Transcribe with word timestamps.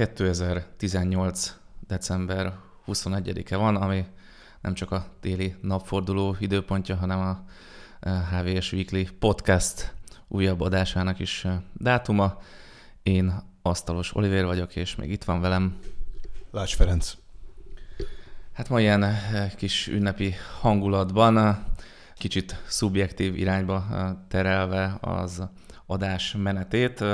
2018. 0.00 1.56
december 1.86 2.52
21-e 2.86 3.56
van, 3.56 3.76
ami 3.76 4.04
nem 4.60 4.74
csak 4.74 4.90
a 4.90 5.06
téli 5.20 5.54
napforduló 5.62 6.36
időpontja, 6.38 6.96
hanem 6.96 7.18
a 7.20 7.44
HVS 8.08 8.72
Weekly 8.72 9.02
podcast 9.18 9.94
újabb 10.28 10.60
adásának 10.60 11.18
is 11.18 11.46
dátuma. 11.72 12.38
Én 13.02 13.42
Asztalos 13.62 14.14
Oliver 14.14 14.44
vagyok, 14.44 14.76
és 14.76 14.96
még 14.96 15.10
itt 15.10 15.24
van 15.24 15.40
velem. 15.40 15.78
Lács 16.50 16.74
Ferenc. 16.74 17.16
Hát 18.52 18.68
ma 18.68 18.80
ilyen 18.80 19.16
kis 19.56 19.86
ünnepi 19.86 20.34
hangulatban, 20.60 21.64
kicsit 22.14 22.62
szubjektív 22.66 23.36
irányba 23.36 23.84
terelve 24.28 24.98
az 25.00 25.42
adás 25.86 26.34
menetét, 26.38 27.04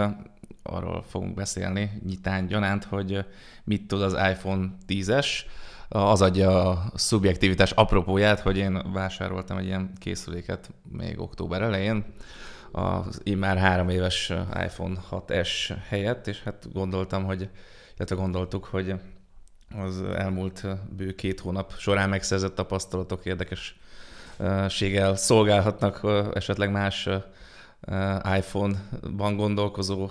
arról 0.66 1.04
fogunk 1.08 1.34
beszélni 1.34 1.90
nyitán 2.06 2.46
gyanánt, 2.46 2.84
hogy 2.84 3.24
mit 3.64 3.88
tud 3.88 4.02
az 4.02 4.12
iPhone 4.12 4.66
10-es. 4.88 5.27
Az 5.88 6.22
adja 6.22 6.70
a 6.70 6.91
szubjektivitás 6.95 7.70
apropóját, 7.70 8.41
hogy 8.41 8.56
én 8.56 8.92
vásároltam 8.92 9.56
egy 9.56 9.64
ilyen 9.64 9.92
készüléket 9.98 10.70
még 10.92 11.20
október 11.20 11.62
elején, 11.62 12.05
az 12.72 13.22
már 13.36 13.56
három 13.56 13.88
éves 13.88 14.32
iPhone 14.64 15.00
6S 15.10 15.77
helyett, 15.88 16.27
és 16.27 16.42
hát 16.42 16.72
gondoltam, 16.72 17.24
hogy, 17.24 17.48
illetve 17.96 18.16
gondoltuk, 18.16 18.64
hogy 18.64 18.94
az 19.77 20.02
elmúlt 20.02 20.66
bő 20.96 21.14
két 21.14 21.41
hónap 21.41 21.72
során 21.78 22.08
megszerzett 22.08 22.55
tapasztalatok 22.55 23.24
érdekességgel 23.24 25.16
szolgálhatnak 25.16 26.00
esetleg 26.34 26.70
más 26.70 27.08
iPhone-ban 28.36 29.36
gondolkozó 29.36 30.10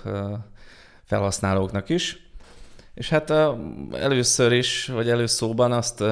felhasználóknak 1.04 1.90
is. 1.90 2.30
És 2.94 3.10
hát 3.10 3.30
először 3.92 4.52
is, 4.52 4.88
vagy 4.88 5.10
előszóban 5.10 5.72
azt 5.72 6.04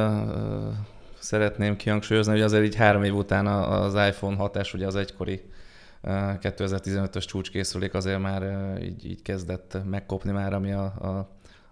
szeretném 1.19 1.75
kihangsúlyozni, 1.75 2.31
hogy 2.31 2.41
azért 2.41 2.63
így 2.63 2.75
három 2.75 3.03
év 3.03 3.15
után 3.15 3.47
az 3.47 3.93
iPhone 3.93 4.35
6S, 4.39 4.73
ugye 4.73 4.85
az 4.87 4.95
egykori 4.95 5.41
2015-ös 6.03 7.25
csúcskészülék 7.25 7.93
azért 7.93 8.19
már 8.19 8.77
így, 8.81 9.05
így 9.05 9.21
kezdett 9.21 9.77
megkopni 9.85 10.31
már, 10.31 10.53
ami 10.53 10.71
a, 10.71 10.83
a, 10.83 11.29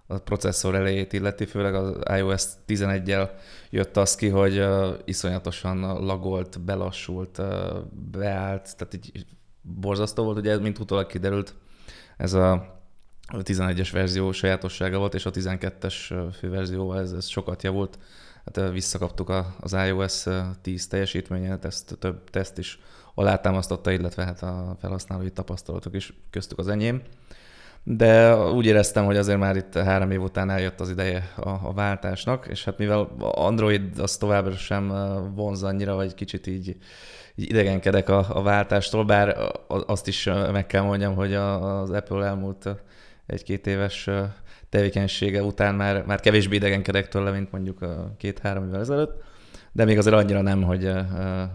a 0.07 0.17
processzor 0.17 0.75
elejét 0.75 1.13
illeti, 1.13 1.45
főleg 1.45 1.75
az 1.75 1.95
iOS 2.17 2.43
11-jel 2.67 3.29
jött 3.69 3.97
az 3.97 4.15
ki, 4.15 4.29
hogy 4.29 4.65
iszonyatosan 5.05 5.79
lagolt, 6.05 6.61
belassult, 6.61 7.41
beállt, 8.11 8.77
tehát 8.77 8.93
így 8.93 9.25
borzasztó 9.61 10.23
volt, 10.23 10.37
ugye 10.37 10.57
mint 10.57 10.79
utólag 10.79 11.07
kiderült, 11.07 11.55
ez 12.17 12.33
a 12.33 12.79
11-es 13.27 13.89
verzió 13.91 14.31
sajátossága 14.31 14.97
volt, 14.97 15.13
és 15.13 15.25
a 15.25 15.31
12-es 15.31 16.27
főverzióval 16.33 16.99
ez, 16.99 17.11
ez 17.11 17.27
sokat 17.27 17.63
javult. 17.63 17.99
Hát 18.45 18.71
visszakaptuk 18.71 19.33
az 19.59 19.73
iOS 19.73 20.23
10 20.61 20.87
teljesítményét, 20.87 21.65
ezt 21.65 21.97
több 21.99 22.29
teszt 22.29 22.57
is 22.57 22.79
alátámasztotta, 23.13 23.91
illetve 23.91 24.23
hát 24.23 24.41
a 24.41 24.75
felhasználói 24.79 25.31
tapasztalatok 25.31 25.95
is 25.95 26.13
köztük 26.29 26.57
az 26.57 26.67
enyém. 26.67 27.01
De 27.83 28.37
úgy 28.37 28.65
éreztem, 28.65 29.05
hogy 29.05 29.17
azért 29.17 29.39
már 29.39 29.55
itt 29.55 29.73
három 29.73 30.11
év 30.11 30.21
után 30.21 30.49
eljött 30.49 30.79
az 30.79 30.89
ideje 30.89 31.33
a, 31.35 31.49
a 31.49 31.73
váltásnak, 31.73 32.47
és 32.49 32.63
hát 32.63 32.77
mivel 32.77 32.99
Android 33.19 33.99
az 33.99 34.17
továbbra 34.17 34.55
sem 34.55 34.87
vonz 35.35 35.63
annyira, 35.63 35.95
vagy 35.95 36.13
kicsit 36.13 36.47
így 36.47 36.77
így 37.35 37.49
idegenkedek 37.49 38.09
a, 38.09 38.25
a 38.29 38.41
váltástól, 38.41 39.05
bár 39.05 39.37
azt 39.67 40.07
is 40.07 40.29
meg 40.51 40.65
kell 40.65 40.81
mondjam, 40.81 41.15
hogy 41.15 41.33
az 41.33 41.89
Apple 41.89 42.25
elmúlt 42.25 42.69
egy-két 43.25 43.67
éves 43.67 44.09
tevékenysége 44.69 45.43
után 45.43 45.75
már, 45.75 46.05
már 46.05 46.19
kevésbé 46.19 46.55
idegenkedek 46.55 47.07
tőle, 47.07 47.31
mint 47.31 47.51
mondjuk 47.51 47.85
két-három 48.17 48.65
évvel 48.67 48.79
ezelőtt, 48.79 49.23
de 49.71 49.85
még 49.85 49.97
azért 49.97 50.15
annyira 50.15 50.41
nem, 50.41 50.63
hogy, 50.63 50.91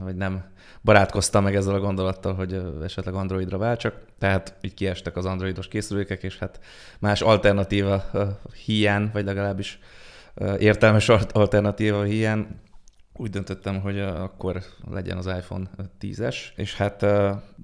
hogy 0.05 0.17
nem 0.17 0.45
barátkoztam 0.87 1.43
meg 1.43 1.55
ezzel 1.55 1.75
a 1.75 1.81
gondolattal, 1.81 2.35
hogy 2.35 2.63
esetleg 2.83 3.15
Androidra 3.15 3.59
váltsak, 3.59 3.95
tehát 4.19 4.55
így 4.61 4.75
kiestek 4.75 5.17
az 5.17 5.25
androidos 5.25 5.69
készülékek, 5.69 6.23
és 6.23 6.39
hát 6.39 6.61
más 6.99 7.21
alternatíva 7.23 8.05
hiány, 8.65 9.11
vagy 9.13 9.25
legalábbis 9.25 9.79
értelmes 10.59 11.09
alternatíva 11.09 12.03
hiány 12.03 12.47
úgy 13.17 13.31
döntöttem, 13.31 13.81
hogy 13.81 14.01
akkor 14.01 14.63
legyen 14.91 15.17
az 15.17 15.27
iPhone 15.27 15.71
10-es, 16.01 16.37
és 16.57 16.77
hát 16.77 17.07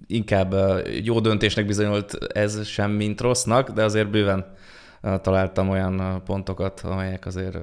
inkább 0.06 0.54
jó 1.02 1.20
döntésnek 1.20 1.66
bizonyult 1.66 2.14
ez 2.32 2.66
sem, 2.66 2.90
mint 2.90 3.20
rossznak, 3.20 3.70
de 3.70 3.84
azért 3.84 4.10
bőven 4.10 4.54
találtam 5.00 5.68
olyan 5.68 6.22
pontokat, 6.24 6.80
amelyek 6.80 7.26
azért 7.26 7.56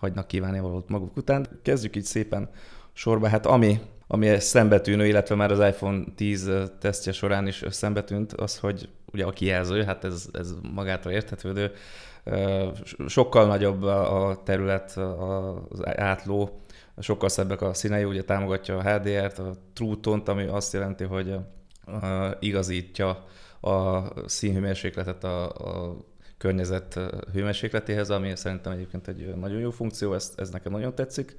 hagynak 0.00 0.26
kívánni 0.26 0.60
valót 0.60 0.88
maguk 0.88 1.16
után. 1.16 1.46
Kezdjük 1.62 1.96
így 1.96 2.04
szépen 2.04 2.48
sorba. 2.92 3.28
Hát 3.28 3.46
ami, 3.46 3.80
ami 4.12 4.40
szembetűnő, 4.40 5.06
illetve 5.06 5.34
már 5.34 5.50
az 5.50 5.58
iPhone 5.58 6.04
10 6.16 6.50
tesztje 6.80 7.12
során 7.12 7.46
is 7.46 7.64
szembetűnt, 7.68 8.32
az, 8.32 8.58
hogy 8.58 8.88
ugye 9.12 9.24
a 9.24 9.30
kijelző, 9.30 9.82
hát 9.82 10.04
ez, 10.04 10.28
ez 10.32 10.54
magától 10.74 11.12
érthetődő, 11.12 11.72
sokkal 13.06 13.46
nagyobb 13.46 13.82
a 13.82 14.40
terület, 14.44 14.96
az 15.68 15.86
átló, 15.86 16.60
sokkal 16.98 17.28
szebbek 17.28 17.60
a 17.60 17.74
színei, 17.74 18.04
ugye 18.04 18.24
támogatja 18.24 18.78
a 18.78 18.82
HDR-t, 18.82 19.38
a 19.38 19.54
True 19.72 19.96
Tone-t, 20.00 20.28
ami 20.28 20.46
azt 20.46 20.72
jelenti, 20.72 21.04
hogy 21.04 21.34
igazítja 22.38 23.24
a 23.60 24.02
színhőmérsékletet 24.26 25.24
a, 25.24 25.44
a 25.48 25.96
környezet 26.38 27.00
hőmérsékletéhez, 27.32 28.10
ami 28.10 28.36
szerintem 28.36 28.72
egyébként 28.72 29.08
egy 29.08 29.34
nagyon 29.34 29.58
jó 29.58 29.70
funkció, 29.70 30.14
ez, 30.14 30.32
ez 30.36 30.50
nekem 30.50 30.72
nagyon 30.72 30.94
tetszik. 30.94 31.36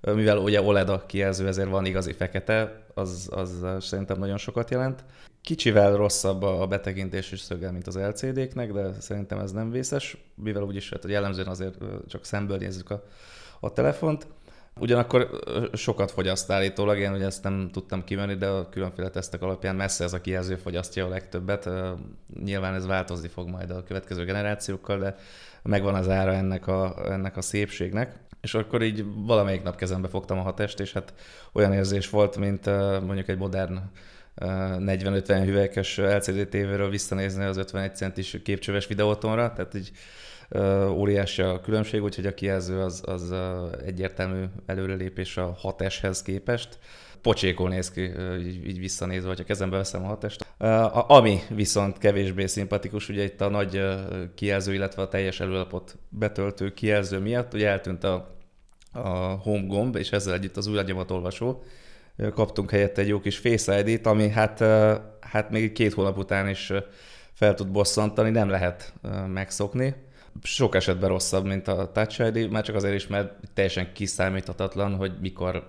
Mivel 0.00 0.38
ugye 0.38 0.62
OLED 0.62 0.88
a 0.88 1.06
kijelző, 1.06 1.46
ezért 1.46 1.68
van 1.68 1.86
igazi 1.86 2.12
fekete, 2.12 2.86
az, 2.94 3.28
az 3.32 3.64
szerintem 3.80 4.18
nagyon 4.18 4.36
sokat 4.36 4.70
jelent. 4.70 5.04
Kicsivel 5.42 5.96
rosszabb 5.96 6.42
a 6.42 6.66
betekintés 6.66 7.32
és 7.32 7.40
szöggel, 7.40 7.72
mint 7.72 7.86
az 7.86 7.96
LCD-knek, 7.96 8.72
de 8.72 8.92
szerintem 9.00 9.38
ez 9.38 9.52
nem 9.52 9.70
vészes, 9.70 10.16
mivel 10.34 10.62
úgyis 10.62 10.90
hát, 10.90 11.04
jellemzően 11.08 11.48
azért 11.48 11.74
csak 12.08 12.24
szemből 12.24 12.56
nézzük 12.56 12.90
a, 12.90 13.04
a 13.60 13.72
telefont. 13.72 14.26
Ugyanakkor 14.80 15.30
sokat 15.72 16.10
fogyaszt 16.10 16.50
állítólag, 16.50 16.98
én 16.98 17.12
ugye 17.12 17.24
ezt 17.24 17.42
nem 17.42 17.68
tudtam 17.72 18.04
kimenni, 18.04 18.34
de 18.34 18.46
a 18.46 18.68
különféle 18.68 19.10
tesztek 19.10 19.42
alapján 19.42 19.76
messze 19.76 20.04
ez 20.04 20.12
a 20.12 20.20
kijelző 20.20 20.56
fogyasztja 20.56 21.06
a 21.06 21.08
legtöbbet. 21.08 21.68
Nyilván 22.44 22.74
ez 22.74 22.86
változni 22.86 23.28
fog 23.28 23.48
majd 23.48 23.70
a 23.70 23.82
következő 23.82 24.24
generációkkal, 24.24 24.98
de 24.98 25.16
megvan 25.62 25.94
az 25.94 26.08
ára 26.08 26.32
ennek 26.32 26.66
a, 26.66 27.12
ennek 27.12 27.36
a 27.36 27.42
szépségnek. 27.42 28.27
És 28.40 28.54
akkor 28.54 28.82
így 28.82 29.04
valamelyik 29.26 29.62
nap 29.62 29.76
kezembe 29.76 30.08
fogtam 30.08 30.38
a 30.38 30.42
hatest, 30.42 30.80
és 30.80 30.92
hát 30.92 31.14
olyan 31.52 31.72
érzés 31.72 32.10
volt, 32.10 32.36
mint 32.36 32.66
mondjuk 33.00 33.28
egy 33.28 33.38
modern 33.38 33.78
40-50 34.40 35.42
hüvelykes 35.44 35.96
LCD 35.96 36.48
tévéről 36.48 36.90
visszanézni 36.90 37.44
az 37.44 37.56
51 37.56 37.96
centis 37.96 38.36
képcsöves 38.44 38.86
videótonra, 38.86 39.52
tehát 39.52 39.74
így 39.74 39.90
óriási 40.90 41.42
a 41.42 41.60
különbség, 41.60 42.02
úgyhogy 42.02 42.26
a 42.26 42.34
kijelző 42.34 42.80
az, 42.80 43.02
az 43.06 43.34
egyértelmű 43.86 44.44
előrelépés 44.66 45.36
a 45.36 45.56
6S-hez 45.62 46.20
képest. 46.24 46.78
Pocsékol 47.22 47.68
néz 47.68 47.90
ki, 47.90 48.10
így, 48.40 48.66
így 48.66 48.78
visszanézve, 48.78 49.28
hogyha 49.28 49.44
kezembe 49.44 49.76
veszem 49.76 50.04
a 50.04 50.06
6 50.06 50.36
Ami 51.08 51.38
viszont 51.48 51.98
kevésbé 51.98 52.46
szimpatikus, 52.46 53.08
ugye 53.08 53.24
itt 53.24 53.40
a 53.40 53.48
nagy 53.48 53.82
kijelző, 54.34 54.74
illetve 54.74 55.02
a 55.02 55.08
teljes 55.08 55.40
előlapot 55.40 55.98
betöltő 56.08 56.72
kijelző 56.72 57.18
miatt, 57.18 57.54
ugye 57.54 57.68
eltűnt 57.68 58.04
a, 58.04 58.38
a 58.92 59.08
home 59.18 59.66
gomb, 59.66 59.96
és 59.96 60.10
ezzel 60.10 60.34
együtt 60.34 60.56
az 60.56 60.66
új 60.66 60.78
olvasó. 61.08 61.62
Kaptunk 62.34 62.70
helyette 62.70 63.00
egy 63.00 63.08
jó 63.08 63.20
kis 63.20 63.38
Face 63.38 63.78
ID-t, 63.80 64.06
ami 64.06 64.28
hát, 64.28 64.58
hát 65.20 65.50
még 65.50 65.72
két 65.72 65.94
hónap 65.94 66.18
után 66.18 66.48
is 66.48 66.72
fel 67.32 67.54
tud 67.54 67.70
bosszantani, 67.70 68.30
nem 68.30 68.48
lehet 68.48 68.92
megszokni 69.26 69.94
sok 70.42 70.74
esetben 70.74 71.08
rosszabb, 71.08 71.46
mint 71.46 71.68
a 71.68 71.92
Touch 71.92 72.34
ID, 72.34 72.50
már 72.50 72.62
csak 72.62 72.74
azért 72.74 72.94
is, 72.94 73.06
mert 73.06 73.32
teljesen 73.54 73.92
kiszámíthatatlan, 73.92 74.94
hogy 74.94 75.12
mikor 75.20 75.68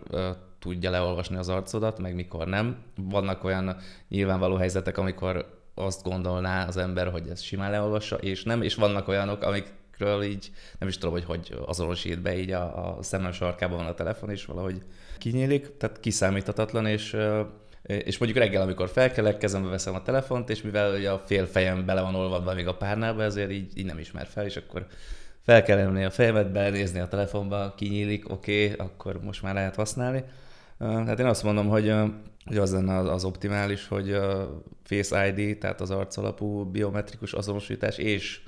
tudja 0.59 0.89
leolvasni 0.89 1.35
az 1.35 1.49
arcodat, 1.49 1.99
meg 1.99 2.15
mikor 2.15 2.47
nem. 2.47 2.77
Vannak 2.95 3.43
olyan 3.43 3.77
nyilvánvaló 4.07 4.55
helyzetek, 4.55 4.97
amikor 4.97 5.57
azt 5.75 6.03
gondolná 6.03 6.67
az 6.67 6.77
ember, 6.77 7.11
hogy 7.11 7.27
ez 7.29 7.41
simán 7.41 7.71
leolvassa, 7.71 8.15
és 8.15 8.43
nem, 8.43 8.61
és 8.61 8.75
vannak 8.75 9.07
olyanok, 9.07 9.43
amikről 9.43 10.23
így 10.23 10.51
nem 10.79 10.87
is 10.87 10.97
tudom, 10.97 11.11
hogy 11.11 11.25
hogy 11.25 11.55
azonosít 11.65 12.21
be, 12.21 12.37
így 12.37 12.51
a, 12.51 12.97
a 12.97 13.03
szemem 13.03 13.31
sarkában 13.31 13.77
van 13.77 13.87
a 13.87 13.93
telefon, 13.93 14.29
és 14.29 14.45
valahogy 14.45 14.83
kinyílik, 15.17 15.77
tehát 15.77 15.99
kiszámíthatatlan, 15.99 16.85
és 16.85 17.17
és 17.97 18.17
mondjuk 18.17 18.43
reggel, 18.43 18.61
amikor 18.61 18.89
felkelek, 18.89 19.37
kezembe 19.37 19.69
veszem 19.69 19.95
a 19.95 20.01
telefont, 20.01 20.49
és 20.49 20.61
mivel 20.61 20.95
ugye 20.95 21.09
a 21.09 21.19
fél 21.19 21.45
fejem 21.45 21.85
bele 21.85 22.01
van 22.01 22.15
olvadva 22.15 22.53
még 22.53 22.67
a 22.67 22.75
párnába, 22.75 23.23
ezért 23.23 23.51
így, 23.51 23.77
így 23.77 23.85
nem 23.85 23.99
ismer 23.99 24.27
fel, 24.27 24.45
és 24.45 24.55
akkor 24.55 24.87
fel 25.41 25.63
kell 25.63 25.77
emelni 25.77 26.03
a 26.03 26.09
fejemet, 26.09 26.51
belenézni 26.51 26.99
a 26.99 27.07
telefonba, 27.07 27.73
kinyílik, 27.77 28.31
oké, 28.31 28.63
okay, 28.63 28.85
akkor 28.85 29.23
most 29.23 29.41
már 29.41 29.53
lehet 29.53 29.75
használni. 29.75 30.23
Hát 30.79 31.19
én 31.19 31.25
azt 31.25 31.43
mondom, 31.43 31.67
hogy, 31.67 31.93
hogy 32.45 32.57
az 32.57 32.71
lenne 32.71 32.97
az 32.97 33.23
optimális, 33.23 33.87
hogy 33.87 34.17
Face 34.83 35.27
ID, 35.27 35.57
tehát 35.57 35.81
az 35.81 35.91
arcalapú 35.91 36.63
biometrikus 36.63 37.33
azonosítás 37.33 37.97
és 37.97 38.41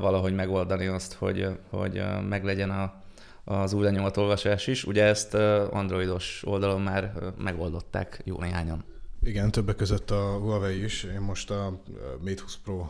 valahogy 0.00 0.34
megoldani 0.34 0.86
azt, 0.86 1.12
hogy, 1.12 1.48
hogy 1.70 2.02
meglegyen 2.28 2.70
a, 2.70 3.02
az 3.44 3.72
új 3.72 3.82
lenyomatolvasás 3.82 4.66
is. 4.66 4.84
Ugye 4.84 5.04
ezt 5.04 5.34
androidos 5.70 6.42
oldalon 6.46 6.80
már 6.80 7.12
megoldották 7.38 8.20
jó 8.24 8.40
néhányan. 8.40 8.84
Igen, 9.22 9.50
többek 9.50 9.76
között 9.76 10.10
a 10.10 10.38
Huawei 10.40 10.84
is. 10.84 11.02
Én 11.02 11.20
most 11.20 11.50
a 11.50 11.80
Mate 12.24 12.42
20 12.42 12.58
Pro 12.64 12.86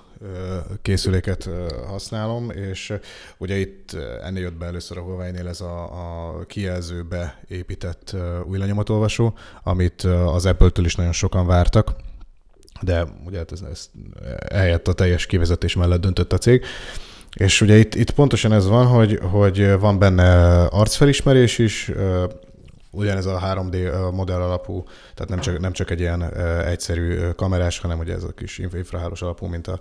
készüléket 0.83 1.49
használom, 1.87 2.51
és 2.51 2.93
ugye 3.39 3.57
itt 3.57 3.93
ennél 4.23 4.43
jött 4.43 4.59
be 4.59 4.67
először 4.67 4.99
a 4.99 5.03
Huawei-nél 5.03 5.49
ez 5.49 5.61
a, 5.61 5.83
a 5.83 6.45
kijelzőbe 6.47 7.41
épített 7.49 8.17
új 8.47 8.59
lenyomatolvasó, 8.59 9.35
amit 9.63 10.03
az 10.03 10.47
Apple-től 10.47 10.85
is 10.85 10.95
nagyon 10.95 11.13
sokan 11.13 11.47
vártak 11.47 11.97
de 12.81 13.07
ugye 13.27 13.39
hát 13.39 13.53
ez, 13.53 13.61
ez 13.71 13.91
eljött 14.49 14.89
a 14.89 14.93
teljes 14.93 15.27
kivezetés 15.27 15.75
mellett 15.75 16.01
döntött 16.01 16.33
a 16.33 16.39
cég. 16.39 16.65
És 17.35 17.61
ugye 17.61 17.77
itt, 17.77 17.95
itt 17.95 18.11
pontosan 18.11 18.53
ez 18.53 18.67
van, 18.67 18.87
hogy, 18.87 19.19
hogy 19.23 19.79
van 19.79 19.99
benne 19.99 20.65
arcfelismerés 20.65 21.59
is, 21.59 21.91
ugyanez 22.91 23.27
a 23.27 23.41
3D 23.45 24.13
modell 24.13 24.41
alapú, 24.41 24.83
tehát 25.15 25.29
nem 25.29 25.39
csak, 25.39 25.59
nem 25.59 25.73
csak 25.73 25.91
egy 25.91 26.01
ilyen 26.01 26.35
egyszerű 26.65 27.31
kamerás, 27.31 27.79
hanem 27.79 27.99
ugye 27.99 28.15
ez 28.15 28.25
a 28.25 28.33
kis 28.33 28.59
infrahálós 28.59 29.23
alapú, 29.23 29.47
mint 29.47 29.67
a, 29.67 29.79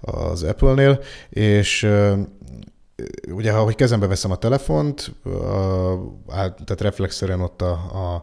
az 0.00 0.42
Apple-nél, 0.42 1.00
és 1.28 1.88
ugye, 3.28 3.52
ha 3.52 3.62
hogy 3.62 3.74
kezembe 3.74 4.06
veszem 4.06 4.30
a 4.30 4.36
telefont, 4.36 5.14
tehát 6.64 6.80
reflexzerűen 6.80 7.40
ott 7.40 7.62
a, 7.62 7.70
a, 7.72 8.22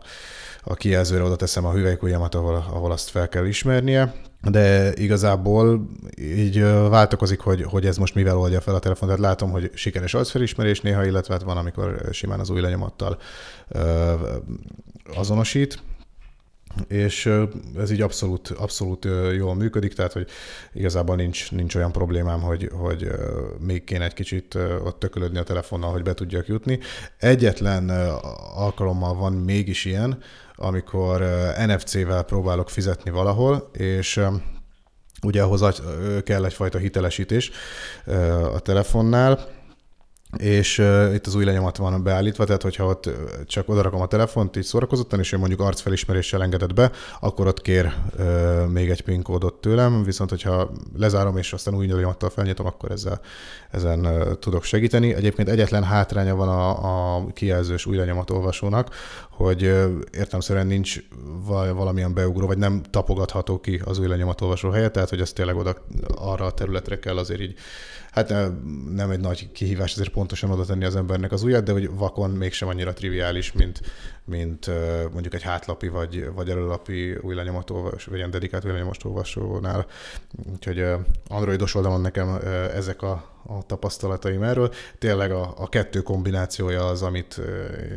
a 0.64 0.74
kijelzőre 0.74 1.24
oda 1.24 1.36
teszem 1.36 1.66
a 1.66 1.72
hüvelykujjamat, 1.72 2.36
ahol, 2.36 2.56
ahol 2.56 2.92
azt 2.92 3.10
fel 3.10 3.30
kell 3.30 3.46
ismernie, 3.46 4.14
de 4.50 4.94
igazából 4.94 5.88
így 6.18 6.62
változik, 6.90 7.40
hogy, 7.40 7.63
hogy 7.63 7.86
ez 7.86 7.98
most 7.98 8.16
mivel 8.16 8.38
oldja 8.38 8.62
fel 8.62 8.75
a 8.75 8.80
telefon. 8.80 9.07
Tehát 9.07 9.24
látom, 9.24 9.51
hogy 9.51 9.72
sikeres 9.74 10.13
arcfelismerés 10.13 10.81
néha, 10.81 11.06
illetve 11.06 11.34
hát 11.34 11.44
van, 11.44 11.57
amikor 11.57 12.10
simán 12.12 12.40
az 12.40 12.50
új 12.50 12.62
lenyomattal 12.62 13.18
azonosít 15.16 15.81
és 16.88 17.30
ez 17.78 17.92
így 17.92 18.01
abszolút, 18.01 18.50
abszolút 18.50 19.07
jól 19.36 19.56
működik, 19.56 19.94
tehát 19.94 20.13
hogy 20.13 20.28
igazából 20.74 21.16
nincs, 21.16 21.51
nincs 21.51 21.75
olyan 21.75 21.92
problémám, 21.92 22.42
hogy, 22.42 22.69
hogy 22.74 23.12
még 23.60 23.84
kéne 23.84 24.06
egy 24.06 24.13
kicsit 24.13 24.56
ott 24.84 25.00
tökölödni 25.00 25.38
a 25.38 25.44
telefonnal, 25.44 25.92
hogy 25.92 26.04
be 26.04 26.13
tudjak 26.13 26.48
jutni. 26.48 26.80
Egyetlen 27.18 27.89
alkalommal 28.56 29.16
van 29.16 29.34
mégis 29.34 29.86
ilyen, 29.86 30.18
amikor 30.56 31.24
NFC-vel 31.66 32.24
próbálok 32.24 32.70
fizetni 32.70 33.12
valahol, 33.12 33.70
és 33.74 34.22
ugye 35.24 35.42
ahhoz 35.42 35.82
kell 36.24 36.46
egyfajta 36.46 36.78
hitelesítés 36.78 37.52
a 38.54 38.60
telefonnál, 38.60 39.40
és 40.38 40.78
uh, 40.78 41.14
itt 41.14 41.28
az 41.28 41.36
új 41.36 41.46
lenyomat 41.46 41.78
van 41.78 42.04
beállítva, 42.04 42.46
tehát 42.46 42.62
hogyha 42.62 42.86
ott 42.86 43.10
csak 43.46 43.70
odarakom 43.70 44.02
a 44.02 44.08
telefont 44.08 44.56
így 44.56 44.64
szórakozottan, 44.64 45.20
és 45.20 45.32
ő 45.32 45.38
mondjuk 45.38 45.60
arcfelismeréssel 45.60 46.42
engedett 46.42 46.74
be, 46.74 46.92
akkor 47.20 47.48
ott 47.48 47.62
kér 47.62 47.94
uh, 48.20 48.68
még 48.68 48.90
egy 48.90 49.02
PIN 49.02 49.22
kódot 49.22 49.54
tőlem, 49.54 50.04
viszont 50.04 50.30
hogyha 50.30 50.72
lezárom 50.98 51.38
és 51.38 51.54
aztán 51.54 51.76
új 51.76 51.88
lenyomattal 51.88 52.30
felnyitom, 52.30 52.66
akkor 52.66 52.92
ezzel, 52.92 53.20
ezen 53.72 54.06
uh, 54.06 54.40
tudok 54.40 54.64
segíteni. 54.64 55.14
Egyébként 55.14 55.50
egyetlen 55.50 55.84
hátránya 55.84 56.36
van 56.36 56.50
a, 56.50 57.16
a 57.16 57.26
kijelzős 57.34 57.86
új 57.86 57.98
lenyomat 57.98 58.30
olvasónak, 58.30 58.96
hogy 59.30 59.64
uh, 59.64 59.86
értelmszerűen 60.12 60.68
nincs 60.68 61.00
valamilyen 61.74 62.14
beugró, 62.14 62.48
vagy 62.48 62.58
nem 62.58 62.82
tapogatható 62.90 63.60
ki 63.60 63.82
az 63.86 64.00
új 64.00 64.08
lenyomat 64.08 64.42
olvasó 64.42 64.70
helyet, 64.70 64.92
tehát 64.92 65.10
hogy 65.10 65.22
ez 65.22 65.34
tényleg 65.34 65.56
oda 65.56 65.76
arra 66.16 66.46
a 66.46 66.52
területre 66.52 67.00
kell 67.00 67.18
azért 67.18 67.42
így 67.42 67.56
hát 68.13 68.30
nem 68.94 69.10
egy 69.10 69.19
nagy 69.19 69.51
kihívás 69.51 69.92
azért 69.92 70.10
pontosan 70.10 70.50
oda 70.50 70.65
tenni 70.65 70.86
az 70.86 70.95
embernek 70.95 71.31
az 71.31 71.44
ujjat, 71.44 71.63
de 71.63 71.71
hogy 71.71 71.89
vakon 71.89 72.30
mégsem 72.30 72.68
annyira 72.68 72.94
triviális, 72.94 73.51
mint, 73.51 73.81
mint 74.25 74.69
mondjuk 75.12 75.33
egy 75.33 75.42
hátlapi 75.42 75.88
vagy, 75.88 76.30
vagy 76.33 76.50
előlapi 76.50 77.15
új 77.21 77.36
lenyomatolvasó, 77.36 78.10
vagy 78.10 78.18
ilyen 78.18 78.31
dedikált 78.31 78.65
új 78.65 78.71
lenyomatolvasónál. 78.71 79.86
Úgyhogy 80.54 80.86
androidos 81.27 81.75
oldalon 81.75 82.01
nekem 82.01 82.39
ezek 82.74 83.01
a, 83.01 83.12
a 83.45 83.65
tapasztalataim 83.65 84.44
erről. 84.44 84.74
Tényleg 85.00 85.31
a, 85.31 85.54
a 85.57 85.69
kettő 85.69 86.01
kombinációja 86.01 86.86
az, 86.86 87.01
amit 87.01 87.42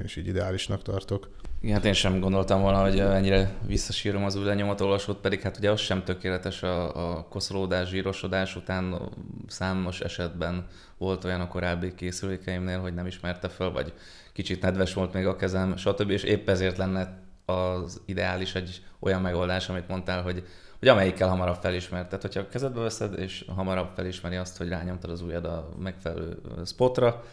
is 0.05 0.17
így 0.17 0.27
ideálisnak 0.27 0.83
tartok. 0.83 1.29
Igen, 1.61 1.75
hát 1.75 1.85
én 1.85 1.93
sem 1.93 2.21
gondoltam 2.21 2.61
volna, 2.61 2.83
hogy 2.83 2.99
ennyire 2.99 3.55
visszasírom 3.67 4.25
az 4.25 4.37
új 4.37 4.45
lenyomatolvasót, 4.45 5.21
pedig 5.21 5.41
hát 5.41 5.57
ugye 5.57 5.71
az 5.71 5.81
sem 5.81 6.05
tökéletes 6.05 6.63
a, 6.63 7.11
a 7.11 7.27
koszolódás, 7.29 7.89
zsírosodás 7.89 8.57
után 8.57 9.01
számos 9.47 10.01
esetben 10.01 10.67
volt 10.99 11.25
olyan 11.25 11.41
a 11.41 11.49
korábbi 11.49 11.95
készülékeimnél, 11.95 12.81
hogy 12.81 12.95
nem 12.95 13.07
ismerte 13.07 13.49
fel, 13.49 13.71
vagy 13.71 13.93
kicsit 14.33 14.63
nedves 14.63 14.95
volt 14.95 15.13
még 15.13 15.27
a 15.27 15.37
kezem, 15.37 15.77
stb. 15.77 16.11
És 16.11 16.23
épp 16.23 16.49
ezért 16.49 16.77
lenne 16.77 17.23
az 17.45 18.01
ideális 18.05 18.55
egy 18.55 18.83
olyan 18.99 19.21
megoldás, 19.21 19.69
amit 19.69 19.89
mondtál, 19.89 20.23
hogy, 20.23 20.47
hogy 20.79 20.89
amelyikkel 20.89 21.29
hamarabb 21.29 21.59
felismert. 21.61 22.07
Tehát, 22.07 22.23
hogyha 22.23 22.41
a 22.41 22.49
kezedbe 22.49 22.81
veszed, 22.81 23.19
és 23.19 23.45
hamarabb 23.55 23.89
felismeri 23.95 24.37
azt, 24.37 24.57
hogy 24.57 24.69
rányomtad 24.69 25.11
az 25.11 25.23
ujjad 25.23 25.45
a 25.45 25.69
megfelelő 25.79 26.39
spotra, 26.65 27.25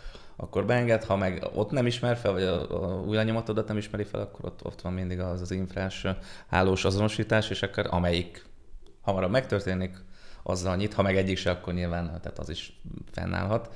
akkor 0.44 0.66
beenged, 0.66 1.04
ha 1.04 1.16
meg 1.16 1.48
ott 1.54 1.72
nem 1.72 1.86
ismer 1.86 2.18
fel, 2.18 2.32
vagy 2.32 2.44
a, 2.44 2.84
a 2.84 3.02
új 3.02 3.16
lenyomatodat 3.16 3.68
nem 3.68 3.78
ismeri 3.78 4.04
fel, 4.04 4.22
akkor 4.22 4.46
ott, 4.46 4.66
ott 4.66 4.82
van 4.82 4.94
mindig 4.94 5.20
az 5.20 5.42
az 5.42 5.52
infrás 5.52 6.06
hálós 6.48 6.86
azonosítás, 6.86 7.50
és 7.50 7.62
akkor 7.62 7.88
amelyik 7.90 8.46
hamarabb 9.02 9.32
megtörténik, 9.32 9.98
azzal 10.44 10.76
nyit, 10.76 10.94
ha 10.94 11.02
meg 11.02 11.18
egyik 11.18 11.38
se, 11.38 11.52
akkor 11.52 11.74
nyilván 11.74 12.06
tehát 12.06 12.40
az 12.40 12.50
is 12.50 12.82
fennállhat. 13.12 13.76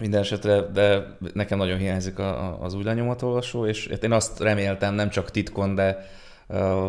Minden 0.00 0.20
esetre, 0.20 0.60
de 0.60 1.16
nekem 1.32 1.58
nagyon 1.58 1.78
hiányzik 1.78 2.18
a, 2.18 2.62
az 2.62 2.74
új 2.74 2.82
lenyomatolvasó, 2.82 3.66
és 3.66 3.86
én 3.86 4.12
azt 4.12 4.40
reméltem, 4.40 4.94
nem 4.94 5.08
csak 5.08 5.30
titkon, 5.30 5.74
de 5.74 6.06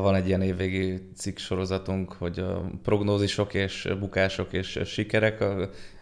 van 0.02 0.16
egy 0.16 0.28
ilyen 0.28 0.42
évvégi 0.42 1.12
cikk 1.16 1.38
sorozatunk, 1.38 2.14
hogy 2.14 2.46
prognózisok 2.84 3.54
és 3.54 3.94
bukások 4.00 4.54
és 4.54 4.80
sikerek, 4.86 5.44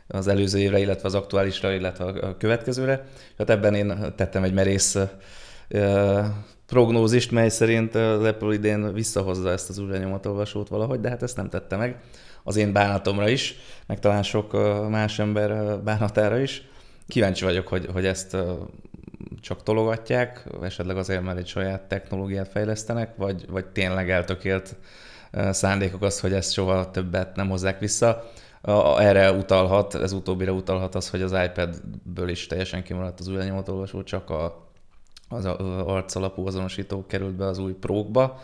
az 0.07 0.27
előző 0.27 0.59
évre, 0.59 0.79
illetve 0.79 1.07
az 1.07 1.15
aktuálisra, 1.15 1.73
illetve 1.73 2.05
a 2.05 2.37
következőre. 2.37 3.07
Hát 3.37 3.49
ebben 3.49 3.73
én 3.73 4.13
tettem 4.15 4.43
egy 4.43 4.53
merész 4.53 4.97
prognózist, 6.65 7.31
mely 7.31 7.49
szerint 7.49 7.95
az 7.95 8.23
Apple 8.23 8.53
idén 8.53 8.93
visszahozza 8.93 9.51
ezt 9.51 9.69
az 9.69 9.77
új 9.77 9.89
lenyomatolvasót 9.89 10.67
valahogy, 10.67 10.99
de 10.99 11.09
hát 11.09 11.23
ezt 11.23 11.37
nem 11.37 11.49
tette 11.49 11.75
meg. 11.75 11.99
Az 12.43 12.55
én 12.55 12.73
bánatomra 12.73 13.29
is, 13.29 13.55
meg 13.85 13.99
talán 13.99 14.23
sok 14.23 14.51
más 14.89 15.19
ember 15.19 15.79
bánatára 15.79 16.39
is. 16.39 16.67
Kíváncsi 17.07 17.43
vagyok, 17.43 17.67
hogy, 17.67 17.89
hogy 17.93 18.05
ezt 18.05 18.37
csak 19.41 19.63
tologatják, 19.63 20.47
esetleg 20.61 20.97
azért, 20.97 21.21
mert 21.21 21.37
egy 21.37 21.47
saját 21.47 21.81
technológiát 21.81 22.47
fejlesztenek, 22.47 23.15
vagy, 23.15 23.45
vagy 23.49 23.65
tényleg 23.65 24.09
eltökélt 24.09 24.75
szándékok 25.49 26.01
az, 26.01 26.19
hogy 26.19 26.33
ezt 26.33 26.53
soha 26.53 26.91
többet 26.91 27.35
nem 27.35 27.49
hozzák 27.49 27.79
vissza 27.79 28.31
erre 28.97 29.31
utalhat, 29.31 29.95
ez 29.95 30.11
utóbbira 30.11 30.51
utalhat 30.51 30.95
az, 30.95 31.09
hogy 31.09 31.21
az 31.21 31.31
iPad-ből 31.31 32.29
is 32.29 32.47
teljesen 32.47 32.83
kimaradt 32.83 33.19
az 33.19 33.27
új 33.27 33.35
lenyomatolvasó, 33.35 34.03
csak 34.03 34.29
a, 34.29 34.69
az 35.29 35.45
arcalapú 35.85 36.47
azonosító 36.47 37.05
került 37.05 37.35
be 37.35 37.45
az 37.45 37.57
új 37.57 37.73
prókba, 37.73 38.39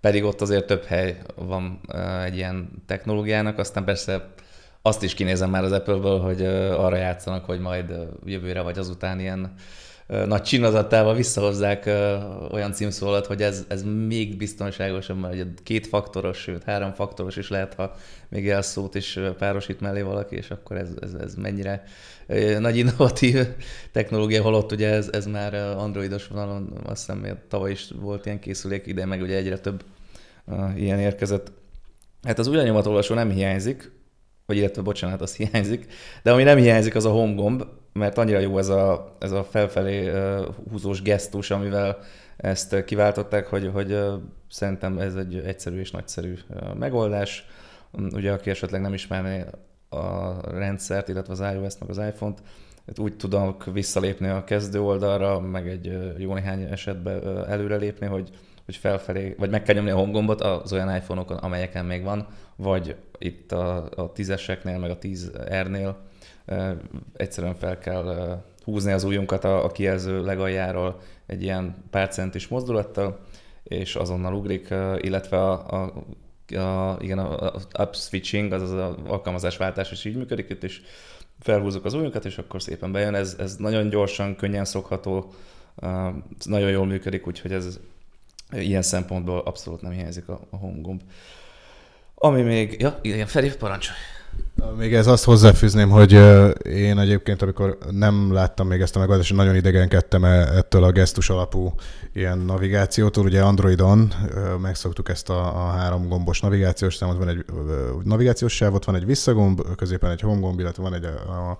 pedig 0.00 0.24
ott 0.24 0.40
azért 0.40 0.66
több 0.66 0.84
hely 0.84 1.18
van 1.34 1.80
egy 2.24 2.36
ilyen 2.36 2.82
technológiának, 2.86 3.58
aztán 3.58 3.84
persze 3.84 4.34
azt 4.82 5.02
is 5.02 5.14
kinézem 5.14 5.50
már 5.50 5.64
az 5.64 5.72
Apple-ből, 5.72 6.20
hogy 6.20 6.44
arra 6.76 6.96
játszanak, 6.96 7.44
hogy 7.44 7.60
majd 7.60 7.94
jövőre 8.24 8.60
vagy 8.60 8.78
azután 8.78 9.20
ilyen 9.20 9.54
nagy 10.06 10.42
csinazatával 10.42 11.14
visszahozzák 11.14 11.86
olyan 12.50 12.72
címszólat, 12.72 13.26
hogy 13.26 13.42
ez, 13.42 13.64
ez 13.68 13.82
még 13.82 14.36
biztonságosabb, 14.36 15.20
mert 15.20 15.34
ugye 15.34 15.44
két 15.62 15.86
faktoros, 15.86 16.38
sőt 16.38 16.62
három 16.62 16.92
faktoros 16.92 17.36
is 17.36 17.48
lehet, 17.48 17.74
ha 17.74 17.94
még 18.28 18.44
jelszót 18.44 18.94
is 18.94 19.18
párosít 19.38 19.80
mellé 19.80 20.00
valaki, 20.00 20.36
és 20.36 20.50
akkor 20.50 20.76
ez, 20.76 20.88
ez, 21.00 21.12
ez 21.12 21.34
mennyire 21.34 21.84
nagy 22.58 22.76
innovatív 22.76 23.46
technológia, 23.92 24.42
holott 24.42 24.72
ugye 24.72 24.88
ez, 24.88 25.08
ez 25.12 25.26
már 25.26 25.54
androidos 25.54 26.26
vonalon, 26.26 26.78
azt 26.86 27.06
hiszem 27.06 27.38
tavaly 27.48 27.70
is 27.70 27.88
volt 28.00 28.26
ilyen 28.26 28.40
készülék, 28.40 28.86
ide 28.86 29.04
meg 29.04 29.20
ugye 29.20 29.36
egyre 29.36 29.58
több 29.58 29.84
ilyen 30.76 30.98
érkezett. 30.98 31.52
Hát 32.22 32.38
az 32.38 32.46
új 32.46 32.56
lenyomatolvasó 32.56 33.14
nem 33.14 33.30
hiányzik, 33.30 33.92
vagy 34.46 34.56
illetve 34.56 34.82
bocsánat, 34.82 35.20
az 35.20 35.36
hiányzik, 35.36 35.86
de 36.22 36.32
ami 36.32 36.42
nem 36.42 36.58
hiányzik, 36.58 36.94
az 36.94 37.04
a 37.04 37.10
home 37.10 37.34
gomb, 37.34 37.64
mert 37.94 38.18
annyira 38.18 38.38
jó 38.38 38.58
ez 38.58 38.68
a, 38.68 39.16
ez 39.18 39.30
a 39.30 39.44
felfelé 39.44 40.12
húzós 40.70 41.02
gesztus, 41.02 41.50
amivel 41.50 41.98
ezt 42.36 42.84
kiváltották, 42.84 43.46
hogy, 43.46 43.70
hogy 43.72 43.98
szerintem 44.50 44.98
ez 44.98 45.14
egy 45.14 45.36
egyszerű 45.36 45.78
és 45.78 45.90
nagyszerű 45.90 46.34
megoldás. 46.78 47.46
Ugye, 48.12 48.32
aki 48.32 48.50
esetleg 48.50 48.80
nem 48.80 48.94
ismerné 48.94 49.44
a 49.88 50.34
rendszert, 50.50 51.08
illetve 51.08 51.32
az 51.32 51.54
iOS-t, 51.54 51.80
meg 51.80 51.90
az 51.90 51.98
iPhone-t, 51.98 52.42
hát 52.86 52.98
úgy 52.98 53.16
tudok 53.16 53.64
visszalépni 53.64 54.28
a 54.28 54.44
kezdő 54.44 54.80
oldalra, 54.80 55.40
meg 55.40 55.68
egy 55.68 56.14
jó 56.18 56.34
néhány 56.34 56.62
esetben 56.62 57.46
előrelépni, 57.48 58.06
hogy, 58.06 58.30
hogy 58.64 58.76
felfelé, 58.76 59.34
vagy 59.38 59.50
meg 59.50 59.62
kell 59.62 59.74
nyomni 59.74 59.90
a 59.90 59.96
home 59.96 60.12
gombot 60.12 60.40
az 60.40 60.72
olyan 60.72 60.96
iPhone-okon, 60.96 61.36
amelyeken 61.36 61.84
még 61.84 62.02
van, 62.02 62.26
vagy 62.56 62.96
itt 63.18 63.52
a, 63.52 63.88
a 63.96 64.12
tízeseknél, 64.12 64.78
meg 64.78 64.90
a 64.90 64.98
10R-nél, 64.98 65.94
egyszerűen 67.16 67.54
fel 67.54 67.78
kell 67.78 68.38
húzni 68.64 68.92
az 68.92 69.04
ujjunkat 69.04 69.44
a, 69.44 69.70
kijelző 69.70 70.24
legaljáról 70.24 71.00
egy 71.26 71.42
ilyen 71.42 71.84
pár 71.90 72.08
centis 72.08 72.48
mozdulattal, 72.48 73.18
és 73.62 73.96
azonnal 73.96 74.34
ugrik, 74.34 74.74
illetve 75.00 75.42
a, 75.42 75.82
a, 75.82 75.92
a, 76.56 76.96
igen, 77.00 77.18
a, 77.18 77.54
a 77.54 77.60
up 77.78 77.94
switching, 77.94 78.52
azaz 78.52 78.70
az 78.70 78.94
alkalmazásváltás 79.06 79.90
is 79.90 80.04
így 80.04 80.16
működik, 80.16 80.50
itt 80.50 80.62
is 80.62 80.82
felhúzzuk 81.40 81.84
az 81.84 81.94
ujjunkat, 81.94 82.24
és 82.24 82.38
akkor 82.38 82.62
szépen 82.62 82.92
bejön. 82.92 83.14
Ez, 83.14 83.36
ez 83.38 83.56
nagyon 83.56 83.88
gyorsan, 83.88 84.36
könnyen 84.36 84.64
szokható, 84.64 85.32
nagyon 86.44 86.70
jól 86.70 86.86
működik, 86.86 87.26
úgyhogy 87.26 87.52
ez 87.52 87.80
ilyen 88.50 88.82
szempontból 88.82 89.38
abszolút 89.38 89.80
nem 89.80 89.92
hiányzik 89.92 90.28
a, 90.28 90.40
a 90.50 90.56
home 90.56 90.80
gomb. 90.80 91.00
Ami 92.14 92.42
még, 92.42 92.80
ja, 92.80 92.98
igen, 93.02 93.26
Feri, 93.26 93.56
parancsolj! 93.56 93.98
Még 94.78 94.94
ez 94.94 95.06
azt 95.06 95.24
hozzáfűzném, 95.24 95.90
hogy 95.90 96.12
én 96.64 96.98
egyébként, 96.98 97.42
amikor 97.42 97.78
nem 97.90 98.32
láttam 98.32 98.66
még 98.66 98.80
ezt 98.80 98.96
a 98.96 98.98
megoldást, 98.98 99.34
nagyon 99.34 99.54
idegenkedtem 99.54 100.24
e- 100.24 100.56
ettől 100.56 100.84
a 100.84 100.92
gesztus 100.92 101.30
alapú 101.30 101.74
ilyen 102.12 102.38
navigációtól. 102.38 103.24
Ugye 103.24 103.42
Androidon 103.42 104.12
megszoktuk 104.60 105.08
ezt 105.08 105.28
a, 105.28 105.66
a 105.66 105.70
három 105.70 106.08
gombos 106.08 106.40
navigációs 106.40 106.94
számot, 106.94 107.18
van 107.18 107.28
egy 107.28 107.44
navigációs 108.02 108.52
sávot, 108.52 108.84
van 108.84 108.94
egy 108.94 109.06
visszagomb, 109.06 109.76
középen 109.76 110.10
egy 110.10 110.20
home 110.20 110.40
gomb, 110.40 110.60
illetve 110.60 110.82
van 110.82 110.94
egy 110.94 111.04
a, 111.04 111.30
a 111.30 111.56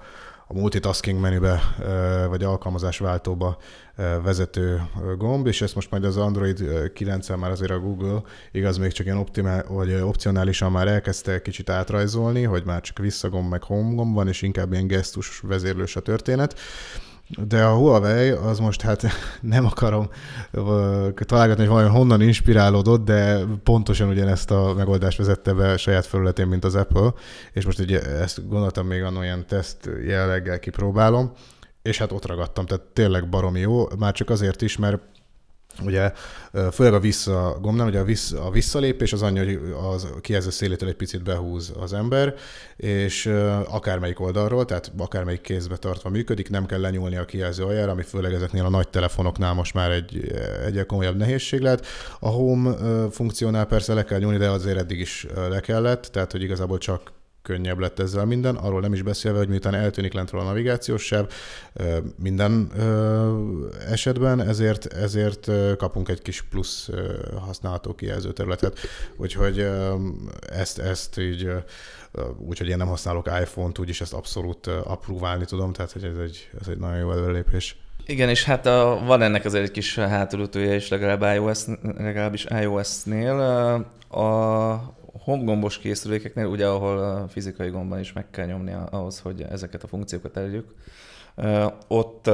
a 0.46 0.52
multitasking 0.52 1.20
menübe, 1.20 1.60
vagy 2.28 2.42
alkalmazás 2.42 2.98
váltóba 2.98 3.58
vezető 4.22 4.82
gomb, 5.18 5.46
és 5.46 5.62
ezt 5.62 5.74
most 5.74 5.90
majd 5.90 6.04
az 6.04 6.16
Android 6.16 6.92
9 6.92 7.28
már 7.28 7.50
azért 7.50 7.70
a 7.70 7.78
Google, 7.78 8.22
igaz, 8.52 8.76
még 8.76 8.92
csak 8.92 9.06
ilyen 9.06 9.18
optimál, 9.18 9.64
vagy 9.68 9.94
opcionálisan 9.94 10.72
már 10.72 10.88
elkezdte 10.88 11.42
kicsit 11.42 11.70
átrajzolni, 11.70 12.42
hogy 12.42 12.64
már 12.64 12.80
csak 12.80 12.98
visszagomb 12.98 13.50
meg 13.50 13.62
home 13.62 13.94
gomb 13.94 14.14
van, 14.14 14.28
és 14.28 14.42
inkább 14.42 14.72
ilyen 14.72 14.86
gesztus 14.86 15.40
vezérlős 15.40 15.96
a 15.96 16.00
történet. 16.00 16.58
De 17.28 17.64
a 17.64 17.76
Huawei 17.76 18.30
az 18.30 18.58
most 18.58 18.80
hát 18.80 19.02
nem 19.40 19.66
akarom 19.66 20.08
találgatni, 21.14 21.64
hogy 21.64 21.72
vajon 21.72 21.90
honnan 21.90 22.20
inspirálódott, 22.20 23.04
de 23.04 23.44
pontosan 23.62 24.08
ugyanezt 24.08 24.50
a 24.50 24.74
megoldást 24.76 25.18
vezette 25.18 25.52
be 25.52 25.76
saját 25.76 26.06
felületén, 26.06 26.46
mint 26.46 26.64
az 26.64 26.74
Apple, 26.74 27.12
és 27.52 27.64
most 27.64 27.78
ugye 27.78 28.02
ezt 28.02 28.48
gondoltam 28.48 28.86
még 28.86 29.02
annól 29.02 29.24
ilyen 29.24 29.46
teszt 29.46 29.90
jelleggel 30.06 30.58
kipróbálom, 30.58 31.32
és 31.82 31.98
hát 31.98 32.12
ott 32.12 32.26
ragadtam, 32.26 32.66
tehát 32.66 32.84
tényleg 32.84 33.28
baromi 33.28 33.60
jó, 33.60 33.86
már 33.98 34.12
csak 34.12 34.30
azért 34.30 34.62
is, 34.62 34.76
mert 34.76 35.02
Ugye 35.82 36.12
főleg 36.72 36.94
a 36.94 37.00
vissza 37.00 37.58
gombnál, 37.60 37.86
ugye 37.86 37.98
a, 37.98 38.04
vissza, 38.04 38.44
a 38.44 38.50
visszalépés 38.50 39.12
az 39.12 39.22
annyi, 39.22 39.38
hogy 39.38 39.74
az 39.94 40.08
kijelző 40.20 40.50
szélétől 40.50 40.88
egy 40.88 40.94
picit 40.94 41.22
behúz 41.22 41.72
az 41.80 41.92
ember, 41.92 42.34
és 42.76 43.26
akármelyik 43.68 44.20
oldalról, 44.20 44.64
tehát 44.64 44.92
akármelyik 44.96 45.40
kézbe 45.40 45.76
tartva 45.76 46.08
működik, 46.08 46.50
nem 46.50 46.66
kell 46.66 46.80
lenyúlni 46.80 47.16
a 47.16 47.24
kijelző 47.24 47.64
aljára, 47.64 47.90
ami 47.90 48.02
főleg 48.02 48.32
ezeknél 48.32 48.64
a 48.64 48.70
nagy 48.70 48.88
telefonoknál 48.88 49.54
most 49.54 49.74
már 49.74 49.90
egy 49.90 50.32
egy 50.64 50.86
komolyabb 50.86 51.16
nehézség 51.16 51.60
lehet. 51.60 51.86
A 52.20 52.28
home 52.28 52.74
funkciónál 53.10 53.66
persze 53.66 53.94
le 53.94 54.04
kell 54.04 54.18
nyúlni, 54.18 54.38
de 54.38 54.48
azért 54.48 54.78
eddig 54.78 55.00
is 55.00 55.26
le 55.48 55.60
kellett, 55.60 56.02
tehát 56.02 56.32
hogy 56.32 56.42
igazából 56.42 56.78
csak 56.78 57.12
könnyebb 57.44 57.78
lett 57.78 57.98
ezzel 57.98 58.24
minden, 58.24 58.56
arról 58.56 58.80
nem 58.80 58.92
is 58.92 59.02
beszélve, 59.02 59.38
hogy 59.38 59.48
miután 59.48 59.74
eltűnik 59.74 60.12
lentről 60.12 60.40
a 60.40 60.44
navigációs 60.44 61.02
sáv 61.02 61.26
minden 62.22 62.70
esetben, 63.88 64.40
ezért, 64.40 64.86
ezért 64.92 65.50
kapunk 65.76 66.08
egy 66.08 66.22
kis 66.22 66.42
plusz 66.42 66.90
használható 67.40 67.94
kijelző 67.94 68.32
területet. 68.32 68.78
Úgyhogy 69.16 69.68
ezt, 70.48 70.78
ezt 70.78 71.18
így 71.18 71.50
úgyhogy 72.38 72.68
én 72.68 72.76
nem 72.76 72.86
használok 72.86 73.26
iPhone-t, 73.40 73.78
úgyis 73.78 74.00
ezt 74.00 74.12
abszolút 74.12 74.66
apróválni 74.66 75.44
tudom, 75.44 75.72
tehát 75.72 75.92
hogy 75.92 76.04
ez 76.04 76.16
egy, 76.16 76.50
ez 76.60 76.68
egy 76.68 76.78
nagyon 76.78 76.98
jó 76.98 77.12
előrelépés. 77.12 77.76
Igen, 78.06 78.28
és 78.28 78.44
hát 78.44 78.66
a, 78.66 79.02
van 79.06 79.22
ennek 79.22 79.44
azért 79.44 79.64
egy 79.64 79.70
kis 79.70 79.94
hátulütője 79.94 80.74
is, 80.74 80.88
legalább 80.88 81.36
iOS, 81.36 81.64
legalábbis 81.82 82.46
iOS-nél. 82.60 83.40
A 84.08 85.03
homegombos 85.18 85.78
készülékeknél, 85.78 86.46
ugye 86.46 86.66
ahol 86.66 86.98
a 86.98 87.28
fizikai 87.28 87.68
gomban 87.70 87.98
is 87.98 88.12
meg 88.12 88.30
kell 88.30 88.46
nyomni 88.46 88.72
ahhoz, 88.90 89.20
hogy 89.20 89.42
ezeket 89.50 89.82
a 89.82 89.86
funkciókat 89.86 90.36
elérjük, 90.36 90.74
ott 91.88 92.30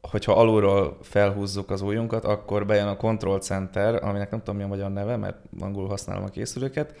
hogyha 0.00 0.32
alulról 0.32 0.98
felhúzzuk 1.02 1.70
az 1.70 1.80
ujjunkat, 1.80 2.24
akkor 2.24 2.66
bejön 2.66 2.86
a 2.86 2.96
Control 2.96 3.38
Center, 3.38 4.04
aminek 4.04 4.30
nem 4.30 4.38
tudom 4.38 4.56
mi 4.56 4.62
a 4.62 4.66
magyar 4.66 4.92
neve, 4.92 5.16
mert 5.16 5.36
angolul 5.60 5.88
használom 5.88 6.24
a 6.24 6.28
készüléket. 6.28 6.94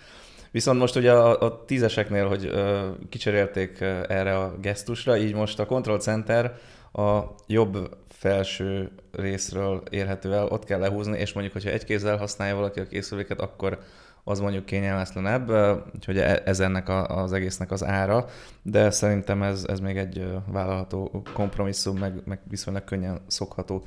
Viszont 0.50 0.78
most 0.78 0.96
ugye 0.96 1.12
a, 1.12 1.40
a 1.40 1.64
tízeseknél, 1.64 2.28
hogy 2.28 2.44
ö, 2.44 2.88
kicserélték 3.08 3.80
erre 4.08 4.38
a 4.38 4.54
gesztusra, 4.60 5.16
így 5.16 5.34
most 5.34 5.58
a 5.58 5.66
Control 5.66 5.98
Center 5.98 6.54
a 6.92 7.20
jobb 7.46 7.96
felső 8.08 8.90
részről 9.12 9.82
érhető 9.90 10.32
el, 10.32 10.46
ott 10.46 10.64
kell 10.64 10.78
lehúzni, 10.78 11.18
és 11.18 11.32
mondjuk, 11.32 11.54
hogyha 11.54 11.70
egy 11.70 11.84
kézzel 11.84 12.16
használja 12.16 12.54
valaki 12.54 12.80
a 12.80 12.86
készüléket, 12.86 13.40
akkor 13.40 13.78
az 14.24 14.40
mondjuk 14.40 14.64
kényelmetlenebb, 14.64 15.50
úgyhogy 15.94 16.18
e, 16.18 16.42
ez 16.44 16.60
ennek 16.60 16.88
a, 16.88 17.22
az 17.22 17.32
egésznek 17.32 17.70
az 17.70 17.84
ára, 17.84 18.26
de 18.62 18.90
szerintem 18.90 19.42
ez, 19.42 19.64
ez 19.68 19.80
még 19.80 19.96
egy 19.96 20.26
vállalható 20.46 21.22
kompromisszum, 21.34 21.98
meg, 21.98 22.22
meg 22.24 22.38
viszonylag 22.48 22.84
könnyen 22.84 23.20
szokható. 23.26 23.84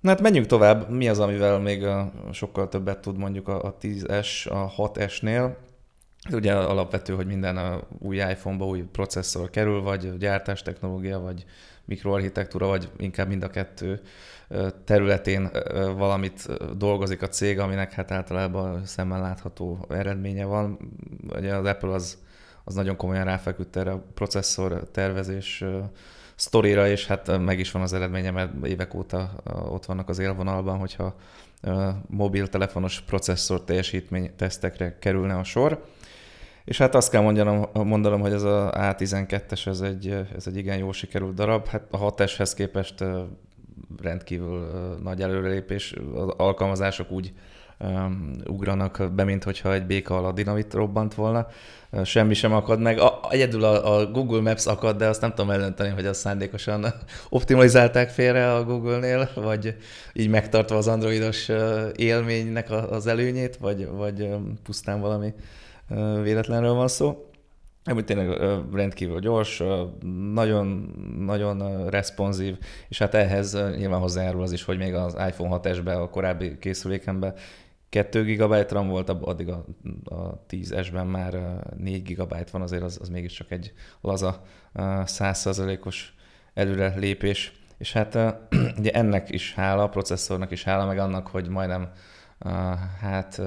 Na 0.00 0.08
hát 0.08 0.20
menjünk 0.20 0.46
tovább. 0.46 0.90
Mi 0.90 1.08
az, 1.08 1.18
amivel 1.18 1.58
még 1.58 1.86
sokkal 2.32 2.68
többet 2.68 2.98
tud 2.98 3.16
mondjuk 3.16 3.48
a 3.48 3.76
10S, 3.80 4.48
a 4.50 4.88
6S-nél? 4.88 5.54
Ugye 6.30 6.54
alapvető, 6.54 7.14
hogy 7.14 7.26
minden 7.26 7.84
új 7.98 8.16
iPhone-ba 8.16 8.66
új 8.66 8.80
processzor 8.92 9.50
kerül, 9.50 9.82
vagy 9.82 10.18
gyártástechnológia, 10.18 11.20
vagy 11.20 11.44
mikroarchitektúra, 11.84 12.66
vagy 12.66 12.90
inkább 12.96 13.28
mind 13.28 13.42
a 13.42 13.50
kettő 13.50 14.00
területén 14.84 15.50
valamit 15.96 16.48
dolgozik 16.76 17.22
a 17.22 17.28
cég, 17.28 17.58
aminek 17.58 17.92
hát 17.92 18.10
általában 18.10 18.84
szemmel 18.84 19.20
látható 19.20 19.86
eredménye 19.88 20.44
van. 20.44 20.78
Ugye 21.28 21.54
az 21.54 21.66
Apple 21.66 21.92
az, 21.92 22.18
az 22.64 22.74
nagyon 22.74 22.96
komolyan 22.96 23.24
ráfeküdt 23.24 23.76
erre 23.76 23.90
a 23.90 24.04
processzor 24.14 24.88
tervezés 24.90 25.64
sztorira, 26.34 26.88
és 26.88 27.06
hát 27.06 27.38
meg 27.38 27.58
is 27.58 27.70
van 27.70 27.82
az 27.82 27.92
eredménye, 27.92 28.30
mert 28.30 28.66
évek 28.66 28.94
óta 28.94 29.30
ott 29.68 29.84
vannak 29.84 30.08
az 30.08 30.18
élvonalban, 30.18 30.78
hogyha 30.78 31.14
mobiltelefonos 32.06 33.00
processzor 33.00 33.64
teljesítmény 33.64 34.30
tesztekre 34.36 34.98
kerülne 34.98 35.34
a 35.34 35.44
sor. 35.44 35.84
És 36.64 36.78
hát 36.78 36.94
azt 36.94 37.10
kell 37.10 37.22
mondanom, 37.22 37.66
mondanom 37.72 38.20
hogy 38.20 38.32
ez 38.32 38.42
a 38.42 38.72
A12-es, 38.74 39.66
ez 39.66 39.80
egy, 39.80 40.08
ez 40.36 40.46
egy 40.46 40.56
igen 40.56 40.78
jó 40.78 40.92
sikerült 40.92 41.34
darab. 41.34 41.66
Hát 41.66 41.82
a 41.90 42.12
6S-hez 42.12 42.52
képest 42.56 43.04
rendkívül 44.02 44.66
nagy 45.02 45.22
előrelépés. 45.22 45.94
Az 46.14 46.28
alkalmazások 46.36 47.10
úgy 47.10 47.32
ugranak 48.46 49.12
be, 49.14 49.24
mint 49.24 49.44
hogyha 49.44 49.72
egy 49.72 49.86
béka 49.86 50.16
alatt 50.16 50.34
dinamit 50.34 50.74
robbant 50.74 51.14
volna. 51.14 51.46
Semmi 52.04 52.34
sem 52.34 52.52
akad 52.52 52.80
meg. 52.80 52.98
A, 52.98 53.20
egyedül 53.30 53.64
a, 53.64 53.96
a 53.98 54.10
Google 54.10 54.40
Maps 54.40 54.66
akad, 54.66 54.96
de 54.96 55.08
azt 55.08 55.20
nem 55.20 55.30
tudom 55.30 55.50
eldönteni, 55.50 55.90
hogy 55.90 56.06
azt 56.06 56.20
szándékosan 56.20 56.86
optimalizálták 57.28 58.08
félre 58.08 58.52
a 58.54 58.64
Google-nél, 58.64 59.30
vagy 59.34 59.76
így 60.12 60.28
megtartva 60.28 60.76
az 60.76 60.88
androidos 60.88 61.48
élménynek 61.96 62.70
az 62.90 63.06
előnyét, 63.06 63.56
vagy, 63.56 63.88
vagy 63.88 64.28
pusztán 64.62 65.00
valami 65.00 65.34
véletlenről 66.22 66.74
van 66.74 66.88
szó. 66.88 67.26
Ami 67.84 68.04
tényleg 68.04 68.40
rendkívül 68.72 69.20
gyors, 69.20 69.62
nagyon, 70.32 70.66
nagyon 71.18 71.86
responsív, 71.90 72.58
és 72.88 72.98
hát 72.98 73.14
ehhez 73.14 73.52
nyilván 73.76 74.00
hozzájárul 74.00 74.42
az 74.42 74.52
is, 74.52 74.64
hogy 74.64 74.78
még 74.78 74.94
az 74.94 75.16
iPhone 75.28 75.60
6S-ben, 75.62 75.96
a 75.96 76.08
korábbi 76.08 76.58
készülékemben 76.58 77.34
2 77.88 78.24
GB 78.24 78.70
RAM 78.70 78.88
volt, 78.88 79.08
addig 79.08 79.48
a, 79.48 79.64
a 80.04 80.44
10S-ben 80.50 81.06
már 81.06 81.60
4 81.76 82.02
GB 82.02 82.34
van, 82.50 82.62
azért 82.62 82.82
az, 82.82 82.98
az 83.00 83.08
mégiscsak 83.08 83.50
egy 83.50 83.72
laza 84.00 84.42
100%-os 84.74 86.14
előre 86.54 86.94
lépés. 86.96 87.52
És 87.78 87.92
hát 87.92 88.18
ugye 88.78 88.90
ennek 88.90 89.30
is 89.30 89.54
hála, 89.54 89.82
a 89.82 89.88
processzornak 89.88 90.50
is 90.50 90.64
hála, 90.64 90.86
meg 90.86 90.98
annak, 90.98 91.26
hogy 91.26 91.48
majdnem 91.48 91.92
hát 93.00 93.40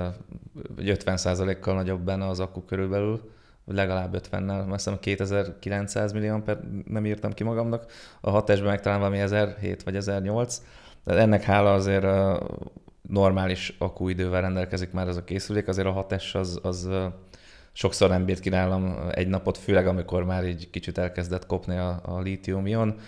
50%-kal 0.77 1.75
nagyobb 1.75 2.01
benne 2.01 2.27
az 2.27 2.39
akku 2.39 2.65
körülbelül, 2.65 3.33
legalább 3.65 4.15
50-nel, 4.31 4.69
azt 4.69 4.83
hiszem 4.83 4.99
2900 5.59 6.11
millió 6.11 6.37
per 6.37 6.59
nem 6.87 7.05
írtam 7.05 7.33
ki 7.33 7.43
magamnak, 7.43 7.85
a 8.21 8.29
6 8.29 8.63
meg 8.63 8.81
talán 8.81 8.99
valami 8.99 9.19
1007 9.19 9.83
vagy 9.83 9.95
1008, 9.95 10.61
de 11.03 11.13
ennek 11.13 11.43
hála 11.43 11.73
azért 11.73 12.05
normális 13.09 13.75
akkuidővel 13.77 14.41
rendelkezik 14.41 14.91
már 14.91 15.07
ez 15.07 15.17
a 15.17 15.23
készülék, 15.23 15.67
azért 15.67 15.87
a 15.87 16.05
6S 16.09 16.35
az, 16.35 16.59
az 16.63 16.89
sokszor 17.75 18.09
nem 18.09 18.25
bírt 18.25 18.39
ki 18.39 18.49
nálam 18.49 18.97
egy 19.11 19.27
napot, 19.27 19.57
főleg 19.57 19.87
amikor 19.87 20.23
már 20.23 20.45
így 20.45 20.69
kicsit 20.69 20.97
elkezdett 20.97 21.45
kopni 21.45 21.77
a, 21.77 21.99
a 22.03 22.19
lítium-ion, 22.19 22.99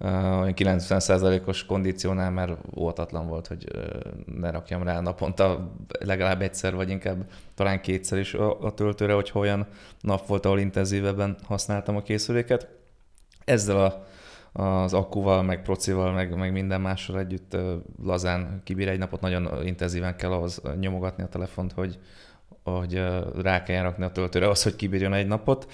90%-os 0.00 1.66
kondíciónál 1.66 2.30
már 2.30 2.56
óvatatlan 2.76 3.26
volt, 3.26 3.46
hogy 3.46 3.66
ne 4.24 4.50
rakjam 4.50 4.82
rá 4.82 5.00
naponta 5.00 5.72
legalább 5.98 6.42
egyszer, 6.42 6.74
vagy 6.74 6.90
inkább 6.90 7.30
talán 7.54 7.80
kétszer 7.80 8.18
is 8.18 8.34
a, 8.34 8.72
töltőre, 8.74 9.12
hogy 9.12 9.30
olyan 9.34 9.66
nap 10.00 10.26
volt, 10.26 10.46
ahol 10.46 10.58
intenzívebben 10.58 11.36
használtam 11.42 11.96
a 11.96 12.02
készüléket. 12.02 12.68
ezzel 13.44 13.84
a, 13.84 14.06
az 14.62 14.92
akkuval, 14.92 15.42
meg 15.42 15.62
procival, 15.62 16.12
meg, 16.12 16.36
meg 16.36 16.52
minden 16.52 16.80
mással 16.80 17.18
együtt 17.18 17.56
lazán 18.02 18.60
kibír 18.64 18.88
egy 18.88 18.98
napot, 18.98 19.20
nagyon 19.20 19.66
intenzíven 19.66 20.16
kell 20.16 20.32
ahhoz 20.32 20.62
nyomogatni 20.78 21.22
a 21.22 21.28
telefont, 21.28 21.72
hogy, 21.72 21.98
hogy 22.70 23.02
rá 23.42 23.62
kell 23.62 23.82
rakni 23.82 24.04
a 24.04 24.10
töltőre 24.10 24.48
az, 24.48 24.62
hogy 24.62 24.76
kibírjon 24.76 25.14
egy 25.14 25.26
napot. 25.26 25.66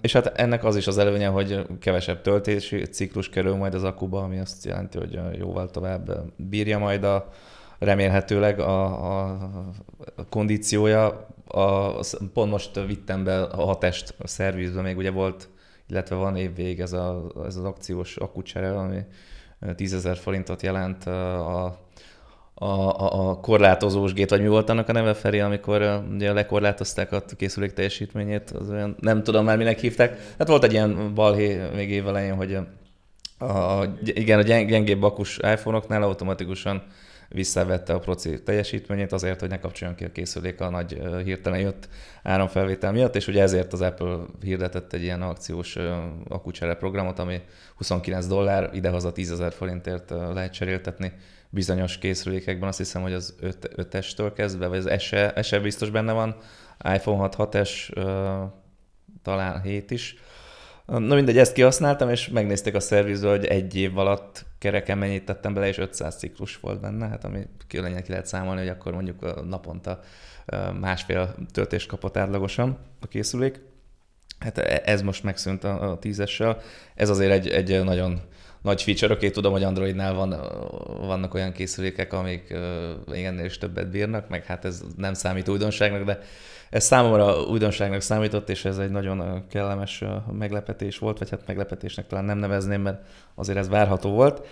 És 0.00 0.12
hát 0.12 0.26
ennek 0.26 0.64
az 0.64 0.76
is 0.76 0.86
az 0.86 0.98
előnye, 0.98 1.28
hogy 1.28 1.66
kevesebb 1.80 2.20
töltési 2.20 2.82
ciklus 2.82 3.28
kerül 3.28 3.56
majd 3.56 3.74
az 3.74 3.84
akuba, 3.84 4.22
ami 4.22 4.38
azt 4.38 4.64
jelenti, 4.64 4.98
hogy 4.98 5.18
jóval 5.38 5.70
tovább 5.70 6.32
bírja 6.36 6.78
majd 6.78 7.04
a, 7.04 7.28
remélhetőleg 7.78 8.60
a, 8.60 8.84
a, 8.84 9.30
a 10.16 10.24
kondíciója. 10.28 11.26
A, 11.46 11.98
pont 12.32 12.50
most 12.50 12.80
vittem 12.86 13.24
be 13.24 13.42
a 13.42 13.64
hatest 13.64 14.14
a 14.18 14.26
szervizbe, 14.26 14.80
még 14.80 14.96
ugye 14.96 15.10
volt, 15.10 15.48
illetve 15.88 16.16
van 16.16 16.36
évvég 16.36 16.80
ez, 16.80 16.92
a, 16.92 17.24
ez 17.46 17.56
az 17.56 17.64
akciós 17.64 18.16
akucsere, 18.16 18.78
ami 18.78 18.98
10 19.74 19.94
ezer 19.94 20.16
forintot 20.16 20.62
jelent 20.62 21.04
a 21.04 21.78
a, 22.62 23.28
a, 23.28 23.40
korlátozós 23.40 24.12
gét, 24.12 24.30
vagy 24.30 24.40
mi 24.40 24.48
volt 24.48 24.68
annak 24.68 24.88
a 24.88 24.92
neve, 24.92 25.14
Feri, 25.14 25.40
amikor 25.40 26.02
ugye 26.12 26.32
lekorlátozták 26.32 27.12
a 27.12 27.22
készülék 27.36 27.72
teljesítményét, 27.72 28.50
az 28.50 28.70
olyan, 28.70 28.96
nem 29.00 29.22
tudom 29.22 29.44
már 29.44 29.56
minek 29.56 29.78
hívták. 29.78 30.34
Hát 30.38 30.48
volt 30.48 30.64
egy 30.64 30.72
ilyen 30.72 31.14
balhé 31.14 31.60
még 31.74 31.90
évelején, 31.90 32.34
hogy 32.34 32.58
a, 33.38 33.84
igen, 34.04 34.38
a 34.38 34.42
gyengébb 34.42 35.02
akus 35.02 35.36
iPhone-oknál 35.36 36.02
automatikusan 36.02 36.82
visszavette 37.34 37.92
a 37.92 37.98
proci 37.98 38.42
teljesítményét 38.42 39.12
azért, 39.12 39.40
hogy 39.40 39.48
ne 39.48 39.58
kapcsoljon 39.58 39.96
ki 39.96 40.04
a 40.04 40.12
készülék 40.12 40.60
a 40.60 40.70
nagy 40.70 41.02
hirtelen 41.24 41.60
jött 41.60 41.88
áramfelvétel 42.22 42.92
miatt, 42.92 43.14
és 43.14 43.26
ugye 43.26 43.42
ezért 43.42 43.72
az 43.72 43.80
Apple 43.80 44.18
hirdetett 44.40 44.92
egy 44.92 45.02
ilyen 45.02 45.22
akciós 45.22 45.76
akucsere 46.28 46.74
programot, 46.74 47.18
ami 47.18 47.40
29 47.76 48.26
dollár, 48.26 48.70
idehaza 48.72 49.12
10 49.12 49.30
ezer 49.30 49.52
forintért 49.52 50.10
lehet 50.10 50.52
cseréltetni 50.52 51.12
bizonyos 51.50 51.98
készülékekben, 51.98 52.68
azt 52.68 52.78
hiszem, 52.78 53.02
hogy 53.02 53.12
az 53.12 53.34
5-estől 53.76 54.32
kezdve, 54.34 54.66
vagy 54.66 54.78
az 54.78 55.02
SE, 55.02 55.42
SE 55.42 55.58
biztos 55.58 55.90
benne 55.90 56.12
van, 56.12 56.36
iPhone 56.94 57.18
6, 57.18 57.34
6-es, 57.38 57.70
talán 59.22 59.62
7 59.62 59.90
is. 59.90 60.14
Na 60.86 61.14
mindegy, 61.14 61.38
ezt 61.38 61.52
kihasználtam, 61.52 62.10
és 62.10 62.28
megnézték 62.28 62.74
a 62.74 62.80
szervizről, 62.80 63.30
hogy 63.30 63.44
egy 63.44 63.76
év 63.76 63.98
alatt 63.98 64.44
kereken 64.60 64.98
mennyit 64.98 65.24
tettem 65.24 65.54
bele, 65.54 65.66
és 65.66 65.78
500 65.78 66.18
ciklus 66.18 66.56
volt 66.56 66.80
benne, 66.80 67.08
hát 67.08 67.24
ami 67.24 67.46
különyen 67.68 68.02
ki 68.02 68.10
lehet 68.10 68.26
számolni, 68.26 68.60
hogy 68.60 68.68
akkor 68.68 68.92
mondjuk 68.92 69.48
naponta 69.48 70.00
másfél 70.80 71.34
töltés 71.52 71.86
kapott 71.86 72.16
átlagosan 72.16 72.78
a 73.00 73.06
készülék. 73.06 73.60
Hát 74.38 74.58
e, 74.58 74.82
ez 74.84 75.02
most 75.02 75.22
megszűnt 75.22 75.64
a, 75.64 75.90
a 75.90 75.98
tízessel. 75.98 76.60
Ez 76.94 77.08
azért 77.08 77.30
egy, 77.30 77.48
egy 77.48 77.84
nagyon 77.84 78.20
nagy 78.62 78.82
feature. 78.82 79.14
Oké, 79.14 79.30
tudom, 79.30 79.52
hogy 79.52 79.62
Androidnál 79.62 80.14
van, 80.14 80.36
vannak 81.00 81.34
olyan 81.34 81.52
készülékek, 81.52 82.12
amik 82.12 82.54
még 83.06 83.24
ennél 83.24 83.44
is 83.44 83.58
többet 83.58 83.90
bírnak, 83.90 84.28
meg 84.28 84.44
hát 84.44 84.64
ez 84.64 84.82
nem 84.96 85.14
számít 85.14 85.48
újdonságnak, 85.48 86.04
de 86.04 86.18
ez 86.70 86.84
számomra 86.84 87.42
újdonságnak 87.42 88.00
számított, 88.00 88.48
és 88.48 88.64
ez 88.64 88.78
egy 88.78 88.90
nagyon 88.90 89.46
kellemes 89.48 90.04
meglepetés 90.38 90.98
volt, 90.98 91.18
vagy 91.18 91.30
hát 91.30 91.46
meglepetésnek 91.46 92.06
talán 92.06 92.24
nem 92.24 92.38
nevezném, 92.38 92.82
mert 92.82 93.06
azért 93.34 93.58
ez 93.58 93.68
várható 93.68 94.10
volt. 94.10 94.46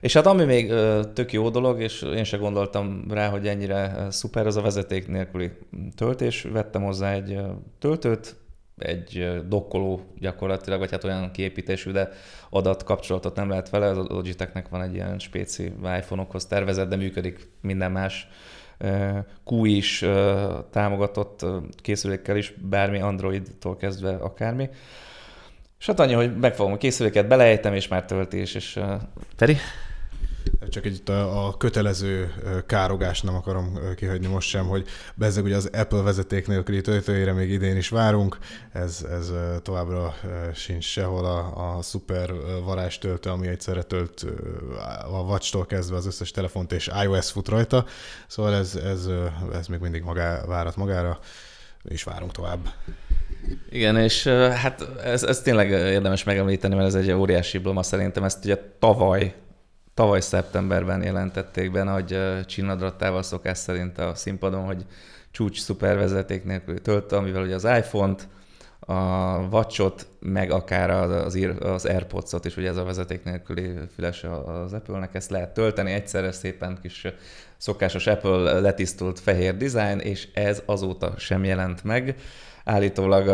És 0.00 0.12
hát 0.12 0.26
ami 0.26 0.44
még 0.44 0.72
tök 1.12 1.32
jó 1.32 1.50
dolog, 1.50 1.80
és 1.80 2.02
én 2.02 2.24
se 2.24 2.36
gondoltam 2.36 3.04
rá, 3.10 3.28
hogy 3.28 3.46
ennyire 3.48 4.06
szuper, 4.10 4.46
az 4.46 4.56
a 4.56 4.60
vezeték 4.60 5.08
nélküli 5.08 5.50
töltés. 5.94 6.42
Vettem 6.42 6.82
hozzá 6.82 7.12
egy 7.12 7.40
töltőt, 7.78 8.36
egy 8.78 9.40
dokkoló 9.48 10.00
gyakorlatilag, 10.18 10.78
vagy 10.78 10.90
hát 10.90 11.04
olyan 11.04 11.30
kiépítésű, 11.30 11.90
de 11.90 12.08
adatkapcsolatot 12.50 13.36
nem 13.36 13.48
lehet 13.48 13.70
vele. 13.70 13.88
A 13.88 14.04
Logitechnek 14.08 14.68
van 14.68 14.82
egy 14.82 14.94
ilyen 14.94 15.18
spéci 15.18 15.72
iPhone-okhoz 15.98 16.46
tervezett, 16.46 16.88
de 16.88 16.96
működik 16.96 17.48
minden 17.60 17.92
más 17.92 18.28
Q 19.44 19.64
is 19.64 20.04
támogatott 20.70 21.46
készülékkel 21.76 22.36
is, 22.36 22.54
bármi 22.68 23.00
Android-tól 23.00 23.76
kezdve 23.76 24.14
akármi. 24.14 24.68
És 25.78 25.86
hát 25.86 26.00
annyi, 26.00 26.12
hogy 26.12 26.36
megfogom 26.36 26.72
a 26.72 26.76
készüléket, 26.76 27.28
belejtem, 27.28 27.74
és 27.74 27.88
már 27.88 28.04
töltés, 28.04 28.54
és 28.54 28.80
Feri? 29.36 29.56
Csak 30.68 30.84
egy 30.84 31.02
a, 31.06 31.46
a 31.46 31.56
kötelező 31.56 32.32
károgást 32.66 33.24
nem 33.24 33.34
akarom 33.34 33.78
kihagyni 33.96 34.26
most 34.26 34.48
sem, 34.48 34.66
hogy 34.66 34.86
bezzeg 35.14 35.44
ugye 35.44 35.56
az 35.56 35.70
Apple 35.72 36.02
vezeték 36.02 36.46
nélküli 36.46 36.80
töltőjére 36.80 37.32
még 37.32 37.50
idén 37.50 37.76
is 37.76 37.88
várunk, 37.88 38.38
ez, 38.72 39.06
ez 39.10 39.32
továbbra 39.62 40.14
sincs 40.54 40.84
sehol 40.84 41.24
a, 41.24 41.76
a 41.76 41.82
szuper 41.82 42.32
varázstöltő, 42.64 43.30
ami 43.30 43.46
egyszerre 43.46 43.82
tölt 43.82 44.26
a 45.12 45.20
watch 45.20 45.66
kezdve 45.66 45.96
az 45.96 46.06
összes 46.06 46.30
telefont, 46.30 46.72
és 46.72 46.90
iOS 47.02 47.30
fut 47.30 47.48
rajta, 47.48 47.84
szóval 48.26 48.54
ez, 48.54 48.74
ez, 48.74 49.08
ez 49.52 49.66
még 49.66 49.80
mindig 49.80 50.02
magá, 50.02 50.44
várat 50.44 50.76
magára, 50.76 51.18
és 51.84 52.02
várunk 52.02 52.32
tovább. 52.32 52.68
Igen, 53.70 53.96
és 53.96 54.26
hát 54.26 54.88
ez, 55.04 55.22
ez 55.22 55.40
tényleg 55.40 55.70
érdemes 55.70 56.24
megemlíteni, 56.24 56.74
mert 56.74 56.86
ez 56.86 56.94
egy 56.94 57.10
óriási 57.10 57.58
bloma 57.58 57.82
szerintem. 57.82 58.24
Ezt 58.24 58.44
ugye 58.44 58.58
tavaly 58.78 59.34
tavaly 59.94 60.20
szeptemberben 60.20 61.02
jelentették 61.02 61.70
be 61.70 61.82
nagy 61.82 62.18
csinnadrattával 62.46 63.22
szokás 63.22 63.58
szerint 63.58 63.98
a 63.98 64.14
színpadon, 64.14 64.64
hogy 64.64 64.86
csúcs 65.30 65.60
szupervezeték 65.60 66.44
nélkül 66.44 66.82
töltő, 66.82 67.16
amivel 67.16 67.42
ugye 67.42 67.54
az 67.54 67.64
iPhone-t, 67.64 68.28
a 68.86 69.38
watch 69.50 70.06
meg 70.20 70.50
akár 70.50 70.90
az, 70.90 71.38
az 71.60 71.84
AirPods-ot 71.84 72.44
is, 72.44 72.56
ugye 72.56 72.68
ez 72.68 72.76
a 72.76 72.84
vezeték 72.84 73.24
nélküli 73.24 73.72
füles 73.94 74.24
az 74.24 74.72
Apple-nek, 74.72 75.14
ezt 75.14 75.30
lehet 75.30 75.54
tölteni 75.54 75.92
egyszerre 75.92 76.32
szépen 76.32 76.78
kis 76.82 77.06
szokásos 77.56 78.06
Apple 78.06 78.60
letisztult 78.60 79.20
fehér 79.20 79.56
design, 79.56 79.98
és 79.98 80.28
ez 80.34 80.62
azóta 80.66 81.14
sem 81.16 81.44
jelent 81.44 81.84
meg. 81.84 82.16
Állítólag 82.64 83.28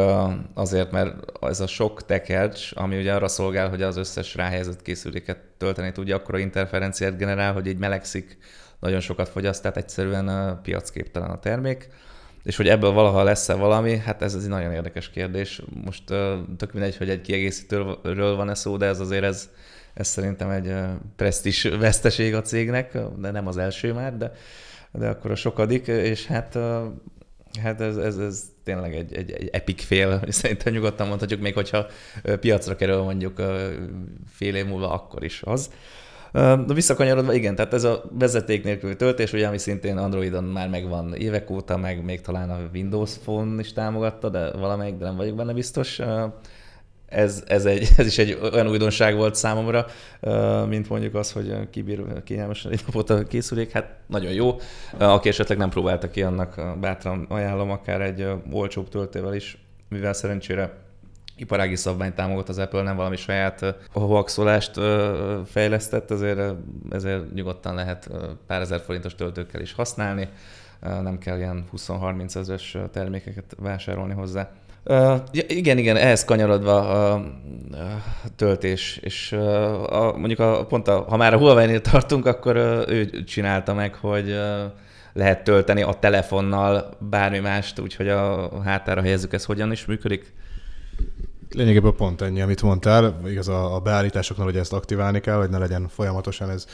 azért, 0.55 0.91
mert 0.91 1.15
ez 1.41 1.61
a 1.61 1.67
sok 1.67 2.05
tekercs, 2.05 2.71
ami 2.75 2.99
ugye 2.99 3.15
arra 3.15 3.29
szolgál, 3.29 3.69
hogy 3.69 3.83
az 3.83 3.97
összes 3.97 4.35
ráhelyezett 4.35 4.83
készüléket 4.83 5.39
tölteni 5.57 5.93
tudja, 5.93 6.17
akkor 6.17 6.35
a 6.35 6.39
interferenciát 6.39 7.17
generál, 7.17 7.53
hogy 7.53 7.67
így 7.67 7.79
melegszik, 7.79 8.39
nagyon 8.81 9.01
sokat 9.01 9.29
fogyaszt, 9.29 9.63
tehát 9.63 9.77
egyszerűen 9.77 10.59
piacképtelen 10.63 11.31
a 11.31 11.39
termék. 11.39 11.89
És 12.43 12.57
hogy 12.57 12.69
ebből 12.69 12.91
valaha 12.91 13.23
lesz-e 13.23 13.55
valami, 13.55 13.97
hát 13.97 14.23
ez 14.23 14.35
egy 14.35 14.49
nagyon 14.49 14.73
érdekes 14.73 15.11
kérdés. 15.11 15.63
Most 15.85 16.05
tök 16.57 16.73
mindegy, 16.73 16.97
hogy 16.97 17.11
egy 17.11 17.21
kiegészítőről 17.21 18.37
van-e 18.37 18.55
szó, 18.55 18.77
de 18.77 18.87
ez 18.87 19.01
azért 19.01 19.25
ez, 19.25 19.49
ez 19.95 20.09
szerintem 20.09 20.51
egy 20.51 20.75
presztis 21.17 21.63
veszteség 21.63 22.35
a 22.35 22.43
cégnek, 22.43 22.99
de 23.19 23.31
nem 23.31 23.47
az 23.47 23.57
első 23.57 23.93
már, 23.93 24.17
de, 24.17 24.33
de 24.93 25.09
akkor 25.09 25.31
a 25.31 25.35
sokadik, 25.35 25.87
és 25.87 26.27
hát 26.27 26.59
Hát 27.63 27.81
ez, 27.81 27.97
ez, 27.97 28.19
ez 28.19 28.43
tényleg 28.65 28.95
egy, 28.95 29.15
egy, 29.15 29.31
egy 29.31 29.49
epic 29.53 29.85
fél, 29.85 30.23
szerintem 30.29 30.73
nyugodtan 30.73 31.09
mondhatjuk, 31.09 31.41
még 31.41 31.55
hogyha 31.55 31.87
piacra 32.41 32.77
kerül 32.77 33.03
mondjuk 33.03 33.43
fél 34.29 34.55
év 34.55 34.67
múlva, 34.67 34.93
akkor 34.93 35.25
is 35.25 35.43
az. 35.45 35.71
De 36.33 36.75
visszakanyarodva, 36.75 37.33
igen, 37.33 37.55
tehát 37.55 37.75
ez 37.75 37.85
a 37.85 38.03
vezeték 38.19 38.65
nélkül 38.65 38.97
töltés, 38.97 39.33
ugye, 39.33 39.47
ami 39.47 39.59
szintén 39.59 39.97
Androidon 39.97 40.45
már 40.45 40.69
megvan 40.69 41.15
évek 41.15 41.51
óta, 41.51 41.77
meg 41.77 42.05
még 42.05 42.21
talán 42.21 42.51
a 42.51 42.59
Windows 42.75 43.19
Phone 43.19 43.61
is 43.61 43.73
támogatta, 43.73 44.29
de 44.29 44.51
valamelyik, 44.51 44.97
de 44.97 45.05
nem 45.05 45.17
vagyok 45.17 45.37
benne 45.37 45.53
biztos 45.53 46.01
ez, 47.11 47.45
ez, 47.47 47.65
egy, 47.65 47.89
ez 47.97 48.07
is 48.07 48.19
egy 48.19 48.39
olyan 48.53 48.69
újdonság 48.69 49.17
volt 49.17 49.35
számomra, 49.35 49.87
mint 50.69 50.89
mondjuk 50.89 51.15
az, 51.15 51.33
hogy 51.33 51.71
kibír 51.71 52.23
kényelmesen 52.25 52.73
egy 52.73 52.83
napot 52.87 53.11
a 53.11 53.25
készülék. 53.25 53.71
Hát 53.71 53.99
nagyon 54.07 54.33
jó. 54.33 54.57
Aki 54.99 55.29
esetleg 55.29 55.59
nem 55.59 55.71
próbálta 55.71 56.11
ki, 56.11 56.23
annak 56.23 56.79
bátran 56.81 57.27
ajánlom 57.29 57.71
akár 57.71 58.01
egy 58.01 58.27
olcsóbb 58.53 58.89
töltővel 58.89 59.35
is, 59.35 59.59
mivel 59.89 60.13
szerencsére 60.13 60.73
iparági 61.37 61.77
szabványt 61.77 62.15
támogat 62.15 62.49
az 62.49 62.59
Apple, 62.59 62.83
nem 62.83 62.97
valami 62.97 63.17
saját 63.17 63.75
hoaxolást 63.93 64.81
fejlesztett, 65.47 66.11
ezért, 66.11 66.41
ezért 66.91 67.33
nyugodtan 67.33 67.75
lehet 67.75 68.11
pár 68.47 68.61
ezer 68.61 68.81
forintos 68.81 69.15
töltőkkel 69.15 69.61
is 69.61 69.73
használni, 69.73 70.29
nem 70.81 71.19
kell 71.19 71.39
ilyen 71.39 71.65
20-30 71.77 72.37
ezeres 72.37 72.77
termékeket 72.93 73.55
vásárolni 73.59 74.15
hozzá. 74.15 74.51
Uh, 74.85 75.21
igen, 75.33 75.79
igen, 75.79 75.97
ehhez 75.97 76.25
kanyarodva 76.25 76.89
a, 76.89 77.13
a 77.13 78.35
töltés, 78.37 78.99
és 79.03 79.33
uh, 79.33 79.93
a, 79.93 80.17
mondjuk 80.17 80.39
a, 80.39 80.67
pont 80.67 80.89
a, 80.89 81.05
ha 81.09 81.17
már 81.17 81.35
a 81.35 81.39
Huawei-nél 81.39 81.81
tartunk, 81.81 82.27
akkor 82.27 82.57
ő 82.89 83.23
csinálta 83.25 83.75
meg, 83.75 83.95
hogy 83.95 84.37
lehet 85.13 85.45
tölteni 85.45 85.83
a 85.83 85.93
telefonnal 85.93 86.97
bármi 86.99 87.39
mást, 87.39 87.79
úgyhogy 87.79 88.09
a 88.09 88.51
hátára 88.63 89.01
helyezzük, 89.01 89.33
ez 89.33 89.45
hogyan 89.45 89.73
is 89.73 89.87
működik? 89.87 90.33
Lényegében 91.51 91.95
pont 91.95 92.21
ennyi, 92.21 92.41
amit 92.41 92.63
mondtál. 92.63 93.21
Igaz, 93.27 93.49
a, 93.49 93.75
a 93.75 93.81
beállításoknál 93.81 94.47
hogy 94.47 94.57
ezt 94.57 94.73
aktiválni 94.73 95.21
kell, 95.21 95.37
hogy 95.37 95.51
ne 95.51 95.59
legyen 95.59 95.89
folyamatosan 95.89 96.51
ez 96.51 96.67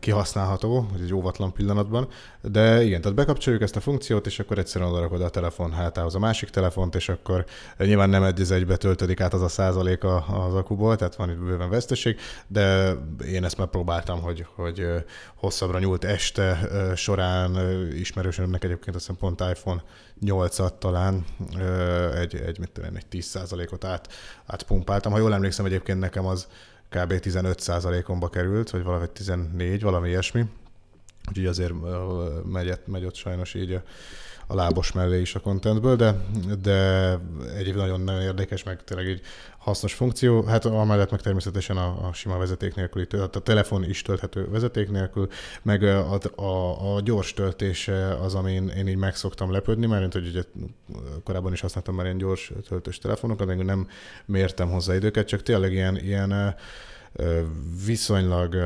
kihasználható, 0.00 0.86
hogy 0.92 1.00
egy 1.00 1.14
óvatlan 1.14 1.52
pillanatban, 1.52 2.08
de 2.42 2.82
igen, 2.82 3.00
tehát 3.00 3.16
bekapcsoljuk 3.16 3.62
ezt 3.62 3.76
a 3.76 3.80
funkciót, 3.80 4.26
és 4.26 4.38
akkor 4.38 4.58
egyszerűen 4.58 4.90
odarakod 4.90 5.22
a 5.22 5.28
telefon 5.28 5.72
hátához 5.72 6.14
a 6.14 6.18
másik 6.18 6.48
telefont, 6.50 6.94
és 6.94 7.08
akkor 7.08 7.44
nyilván 7.78 8.08
nem 8.08 8.22
egy 8.22 8.52
egybe 8.52 8.76
töltődik 8.76 9.20
át 9.20 9.34
az 9.34 9.42
a 9.42 9.48
százalék 9.48 10.04
az 10.04 10.54
akuból, 10.54 10.96
tehát 10.96 11.16
van 11.16 11.30
itt 11.30 11.38
bőven 11.38 11.70
veszteség, 11.70 12.18
de 12.46 12.92
én 13.26 13.44
ezt 13.44 13.58
már 13.58 13.68
próbáltam, 13.68 14.20
hogy, 14.20 14.46
hogy 14.54 14.86
hosszabbra 15.34 15.78
nyúlt 15.78 16.04
este 16.04 16.68
során 16.94 17.80
ismerősömnek 17.92 18.64
egyébként 18.64 18.96
azt 18.96 19.06
hiszem 19.06 19.20
pont 19.20 19.40
iPhone 19.56 19.82
8-at 20.26 20.78
talán 20.78 21.24
egy, 22.14 22.34
egy, 22.34 22.58
mit 22.58 22.70
tudom, 22.70 22.96
egy 22.96 23.06
10% 23.10 23.72
ot 23.72 23.84
át, 23.84 24.12
átpumpáltam. 24.46 25.12
Ha 25.12 25.18
jól 25.18 25.34
emlékszem, 25.34 25.64
egyébként 25.64 25.98
nekem 25.98 26.26
az 26.26 26.46
kb. 26.94 27.12
15%-omba 27.22 28.28
került, 28.28 28.70
vagy 28.70 28.82
valahogy 28.82 29.10
14, 29.10 29.82
valami 29.82 30.08
ilyesmi. 30.08 30.44
Úgyhogy 31.28 31.46
azért 31.46 31.72
megy, 32.44 32.78
megy 32.84 33.04
ott 33.04 33.14
sajnos 33.14 33.54
így 33.54 33.72
a, 33.72 33.82
a 34.46 34.54
lábos 34.54 34.92
mellé 34.92 35.20
is 35.20 35.34
a 35.34 35.40
contentből, 35.40 35.96
de, 35.96 36.14
de 36.60 37.10
egyébként 37.52 37.76
nagyon, 37.76 38.00
nagyon 38.00 38.22
érdekes, 38.22 38.62
meg 38.62 38.84
tényleg 38.84 39.08
így 39.08 39.20
hasznos 39.64 39.94
funkció. 39.94 40.42
Hát 40.42 40.64
amellett 40.64 41.10
meg 41.10 41.20
természetesen 41.20 41.76
a, 41.76 42.08
a 42.08 42.12
sima 42.12 42.38
vezeték 42.38 42.74
nélküli, 42.74 43.06
tehát 43.06 43.36
a 43.36 43.40
telefon 43.40 43.84
is 43.84 44.02
tölthető 44.02 44.48
vezeték 44.48 44.90
nélkül, 44.90 45.28
meg 45.62 45.82
a, 45.82 46.18
a, 46.36 46.94
a 46.94 47.00
gyors 47.00 47.32
töltése 47.32 48.14
az, 48.14 48.34
amin 48.34 48.68
én 48.68 48.86
így 48.86 48.96
meg 48.96 49.16
szoktam 49.16 49.50
lepődni, 49.50 49.86
mert 49.86 50.12
hogy 50.12 50.26
ugye 50.26 50.42
korábban 51.24 51.52
is 51.52 51.60
használtam 51.60 51.94
már 51.94 52.04
ilyen 52.04 52.18
gyors 52.18 52.52
töltős 52.68 52.98
telefonokat, 52.98 53.46
még 53.46 53.56
nem 53.56 53.88
mértem 54.24 54.70
hozzá 54.70 54.94
időket, 54.94 55.26
csak 55.26 55.42
tényleg 55.42 55.72
ilyen, 55.72 55.96
ilyen 55.96 56.56
viszonylag 57.86 58.56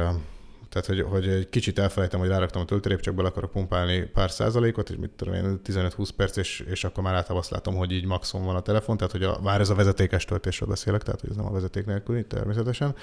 tehát, 0.69 0.87
hogy, 0.87 1.01
hogy 1.01 1.29
egy 1.29 1.49
kicsit 1.49 1.79
elfelejtem, 1.79 2.21
hogy 2.21 2.29
ráraktam 2.29 2.63
a 2.63 2.65
töltőrép, 2.65 3.01
csak 3.01 3.15
bele 3.15 3.29
akarok 3.29 3.51
pumpálni 3.51 4.01
pár 4.01 4.31
százalékot, 4.31 4.91
és 4.91 4.97
mit 5.01 5.11
tudom 5.11 5.35
én, 5.35 5.61
15-20 5.65 6.09
perc, 6.17 6.37
és, 6.37 6.65
és 6.71 6.85
akkor 6.85 7.03
már 7.03 7.15
általában 7.15 7.39
azt 7.43 7.51
látom, 7.51 7.75
hogy 7.75 7.93
így 7.93 8.07
maximum 8.07 8.47
van 8.47 8.57
a 8.57 8.61
telefon, 8.61 8.97
tehát 8.97 9.13
hogy 9.13 9.23
a, 9.23 9.39
már 9.43 9.61
ez 9.61 9.71
a 9.71 9.75
vezetékes 9.75 10.25
töltésről 10.25 10.69
beszélek, 10.69 11.03
tehát 11.03 11.21
hogy 11.21 11.31
ez 11.31 11.37
nem 11.37 11.47
a 11.47 11.53
vezeték 11.53 11.87
nélküli 11.87 12.25
természetesen, 12.25 12.95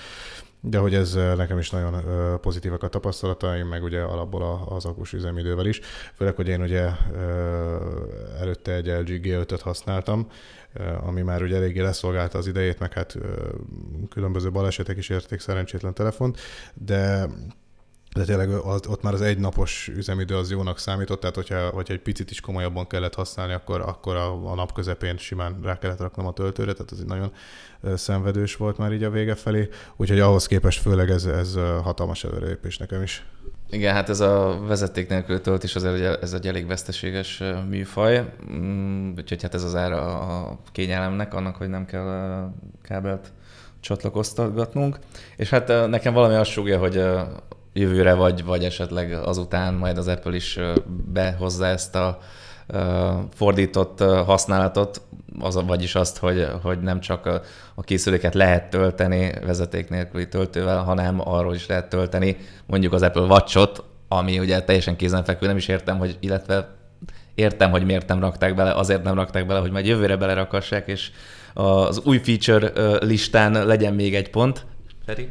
de 0.61 0.77
hogy 0.77 0.95
ez 0.95 1.13
nekem 1.13 1.57
is 1.57 1.69
nagyon 1.69 2.03
pozitívak 2.41 2.83
a 2.83 2.87
tapasztalataim, 2.87 3.67
meg 3.67 3.83
ugye 3.83 4.01
alapból 4.01 4.65
az 4.69 4.85
akus 4.85 5.13
üzemidővel 5.13 5.65
is, 5.65 5.79
főleg, 6.13 6.35
hogy 6.35 6.47
én 6.47 6.61
ugye 6.61 6.89
előtte 8.39 8.71
egy 8.71 8.87
LG 8.87 9.19
G5-öt 9.23 9.61
használtam, 9.61 10.27
ami 10.99 11.21
már 11.21 11.41
ugye 11.41 11.55
eléggé 11.55 11.81
leszolgálta 11.81 12.37
az 12.37 12.47
idejét, 12.47 12.79
meg 12.79 12.93
hát 12.93 13.17
különböző 14.09 14.51
balesetek 14.51 14.97
is 14.97 15.09
érték 15.09 15.39
szerencsétlen 15.39 15.93
telefont, 15.93 16.39
de 16.73 17.27
de 18.15 18.23
tényleg 18.23 18.49
ott 18.65 19.01
már 19.01 19.13
az 19.13 19.21
egynapos 19.21 19.87
üzemidő 19.87 20.35
az 20.35 20.51
jónak 20.51 20.79
számított, 20.79 21.19
tehát 21.19 21.35
hogyha, 21.35 21.69
hogyha 21.69 21.93
egy 21.93 22.01
picit 22.01 22.31
is 22.31 22.39
komolyabban 22.39 22.87
kellett 22.87 23.15
használni, 23.15 23.53
akkor, 23.53 23.81
akkor 23.81 24.15
a, 24.15 24.51
a 24.51 24.55
nap 24.55 24.73
közepén 24.73 25.17
simán 25.17 25.59
rá 25.63 25.77
kellett 25.77 25.99
raknom 25.99 26.25
a 26.25 26.33
töltőre, 26.33 26.73
tehát 26.73 26.91
ez 26.91 26.99
egy 26.99 27.05
nagyon 27.05 27.31
szenvedős 27.95 28.55
volt 28.55 28.77
már 28.77 28.93
így 28.93 29.03
a 29.03 29.09
vége 29.09 29.35
felé, 29.35 29.69
úgyhogy 29.95 30.19
ahhoz 30.19 30.47
képest 30.47 30.81
főleg 30.81 31.09
ez, 31.09 31.25
ez 31.25 31.55
hatalmas 31.83 32.23
előrelépés 32.23 32.77
nekem 32.77 33.01
is. 33.01 33.25
Igen, 33.69 33.93
hát 33.93 34.09
ez 34.09 34.19
a 34.19 34.59
vezeték 34.67 35.09
nélkül 35.09 35.41
töltés 35.41 35.75
azért 35.75 36.23
ez 36.23 36.33
egy 36.33 36.47
elég 36.47 36.67
veszteséges 36.67 37.43
műfaj, 37.69 38.33
mm, 38.51 39.11
úgyhogy 39.17 39.41
hát 39.41 39.53
ez 39.53 39.63
az 39.63 39.75
ára 39.75 40.19
a 40.19 40.59
kényelemnek, 40.71 41.33
annak, 41.33 41.55
hogy 41.55 41.69
nem 41.69 41.85
kell 41.85 42.49
kábelt 42.81 43.31
csatlakoztatgatnunk. 43.79 44.99
És 45.35 45.49
hát 45.49 45.89
nekem 45.89 46.13
valami 46.13 46.35
azt 46.35 46.51
súgja, 46.51 46.79
hogy 46.79 47.03
jövőre, 47.73 48.13
vagy, 48.13 48.43
vagy 48.43 48.63
esetleg 48.63 49.13
azután 49.13 49.73
majd 49.73 49.97
az 49.97 50.07
Apple 50.07 50.35
is 50.35 50.59
behozza 51.13 51.65
ezt 51.65 51.95
a 51.95 52.19
fordított 53.33 53.99
használatot, 53.99 55.01
az, 55.39 55.65
vagyis 55.65 55.95
azt, 55.95 56.17
hogy, 56.17 56.47
hogy 56.61 56.79
nem 56.79 56.99
csak 56.99 57.25
a, 57.25 57.41
a 57.75 57.81
készüléket 57.81 58.33
lehet 58.33 58.69
tölteni 58.69 59.31
vezeték 59.45 59.89
nélküli 59.89 60.27
töltővel, 60.27 60.83
hanem 60.83 61.21
arról 61.29 61.55
is 61.55 61.67
lehet 61.67 61.89
tölteni 61.89 62.37
mondjuk 62.65 62.93
az 62.93 63.01
Apple 63.01 63.21
Watch-ot, 63.21 63.83
ami 64.07 64.39
ugye 64.39 64.63
teljesen 64.63 64.95
kézenfekvő, 64.95 65.47
nem 65.47 65.57
is 65.57 65.67
értem, 65.67 65.97
hogy 65.97 66.17
illetve 66.19 66.75
értem, 67.35 67.71
hogy 67.71 67.85
miért 67.85 68.07
nem 68.07 68.19
rakták 68.19 68.55
bele, 68.55 68.73
azért 68.73 69.03
nem 69.03 69.15
rakták 69.15 69.45
bele, 69.45 69.59
hogy 69.59 69.71
majd 69.71 69.85
jövőre 69.85 70.15
belerakassák, 70.15 70.87
és 70.87 71.11
az 71.53 72.01
új 72.03 72.17
feature 72.17 72.71
listán 73.05 73.65
legyen 73.65 73.93
még 73.93 74.15
egy 74.15 74.29
pont, 74.29 74.65
Feri? 75.05 75.29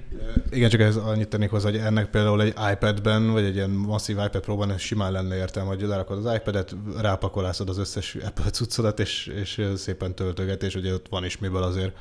Igen, 0.51 0.71
csak 0.71 0.81
ez 0.81 0.97
annyit 0.97 1.29
tennék 1.29 1.51
hozzá, 1.51 1.71
hogy 1.71 1.79
ennek 1.79 2.07
például 2.07 2.43
egy 2.43 2.55
iPad-ben, 2.73 3.33
vagy 3.33 3.45
egy 3.45 3.55
ilyen 3.55 3.71
masszív 3.71 4.17
iPad 4.17 4.41
próbán 4.41 4.79
simán 4.79 5.13
lenne 5.13 5.37
értelme, 5.37 5.69
hogy 5.69 5.81
lerakod 5.81 6.27
az 6.27 6.35
iPad-et, 6.35 6.77
rápakolászod 7.01 7.69
az 7.69 7.79
összes 7.79 8.17
Apple 8.25 8.51
cuccodat, 8.51 9.01
és, 9.01 9.27
és 9.27 9.67
szépen 9.77 10.15
töltöget, 10.15 10.63
és 10.63 10.75
ugye 10.75 10.93
ott 10.93 11.07
van 11.11 11.25
is 11.25 11.39
miből 11.39 11.63
azért. 11.63 11.93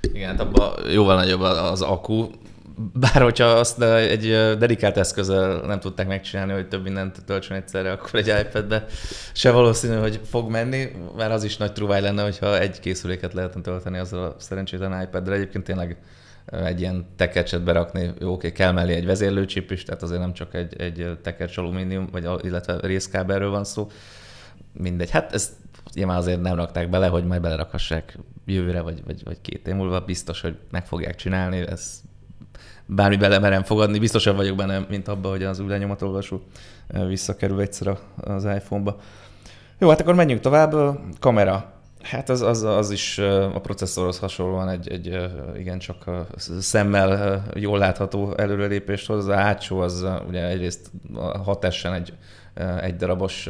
Igen, 0.00 0.28
hát 0.28 0.40
abban 0.40 0.90
jóval 0.90 1.14
nagyobb 1.14 1.40
az 1.40 1.82
akku, 1.82 2.30
bár 2.92 3.22
hogyha 3.22 3.44
azt 3.44 3.82
egy 3.82 4.28
dedikált 4.58 4.96
eszközzel 4.96 5.60
nem 5.66 5.80
tudták 5.80 6.06
megcsinálni, 6.06 6.52
hogy 6.52 6.68
több 6.68 6.82
mindent 6.82 7.24
töltsön 7.24 7.56
egyszerre, 7.56 7.92
akkor 7.92 8.14
egy 8.14 8.32
iPad-be 8.46 8.84
se 9.32 9.50
valószínű, 9.50 9.94
hogy 9.94 10.20
fog 10.24 10.50
menni, 10.50 10.88
mert 11.16 11.32
az 11.32 11.44
is 11.44 11.56
nagy 11.56 11.72
truváj 11.72 12.00
lenne, 12.00 12.22
hogyha 12.22 12.58
egy 12.58 12.80
készüléket 12.80 13.32
lehetne 13.32 13.60
tölteni 13.60 13.98
azzal 13.98 14.24
a 14.24 14.34
szerencsétlen 14.38 15.02
iPad-re. 15.02 15.34
Egyébként 15.34 15.64
tényleg 15.64 15.96
egy 16.46 16.80
ilyen 16.80 17.06
tekercset 17.16 17.62
berakni, 17.62 18.10
jó, 18.20 18.32
oké, 18.32 18.52
kell 18.52 18.72
mellé 18.72 18.94
egy 18.94 19.06
vezérlőcsip 19.06 19.70
is, 19.70 19.82
tehát 19.82 20.02
azért 20.02 20.20
nem 20.20 20.32
csak 20.32 20.54
egy, 20.54 20.80
egy 20.80 21.18
tekercs 21.22 21.58
alumínium, 21.58 22.08
vagy 22.12 22.26
illetve 22.42 22.80
részkábelről 22.80 23.50
van 23.50 23.64
szó. 23.64 23.90
Mindegy, 24.72 25.10
hát 25.10 25.32
ezt 25.32 25.52
nyilván 25.94 26.16
azért 26.16 26.40
nem 26.40 26.54
rakták 26.54 26.90
bele, 26.90 27.06
hogy 27.06 27.24
majd 27.24 27.40
belerakassák 27.40 28.18
jövőre, 28.46 28.80
vagy, 28.80 29.04
vagy, 29.04 29.24
vagy 29.24 29.40
két 29.40 29.68
év 29.68 29.74
múlva, 29.74 30.00
biztos, 30.00 30.40
hogy 30.40 30.56
meg 30.70 30.86
fogják 30.86 31.14
csinálni, 31.14 31.58
ez 31.58 32.00
bármi 32.86 33.16
bele 33.16 33.38
merem 33.38 33.62
fogadni, 33.62 33.98
biztosabb 33.98 34.36
vagyok 34.36 34.56
benne, 34.56 34.86
mint 34.88 35.08
abban, 35.08 35.30
hogy 35.30 35.42
az 35.42 35.58
új 35.58 35.68
lenyomatolvasó 35.68 36.42
visszakerül 37.06 37.60
egyszer 37.60 37.98
az 38.16 38.44
iPhone-ba. 38.44 38.96
Jó, 39.78 39.88
hát 39.88 40.00
akkor 40.00 40.14
menjünk 40.14 40.40
tovább. 40.40 40.98
Kamera. 41.18 41.72
Hát 42.02 42.28
az, 42.28 42.40
az, 42.40 42.62
az 42.62 42.90
is 42.90 43.18
a 43.54 43.60
processzorhoz 43.60 44.18
hasonlóan 44.18 44.68
egy, 44.68 44.88
egy 44.88 45.30
igen 45.58 45.78
csak 45.78 46.04
szemmel 46.60 47.42
jól 47.54 47.78
látható 47.78 48.34
előrelépést 48.36 49.06
hoz. 49.06 49.28
Az 49.28 49.34
hátsó 49.34 49.80
az 49.80 50.06
ugye 50.28 50.46
egyrészt 50.46 50.90
6 51.44 51.64
egy, 51.64 52.12
egy 52.80 52.96
darabos 52.96 53.48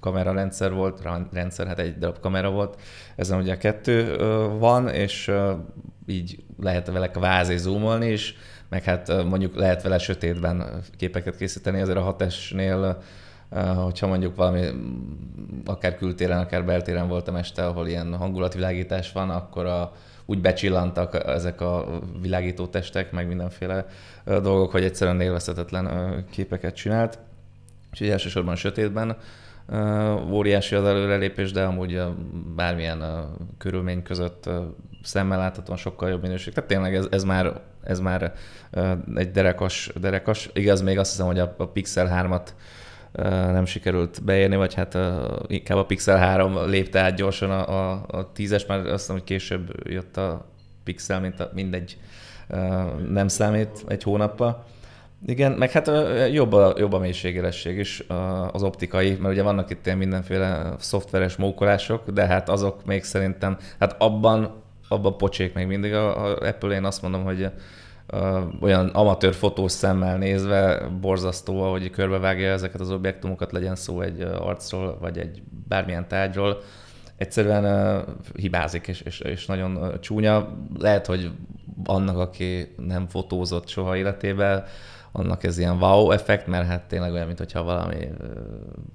kamerarendszer 0.00 0.72
volt, 0.72 1.02
rendszer, 1.32 1.66
hát 1.66 1.78
egy 1.78 1.98
darab 1.98 2.20
kamera 2.20 2.50
volt. 2.50 2.80
Ezen 3.16 3.38
ugye 3.38 3.56
kettő 3.56 4.16
van, 4.58 4.88
és 4.88 5.32
így 6.06 6.44
lehet 6.60 6.90
vele 6.90 7.10
kvázi 7.10 7.56
zoomolni 7.56 8.10
is, 8.10 8.36
meg 8.68 8.82
hát 8.82 9.24
mondjuk 9.24 9.56
lehet 9.56 9.82
vele 9.82 9.98
sötétben 9.98 10.82
képeket 10.96 11.36
készíteni, 11.36 11.80
azért 11.80 11.98
a 11.98 12.02
6 12.02 12.24
hogyha 13.76 14.06
mondjuk 14.06 14.36
valami 14.36 14.66
akár 15.64 15.96
kültéren, 15.96 16.38
akár 16.38 16.64
beltéren 16.64 17.08
voltam 17.08 17.36
este, 17.36 17.66
ahol 17.66 17.86
ilyen 17.88 18.14
hangulatvilágítás 18.14 19.12
van, 19.12 19.30
akkor 19.30 19.66
a, 19.66 19.92
úgy 20.24 20.40
becsillantak 20.40 21.26
ezek 21.26 21.60
a 21.60 22.00
világító 22.20 22.66
testek, 22.66 23.12
meg 23.12 23.26
mindenféle 23.26 23.86
dolgok, 24.24 24.70
hogy 24.70 24.84
egyszerűen 24.84 25.20
élvezhetetlen 25.20 26.24
képeket 26.30 26.74
csinált. 26.74 27.18
Úgyhogy 27.90 28.08
elsősorban 28.08 28.56
sötétben 28.56 29.16
óriási 30.30 30.74
az 30.74 30.84
előrelépés, 30.84 31.52
de 31.52 31.64
amúgy 31.64 32.02
bármilyen 32.56 33.28
körülmény 33.58 34.02
között 34.02 34.48
szemmel 35.02 35.38
láthatóan 35.38 35.78
sokkal 35.78 36.08
jobb 36.08 36.22
minőség. 36.22 36.52
Tehát 36.52 36.68
tényleg 36.68 36.94
ez, 36.94 37.06
ez 37.10 37.24
már, 37.24 37.60
ez 37.82 37.98
már 38.00 38.32
egy 39.14 39.30
derekas, 39.30 39.90
derekas. 40.00 40.50
Igaz, 40.52 40.80
még 40.80 40.98
azt 40.98 41.10
hiszem, 41.10 41.26
hogy 41.26 41.38
a, 41.38 41.54
a 41.56 41.66
Pixel 41.68 42.26
3-at 42.28 42.48
nem 43.52 43.64
sikerült 43.64 44.24
beérni, 44.24 44.56
vagy 44.56 44.74
hát 44.74 44.98
inkább 45.46 45.78
a 45.78 45.84
Pixel 45.84 46.18
3 46.18 46.68
lépte 46.68 47.00
át 47.00 47.14
gyorsan 47.14 47.50
a, 47.50 47.90
a, 47.90 48.04
a 48.08 48.32
10-es, 48.32 48.66
már 48.66 48.78
azt 48.78 48.90
hiszem, 48.90 49.14
hogy 49.14 49.24
később 49.24 49.88
jött 49.88 50.16
a 50.16 50.46
Pixel, 50.84 51.20
mint 51.20 51.40
a, 51.40 51.50
mindegy, 51.54 51.96
nem 53.08 53.28
számít 53.28 53.84
egy 53.88 54.02
hónappal. 54.02 54.64
Igen, 55.26 55.52
meg 55.52 55.70
hát 55.70 55.90
jobb 56.32 56.52
a, 56.52 56.74
jobb 56.78 56.92
a 56.92 56.98
mélységélesség 56.98 57.78
is, 57.78 58.04
az 58.52 58.62
optikai, 58.62 59.10
mert 59.20 59.32
ugye 59.32 59.42
vannak 59.42 59.70
itt 59.70 59.86
ilyen 59.86 59.98
mindenféle 59.98 60.74
szoftveres 60.78 61.36
mókolások, 61.36 62.10
de 62.10 62.26
hát 62.26 62.48
azok 62.48 62.84
még 62.84 63.04
szerintem, 63.04 63.56
hát 63.78 63.96
abban, 63.98 64.62
abban 64.88 65.16
pocsék 65.16 65.54
még 65.54 65.66
mindig 65.66 65.92
a, 65.92 66.24
a 66.24 66.38
Apple, 66.48 66.74
én 66.74 66.84
azt 66.84 67.02
mondom, 67.02 67.24
hogy 67.24 67.50
olyan 68.60 68.88
amatőr 68.88 69.34
fotós 69.34 69.72
szemmel 69.72 70.18
nézve 70.18 70.88
borzasztó, 71.00 71.62
ahogy 71.62 71.90
körbevágja 71.90 72.52
ezeket 72.52 72.80
az 72.80 72.90
objektumokat, 72.90 73.52
legyen 73.52 73.76
szó 73.76 74.00
egy 74.00 74.20
arcról, 74.20 74.98
vagy 75.00 75.18
egy 75.18 75.42
bármilyen 75.68 76.08
tárgyról. 76.08 76.60
egyszerűen 77.16 77.64
uh, 77.64 78.14
hibázik, 78.34 78.88
és, 78.88 79.00
és, 79.00 79.20
és 79.20 79.46
nagyon 79.46 79.76
uh, 79.76 79.98
csúnya. 79.98 80.56
Lehet, 80.78 81.06
hogy 81.06 81.30
annak, 81.84 82.18
aki 82.18 82.74
nem 82.76 83.06
fotózott 83.06 83.68
soha 83.68 83.96
életében, 83.96 84.64
annak 85.12 85.44
ez 85.44 85.58
ilyen 85.58 85.78
wow 85.78 86.10
effekt, 86.10 86.46
mert 86.46 86.66
hát 86.66 86.82
tényleg 86.88 87.12
olyan, 87.12 87.26
mintha 87.26 87.62
valami 87.62 88.08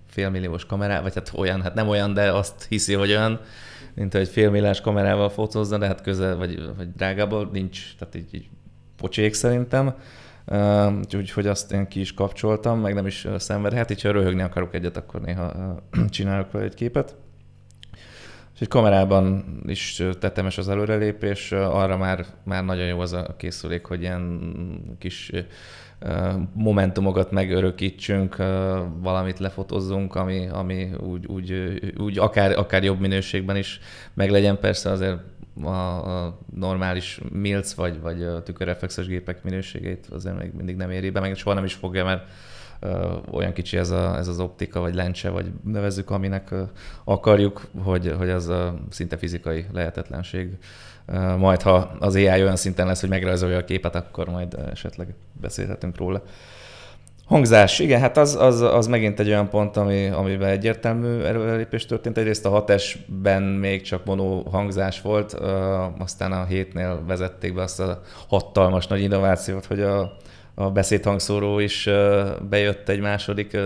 félmilliós 0.07 0.65
kamerá, 0.65 1.01
vagy 1.01 1.13
hát 1.13 1.31
olyan, 1.35 1.61
hát 1.61 1.73
nem 1.73 1.87
olyan, 1.87 2.13
de 2.13 2.31
azt 2.31 2.65
hiszi, 2.69 2.93
hogy 2.93 3.09
olyan, 3.09 3.39
mint 3.93 4.15
egy 4.15 4.27
félmilliós 4.27 4.81
kamerával 4.81 5.29
fotózna, 5.29 5.77
de 5.77 5.85
hát 5.85 6.01
közel, 6.01 6.35
vagy, 6.35 6.75
vagy 6.77 6.91
drágából 6.95 7.49
nincs, 7.51 7.95
tehát 7.97 8.15
így, 8.15 8.33
így 8.33 8.49
pocsék 9.01 9.33
szerintem. 9.33 9.93
Úgyhogy 11.15 11.47
azt 11.47 11.71
én 11.71 11.87
ki 11.87 11.99
is 11.99 12.13
kapcsoltam, 12.13 12.79
meg 12.79 12.93
nem 12.93 13.05
is 13.05 13.27
szenvedhet. 13.37 13.91
Így, 13.91 14.01
ha 14.01 14.11
röhögni 14.11 14.41
akarok 14.41 14.73
egyet, 14.73 14.97
akkor 14.97 15.21
néha 15.21 15.75
csinálok 16.09 16.51
vele 16.51 16.65
egy 16.65 16.73
képet. 16.73 17.15
És 18.55 18.61
egy 18.61 18.67
kamerában 18.67 19.45
is 19.65 20.03
tetemes 20.19 20.57
az 20.57 20.69
előrelépés, 20.69 21.51
arra 21.51 21.97
már, 21.97 22.25
már 22.43 22.65
nagyon 22.65 22.85
jó 22.85 22.99
az 22.99 23.13
a 23.13 23.35
készülék, 23.37 23.85
hogy 23.85 24.01
ilyen 24.01 24.39
kis 24.97 25.31
momentumokat 26.53 27.31
megörökítsünk, 27.31 28.35
valamit 28.99 29.39
lefotozzunk, 29.39 30.15
ami, 30.15 30.47
ami 30.47 30.89
úgy, 30.99 31.25
úgy, 31.25 31.79
úgy 31.97 32.17
akár, 32.17 32.57
akár 32.57 32.83
jobb 32.83 32.99
minőségben 32.99 33.55
is 33.55 33.79
meglegyen. 34.13 34.59
Persze 34.59 34.89
azért 34.89 35.17
a, 35.63 36.25
a 36.25 36.37
normális 36.55 37.21
milc 37.31 37.73
vagy, 37.73 38.01
vagy 38.01 38.23
a 38.23 38.43
tükörreflexes 38.43 39.07
gépek 39.07 39.43
minőségét 39.43 40.07
azért 40.11 40.37
még 40.37 40.51
mindig 40.53 40.75
nem 40.75 40.91
éri 40.91 41.09
be, 41.09 41.19
meg 41.19 41.35
soha 41.35 41.55
nem 41.55 41.65
is 41.65 41.73
fogja, 41.73 42.03
mert 42.03 42.23
olyan 43.31 43.53
kicsi 43.53 43.77
ez, 43.77 43.89
a, 43.89 44.17
ez 44.17 44.27
az 44.27 44.39
optika, 44.39 44.79
vagy 44.79 44.95
lencse, 44.95 45.29
vagy 45.29 45.51
nevezzük, 45.63 46.09
aminek 46.09 46.53
akarjuk, 47.03 47.67
hogy, 47.83 48.15
hogy 48.17 48.29
az 48.29 48.47
a 48.47 48.79
szinte 48.89 49.17
fizikai 49.17 49.65
lehetetlenség. 49.71 50.57
Majd, 51.37 51.61
ha 51.61 51.75
az 51.99 52.15
AI 52.15 52.41
olyan 52.41 52.55
szinten 52.55 52.87
lesz, 52.87 52.99
hogy 52.99 53.09
megrajzolja 53.09 53.57
a 53.57 53.63
képet, 53.63 53.95
akkor 53.95 54.29
majd 54.29 54.57
esetleg 54.71 55.13
beszélhetünk 55.41 55.97
róla. 55.97 56.23
Hangzás, 57.31 57.79
igen, 57.79 57.99
hát 57.99 58.17
az, 58.17 58.35
az, 58.35 58.61
az 58.61 58.87
megint 58.87 59.19
egy 59.19 59.27
olyan 59.27 59.49
pont, 59.49 59.77
ami, 59.77 60.07
amiben 60.07 60.49
egyértelmű 60.49 61.21
előrelépés 61.21 61.85
történt. 61.85 62.17
Egyrészt 62.17 62.45
a 62.45 62.49
6 62.49 62.71
még 63.59 63.81
csak 63.81 64.05
mono 64.05 64.41
hangzás 64.41 65.01
volt, 65.01 65.33
aztán 65.97 66.31
a 66.31 66.45
hétnél 66.45 67.03
vezették 67.07 67.53
be 67.53 67.61
azt 67.61 67.79
a 67.79 68.01
hatalmas 68.27 68.87
nagy 68.87 69.01
innovációt, 69.01 69.65
hogy 69.65 69.81
a, 69.81 70.17
a 70.53 70.71
beszédhangszóró 70.71 71.59
is 71.59 71.89
bejött 72.49 72.89
egy 72.89 72.99
második 72.99 73.57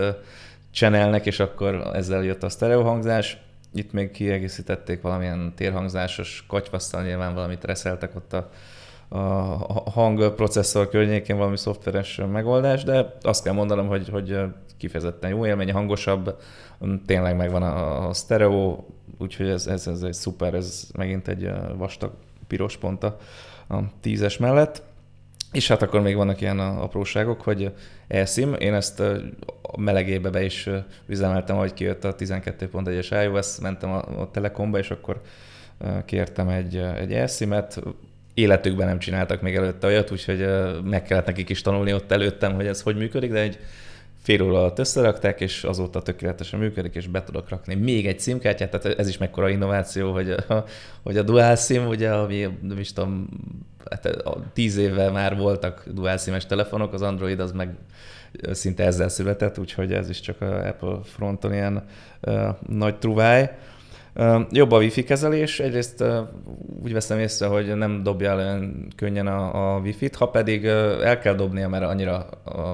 channelnek, 0.71 1.25
és 1.25 1.39
akkor 1.39 1.89
ezzel 1.93 2.23
jött 2.23 2.43
a 2.43 2.49
stereo 2.49 2.83
hangzás. 2.83 3.37
Itt 3.73 3.91
még 3.91 4.11
kiegészítették 4.11 5.01
valamilyen 5.01 5.53
térhangzásos 5.55 6.45
katyvasszal, 6.47 7.03
nyilván 7.03 7.33
valamit 7.33 7.63
reszeltek 7.63 8.15
ott 8.15 8.33
a, 8.33 8.49
a 9.09 9.89
hangprocesszor 9.91 10.89
környékén 10.89 11.37
valami 11.37 11.57
szoftveres 11.57 12.21
megoldás, 12.31 12.83
de 12.83 13.17
azt 13.21 13.43
kell 13.43 13.53
mondanom, 13.53 13.87
hogy, 13.87 14.09
hogy 14.09 14.39
kifejezetten 14.77 15.29
jó 15.29 15.45
élmény, 15.45 15.71
hangosabb, 15.71 16.41
tényleg 17.05 17.35
megvan 17.35 17.63
a, 17.63 18.07
a 18.07 18.13
stereo, 18.13 18.83
úgyhogy 19.17 19.47
ez, 19.47 19.67
ez, 19.67 19.87
ez 19.87 20.01
egy 20.01 20.13
szuper, 20.13 20.53
ez 20.53 20.87
megint 20.97 21.27
egy 21.27 21.51
vastag 21.77 22.11
piros 22.47 22.77
pont 22.77 23.03
a, 23.03 23.17
a 23.67 23.75
tízes 24.01 24.37
mellett. 24.37 24.83
És 25.51 25.67
hát 25.67 25.81
akkor 25.81 26.01
még 26.01 26.15
vannak 26.15 26.41
ilyen 26.41 26.59
apróságok, 26.59 27.41
hogy 27.41 27.73
elszim, 28.07 28.53
én 28.53 28.73
ezt 28.73 28.99
a 28.99 29.21
melegébe 29.77 30.29
be 30.29 30.43
is 30.43 30.69
üzemeltem, 31.07 31.55
ahogy 31.55 31.73
kijött 31.73 32.03
a 32.03 32.15
12.1-es 32.15 33.23
iOS, 33.23 33.59
mentem 33.59 33.91
a, 33.91 34.21
a 34.21 34.31
Telekomba, 34.31 34.77
és 34.77 34.91
akkor 34.91 35.21
kértem 36.05 36.49
egy, 36.49 36.77
egy 36.77 37.13
elszimet, 37.13 37.81
életükben 38.35 38.87
nem 38.87 38.99
csináltak 38.99 39.41
még 39.41 39.55
előtte 39.55 39.87
olyat, 39.87 40.11
úgyhogy 40.11 40.47
meg 40.83 41.03
kellett 41.03 41.25
nekik 41.25 41.49
is 41.49 41.61
tanulni 41.61 41.93
ott 41.93 42.11
előttem, 42.11 42.53
hogy 42.53 42.67
ez 42.67 42.81
hogy 42.81 42.95
működik, 42.95 43.31
de 43.31 43.39
egy 43.39 43.59
fél 44.21 44.41
óra 44.41 44.57
alatt 44.57 44.79
összerakták, 44.79 45.41
és 45.41 45.63
azóta 45.63 46.01
tökéletesen 46.01 46.59
működik, 46.59 46.95
és 46.95 47.07
be 47.07 47.23
tudok 47.23 47.49
rakni 47.49 47.75
még 47.75 48.07
egy 48.07 48.19
SIM-kártyát, 48.19 48.69
tehát 48.71 48.99
ez 48.99 49.07
is 49.07 49.17
mekkora 49.17 49.49
innováció, 49.49 50.11
hogy 50.11 50.29
a, 50.29 50.65
hogy 51.03 51.17
a 51.17 51.23
Dual 51.23 51.55
SIM, 51.55 51.87
ugye, 51.87 52.11
ami 52.11 52.49
nem 52.61 52.79
is 52.79 52.93
tudom, 52.93 53.29
hát 53.89 54.05
a 54.05 54.43
tíz 54.53 54.77
éve 54.77 55.09
már 55.09 55.37
voltak 55.37 55.83
Dual 55.93 56.17
SIM-es 56.17 56.45
telefonok, 56.45 56.93
az 56.93 57.01
Android 57.01 57.39
az 57.39 57.51
meg 57.51 57.75
szinte 58.51 58.83
ezzel 58.83 59.09
született, 59.09 59.57
úgyhogy 59.57 59.93
ez 59.93 60.09
is 60.09 60.19
csak 60.19 60.41
a 60.41 60.67
Apple 60.67 60.99
fronton 61.03 61.53
ilyen 61.53 61.85
uh, 62.21 62.47
nagy 62.67 62.95
truváj. 62.97 63.51
Jobb 64.51 64.71
a 64.71 64.77
wifi 64.77 65.03
kezelés, 65.03 65.59
egyrészt 65.59 66.03
úgy 66.83 66.93
veszem 66.93 67.19
észre, 67.19 67.47
hogy 67.47 67.75
nem 67.75 68.03
dobja 68.03 68.39
el 68.39 68.71
könnyen 68.95 69.27
a, 69.27 69.75
a 69.75 69.79
wifi-t, 69.79 70.15
ha 70.15 70.29
pedig 70.29 70.65
el 70.65 71.19
kell 71.19 71.35
dobnia, 71.35 71.69
mert 71.69 71.83
annyira 71.83 72.29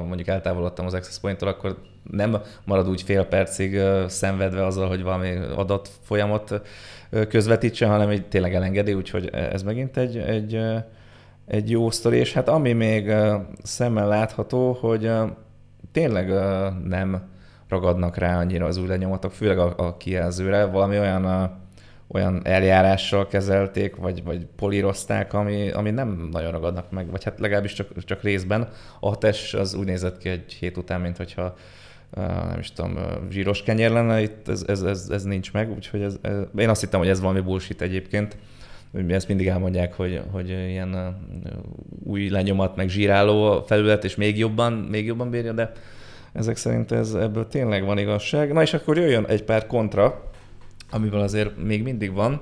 mondjuk 0.08 0.28
eltávolodtam 0.28 0.86
az 0.86 0.94
access 0.94 1.20
point 1.20 1.42
akkor 1.42 1.78
nem 2.12 2.42
marad 2.66 2.90
úgy 2.90 3.02
fél 3.02 3.26
percig 3.26 3.80
szenvedve 4.08 4.66
azzal, 4.66 4.88
hogy 4.88 5.04
valami 5.04 5.36
adat 5.56 5.90
folyamot 6.02 6.62
közvetítsen, 7.30 7.90
hanem 7.90 8.10
egy 8.10 8.28
tényleg 8.28 8.56
elengedi, 8.56 8.94
úgyhogy 8.94 9.30
ez 9.34 9.64
megint 9.64 9.98
egy, 9.98 10.18
egy, 10.18 10.60
egy 11.48 11.70
jó 11.70 11.90
sztori, 11.92 12.18
és 12.18 12.34
hát 12.34 12.50
ami 12.50 12.74
még 12.74 13.14
szemmel 13.64 14.08
látható, 14.08 14.72
hogy 14.72 15.12
tényleg 15.92 16.30
nem 16.84 17.30
ragadnak 17.72 18.18
rá 18.18 18.38
annyira 18.38 18.66
az 18.66 18.78
új 18.78 18.88
lenyomatok, 18.88 19.32
főleg 19.32 19.60
a, 19.60 19.74
a 19.78 19.98
kijelzőre, 19.98 20.66
valami 20.66 21.00
olyan, 21.00 21.26
a, 21.26 21.60
olyan 22.08 22.42
eljárással 22.44 23.28
kezelték, 23.28 23.96
vagy, 23.96 24.24
vagy 24.24 24.46
polírozták, 24.56 25.34
ami, 25.34 25.70
ami 25.72 25.92
nem 25.92 26.30
nagyon 26.32 26.52
ragadnak 26.52 26.92
meg, 26.92 27.12
vagy 27.12 27.24
hát 27.24 27.40
legalábbis 27.40 27.74
csak, 27.74 28.04
csak 28.04 28.22
részben. 28.22 28.70
A 29.00 29.18
test 29.18 29.56
az 29.56 29.74
úgy 29.74 29.86
nézett 29.86 30.18
ki 30.18 30.30
egy 30.30 30.54
hét 30.54 30.78
után, 30.78 31.02
mint 31.02 31.18
hogyha 31.18 31.56
nem 32.50 32.60
is 32.60 32.72
tudom, 32.72 32.98
zsíros 33.30 33.64
kenyér 33.64 33.92
lenne, 33.92 34.22
itt 34.22 34.48
ez, 34.48 34.64
ez, 34.68 34.82
ez, 34.82 35.10
ez 35.10 35.24
nincs 35.24 35.54
meg, 35.54 35.72
úgyhogy 35.72 36.02
ez, 36.02 36.18
ez, 36.22 36.36
én 36.58 36.70
azt 36.70 36.82
hittem, 36.82 37.00
hogy 37.00 37.10
ez 37.10 37.22
valami 37.22 37.40
bullshit 37.40 37.82
egyébként, 37.82 38.38
ezt 39.08 39.28
mindig 39.28 39.48
elmondják, 39.48 39.94
hogy, 39.94 40.22
hogy 40.32 40.50
ilyen 40.50 41.18
új 42.04 42.30
lenyomat, 42.30 42.76
meg 42.76 42.90
zsíráló 42.90 43.64
felület, 43.68 44.04
és 44.04 44.16
még 44.16 44.38
jobban, 44.38 44.74
még 44.74 45.06
jobban 45.06 45.30
bírja, 45.30 45.52
de 45.52 45.72
ezek 46.34 46.58
szerint 46.58 46.92
ez, 46.92 47.14
ebből 47.14 47.48
tényleg 47.48 47.86
van 47.86 47.98
igazság. 47.98 48.54
Na 48.54 48.62
és 48.62 48.74
akkor 48.74 48.98
jöjjön 48.98 49.26
egy 49.26 49.44
pár 49.44 49.68
kontra, 49.68 50.30
amivel 50.92 51.22
azért 51.22 51.64
még 51.64 51.84
mindig 51.84 52.14
van. 52.14 52.42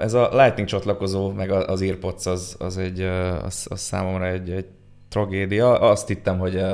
Ez 0.00 0.14
a 0.14 0.28
Lightning 0.32 0.68
csatlakozó, 0.68 1.30
meg 1.30 1.50
az 1.50 1.82
Earpods 1.82 2.26
az, 2.26 2.56
az, 2.58 2.78
egy, 2.78 3.00
az, 3.44 3.66
az 3.70 3.80
számomra 3.80 4.26
egy, 4.26 4.50
egy 4.50 4.66
tragédia. 5.08 5.80
Azt 5.80 6.08
hittem, 6.08 6.38
hogy 6.38 6.64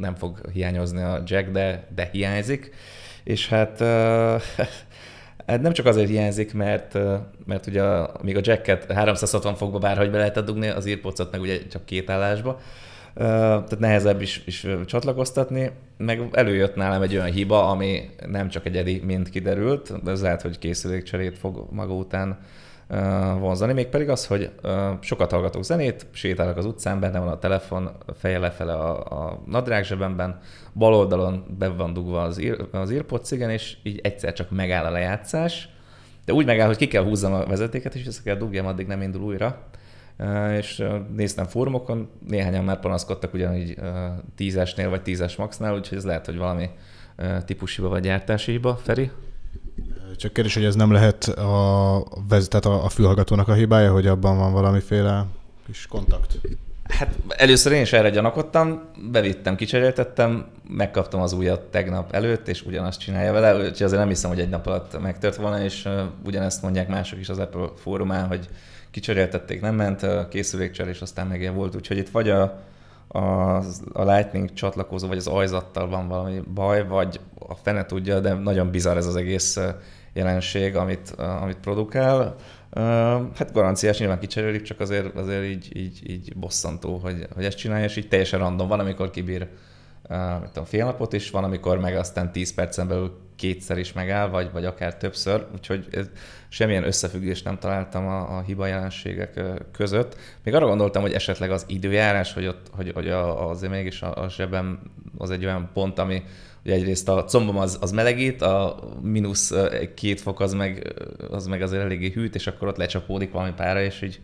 nem 0.00 0.14
fog 0.14 0.50
hiányozni 0.52 1.02
a 1.02 1.22
jack, 1.26 1.50
de, 1.50 1.86
de 1.94 2.08
hiányzik. 2.12 2.70
És 3.24 3.48
hát, 3.48 3.78
hát 5.46 5.60
nem 5.60 5.72
csak 5.72 5.86
azért 5.86 6.08
hiányzik, 6.08 6.54
mert, 6.54 6.98
mert 7.46 7.66
ugye 7.66 7.82
még 8.22 8.36
a 8.36 8.40
jacket 8.42 8.92
360 8.92 9.54
fokba 9.54 9.78
bárhogy 9.78 10.10
be 10.10 10.18
lehetett 10.18 10.44
dugni, 10.44 10.68
az 10.68 10.86
earpods 10.86 11.22
meg 11.30 11.40
ugye 11.40 11.66
csak 11.66 11.84
két 11.84 12.10
állásba, 12.10 12.60
tehát 13.14 13.78
nehezebb 13.78 14.20
is, 14.20 14.42
is 14.46 14.66
csatlakoztatni, 14.86 15.70
meg 15.96 16.28
előjött 16.32 16.74
nálam 16.74 17.02
egy 17.02 17.14
olyan 17.14 17.32
hiba, 17.32 17.68
ami 17.68 18.10
nem 18.26 18.48
csak 18.48 18.66
egyedi, 18.66 19.02
mint 19.04 19.28
kiderült, 19.28 20.02
de 20.02 20.10
ez 20.10 20.22
lehet, 20.22 20.42
hogy 20.42 20.58
készülékcserét 20.58 21.38
fog 21.38 21.66
maga 21.70 21.94
után 21.94 22.38
vonzani, 23.38 23.72
mégpedig 23.72 24.08
az, 24.08 24.26
hogy 24.26 24.50
sokat 25.00 25.30
hallgatok 25.30 25.64
zenét, 25.64 26.06
sétálok 26.12 26.56
az 26.56 26.64
utcán, 26.64 27.00
benne 27.00 27.18
van 27.18 27.28
a 27.28 27.38
telefon, 27.38 27.90
feje 28.18 28.38
lefele 28.38 28.72
a, 28.72 29.26
a 29.26 29.42
nadrág 29.46 29.84
zsebemben, 29.84 30.38
bal 30.72 30.94
oldalon 30.94 31.44
be 31.58 31.68
van 31.68 31.92
dugva 31.92 32.22
az, 32.22 32.38
ír, 32.38 32.66
az 32.72 32.90
írpot 32.90 33.30
igen, 33.30 33.50
és 33.50 33.76
így 33.82 34.00
egyszer 34.02 34.32
csak 34.32 34.50
megáll 34.50 34.84
a 34.84 34.90
lejátszás, 34.90 35.68
de 36.24 36.32
úgy 36.32 36.46
megáll, 36.46 36.66
hogy 36.66 36.76
ki 36.76 36.86
kell 36.86 37.04
húzzam 37.04 37.32
a 37.32 37.46
vezetéket, 37.46 37.94
és 37.94 38.04
ezt 38.04 38.22
kell 38.22 38.36
dugjam, 38.36 38.66
addig 38.66 38.86
nem 38.86 39.02
indul 39.02 39.22
újra 39.22 39.58
és 40.56 40.84
néztem 41.14 41.46
fórumokon, 41.46 42.08
néhányan 42.28 42.64
már 42.64 42.80
panaszkodtak 42.80 43.34
ugyanígy 43.34 43.78
tízesnél 44.34 44.90
vagy 44.90 45.02
tízes 45.02 45.36
maxnál, 45.36 45.74
úgyhogy 45.74 45.98
ez 45.98 46.04
lehet, 46.04 46.26
hogy 46.26 46.36
valami 46.36 46.70
típushiba 47.44 47.88
vagy 47.88 48.02
gyártási 48.02 48.50
hiba. 48.50 48.76
Feri? 48.76 49.10
Csak 50.16 50.32
kérdés, 50.32 50.54
hogy 50.54 50.64
ez 50.64 50.74
nem 50.74 50.92
lehet 50.92 51.24
a, 51.24 52.04
tehát 52.28 52.64
a, 52.64 52.84
a 52.84 52.88
fülhallgatónak 52.88 53.48
a 53.48 53.54
hibája, 53.54 53.92
hogy 53.92 54.06
abban 54.06 54.36
van 54.36 54.52
valamiféle 54.52 55.26
kis 55.66 55.86
kontakt? 55.86 56.38
Hát 56.98 57.14
először 57.28 57.72
én 57.72 57.80
is 57.80 57.92
erre 57.92 58.10
gyanakodtam, 58.10 58.82
bevittem, 59.10 59.56
kicseréltettem, 59.56 60.46
megkaptam 60.68 61.20
az 61.20 61.32
újat 61.32 61.60
tegnap 61.60 62.14
előtt, 62.14 62.48
és 62.48 62.62
ugyanazt 62.62 63.00
csinálja 63.00 63.32
vele, 63.32 63.56
úgyhogy 63.56 63.82
azért 63.82 64.00
nem 64.00 64.08
hiszem, 64.08 64.30
hogy 64.30 64.40
egy 64.40 64.48
nap 64.48 64.66
alatt 64.66 65.00
megtört 65.00 65.36
volna, 65.36 65.62
és 65.62 65.88
ugyanezt 66.24 66.62
mondják 66.62 66.88
mások 66.88 67.18
is 67.18 67.28
az 67.28 67.38
Apple 67.38 67.68
fórumán, 67.76 68.26
hogy 68.26 68.48
kicseréltették, 68.90 69.60
nem 69.60 69.74
ment, 69.74 70.02
a 70.02 70.28
készülékcserés 70.28 71.00
aztán 71.00 71.26
meg 71.26 71.40
ilyen 71.40 71.54
volt, 71.54 71.74
úgyhogy 71.74 71.96
itt 71.96 72.10
vagy 72.10 72.30
a, 72.30 72.62
a, 73.08 73.18
a 73.92 74.12
Lightning 74.12 74.52
csatlakozó, 74.52 75.08
vagy 75.08 75.16
az 75.16 75.26
ajzattal 75.26 75.88
van 75.88 76.08
valami 76.08 76.42
baj, 76.54 76.86
vagy 76.86 77.20
a 77.38 77.54
fene 77.54 77.86
tudja, 77.86 78.20
de 78.20 78.32
nagyon 78.32 78.70
bizarr 78.70 78.96
ez 78.96 79.06
az 79.06 79.16
egész 79.16 79.60
jelenség, 80.12 80.76
amit, 80.76 81.10
amit 81.10 81.56
produkál. 81.56 82.36
Hát 83.34 83.52
garanciás 83.52 83.98
nyilván 83.98 84.18
kicserélik, 84.18 84.62
csak 84.62 84.80
azért, 84.80 85.16
azért 85.16 85.44
így, 85.44 85.76
így, 85.76 86.10
így 86.10 86.36
bosszantó, 86.36 86.96
hogy, 86.96 87.26
hogy 87.34 87.44
ezt 87.44 87.56
csinálja, 87.56 87.84
és 87.84 87.96
így 87.96 88.08
teljesen 88.08 88.38
random. 88.38 88.68
Van, 88.68 88.80
amikor 88.80 89.10
kibír 89.10 89.48
mit 90.40 90.48
tudom, 90.48 90.64
fél 90.64 90.84
napot 90.84 91.12
is, 91.12 91.30
van, 91.30 91.44
amikor 91.44 91.78
meg 91.78 91.96
aztán 91.96 92.32
10 92.32 92.54
percen 92.54 92.88
belül 92.88 93.20
kétszer 93.36 93.78
is 93.78 93.92
megáll, 93.92 94.28
vagy, 94.28 94.52
vagy 94.52 94.64
akár 94.64 94.96
többször, 94.96 95.46
úgyhogy 95.54 95.86
ez, 95.90 96.10
semmilyen 96.48 96.84
összefüggést 96.84 97.44
nem 97.44 97.58
találtam 97.58 98.06
a, 98.06 98.36
a 98.36 98.40
hiba 98.40 98.66
jelenségek 98.66 99.40
között. 99.72 100.16
Még 100.44 100.54
arra 100.54 100.66
gondoltam, 100.66 101.02
hogy 101.02 101.12
esetleg 101.12 101.50
az 101.50 101.64
időjárás, 101.68 102.32
hogy, 102.32 102.46
ott, 102.46 102.66
hogy, 102.72 102.90
hogy 102.94 103.08
azért 103.08 103.72
mégis 103.72 104.02
a, 104.02 104.22
a 104.22 104.28
zsebem 104.28 104.80
az 105.18 105.30
egy 105.30 105.44
olyan 105.44 105.70
pont, 105.72 105.98
ami 105.98 106.22
ugye 106.64 106.74
egyrészt 106.74 107.08
a 107.08 107.24
combom 107.24 107.56
az, 107.56 107.78
az 107.80 107.90
melegít, 107.90 108.42
a 108.42 108.78
mínusz 109.00 109.54
két 109.94 110.20
fok 110.20 110.40
az 110.40 110.52
meg, 110.52 110.94
az 111.30 111.46
meg 111.46 111.62
azért 111.62 111.82
eléggé 111.82 112.10
hűt, 112.10 112.34
és 112.34 112.46
akkor 112.46 112.68
ott 112.68 112.76
lecsapódik 112.76 113.32
valami 113.32 113.52
pára, 113.56 113.82
és 113.82 114.02
így 114.02 114.20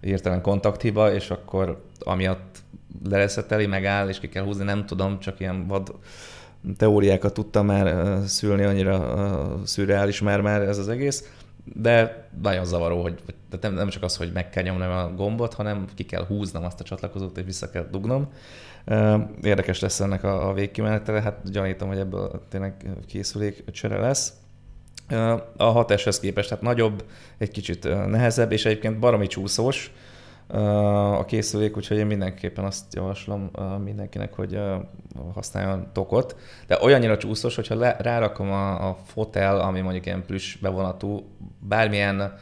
hirtelen 0.00 0.40
kontakthiba, 0.40 1.14
és 1.14 1.30
akkor 1.30 1.84
amiatt 1.98 2.58
lereszeteli, 3.08 3.66
megáll, 3.66 4.08
és 4.08 4.18
ki 4.18 4.28
kell 4.28 4.44
húzni, 4.44 4.64
nem 4.64 4.86
tudom, 4.86 5.18
csak 5.18 5.40
ilyen 5.40 5.66
vad 5.66 5.94
teóriákat 6.76 7.34
tudtam 7.34 7.66
már 7.66 8.18
szülni, 8.26 8.64
annyira 8.64 9.60
szürreális 9.64 10.20
már 10.20 10.40
már 10.40 10.62
ez 10.62 10.78
az 10.78 10.88
egész, 10.88 11.30
de 11.74 12.28
nagyon 12.42 12.64
zavaró, 12.64 13.02
hogy 13.02 13.14
nem, 13.60 13.74
nem 13.74 13.88
csak 13.88 14.02
az, 14.02 14.16
hogy 14.16 14.30
meg 14.32 14.50
kell 14.50 14.62
nyomnom 14.62 14.90
a 14.90 15.12
gombot, 15.14 15.54
hanem 15.54 15.84
ki 15.94 16.04
kell 16.04 16.26
húznom 16.26 16.64
azt 16.64 16.80
a 16.80 16.84
csatlakozót, 16.84 17.38
és 17.38 17.44
vissza 17.44 17.70
kell 17.70 17.86
dugnom. 17.90 18.28
Érdekes 19.42 19.80
lesz 19.80 20.00
ennek 20.00 20.24
a, 20.24 20.48
a 20.48 20.52
végkimenetele, 20.52 21.20
hát 21.20 21.50
gyanítom, 21.50 21.88
hogy 21.88 21.98
ebből 21.98 22.42
tényleg 22.48 22.74
készülék 23.06 23.70
csere 23.70 23.98
lesz. 23.98 24.32
A 25.56 25.84
6S-hez 25.84 26.18
képest, 26.20 26.48
tehát 26.48 26.64
nagyobb, 26.64 27.04
egy 27.38 27.50
kicsit 27.50 27.84
nehezebb, 28.06 28.52
és 28.52 28.64
egyébként 28.64 28.98
baromi 28.98 29.26
csúszós, 29.26 29.92
a 31.18 31.24
készülék, 31.24 31.76
úgyhogy 31.76 31.96
én 31.96 32.06
mindenképpen 32.06 32.64
azt 32.64 32.94
javaslom 32.94 33.50
mindenkinek, 33.84 34.34
hogy 34.34 34.60
használjon 35.34 35.88
tokot. 35.92 36.36
De 36.66 36.78
olyannyira 36.82 37.16
csúszós, 37.16 37.54
hogyha 37.54 37.74
le, 37.74 37.96
rárakom 37.98 38.50
a, 38.50 38.88
a 38.88 38.96
fotel, 39.04 39.60
ami 39.60 39.80
mondjuk 39.80 40.06
ilyen 40.06 40.24
plusz 40.26 40.56
bevonatú, 40.60 41.36
bármilyen 41.58 42.34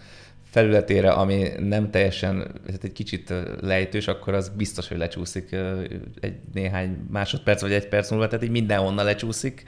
felületére, 0.54 1.10
ami 1.10 1.48
nem 1.58 1.90
teljesen, 1.90 2.60
tehát 2.66 2.84
egy 2.84 2.92
kicsit 2.92 3.32
lejtős, 3.60 4.08
akkor 4.08 4.34
az 4.34 4.48
biztos, 4.48 4.88
hogy 4.88 4.96
lecsúszik 4.96 5.56
egy 6.20 6.34
néhány 6.52 7.06
másodperc 7.10 7.60
vagy 7.60 7.72
egy 7.72 7.88
perc 7.88 8.10
múlva, 8.10 8.26
tehát 8.26 8.44
így 8.44 8.50
mindenhonnan 8.50 9.04
lecsúszik, 9.04 9.62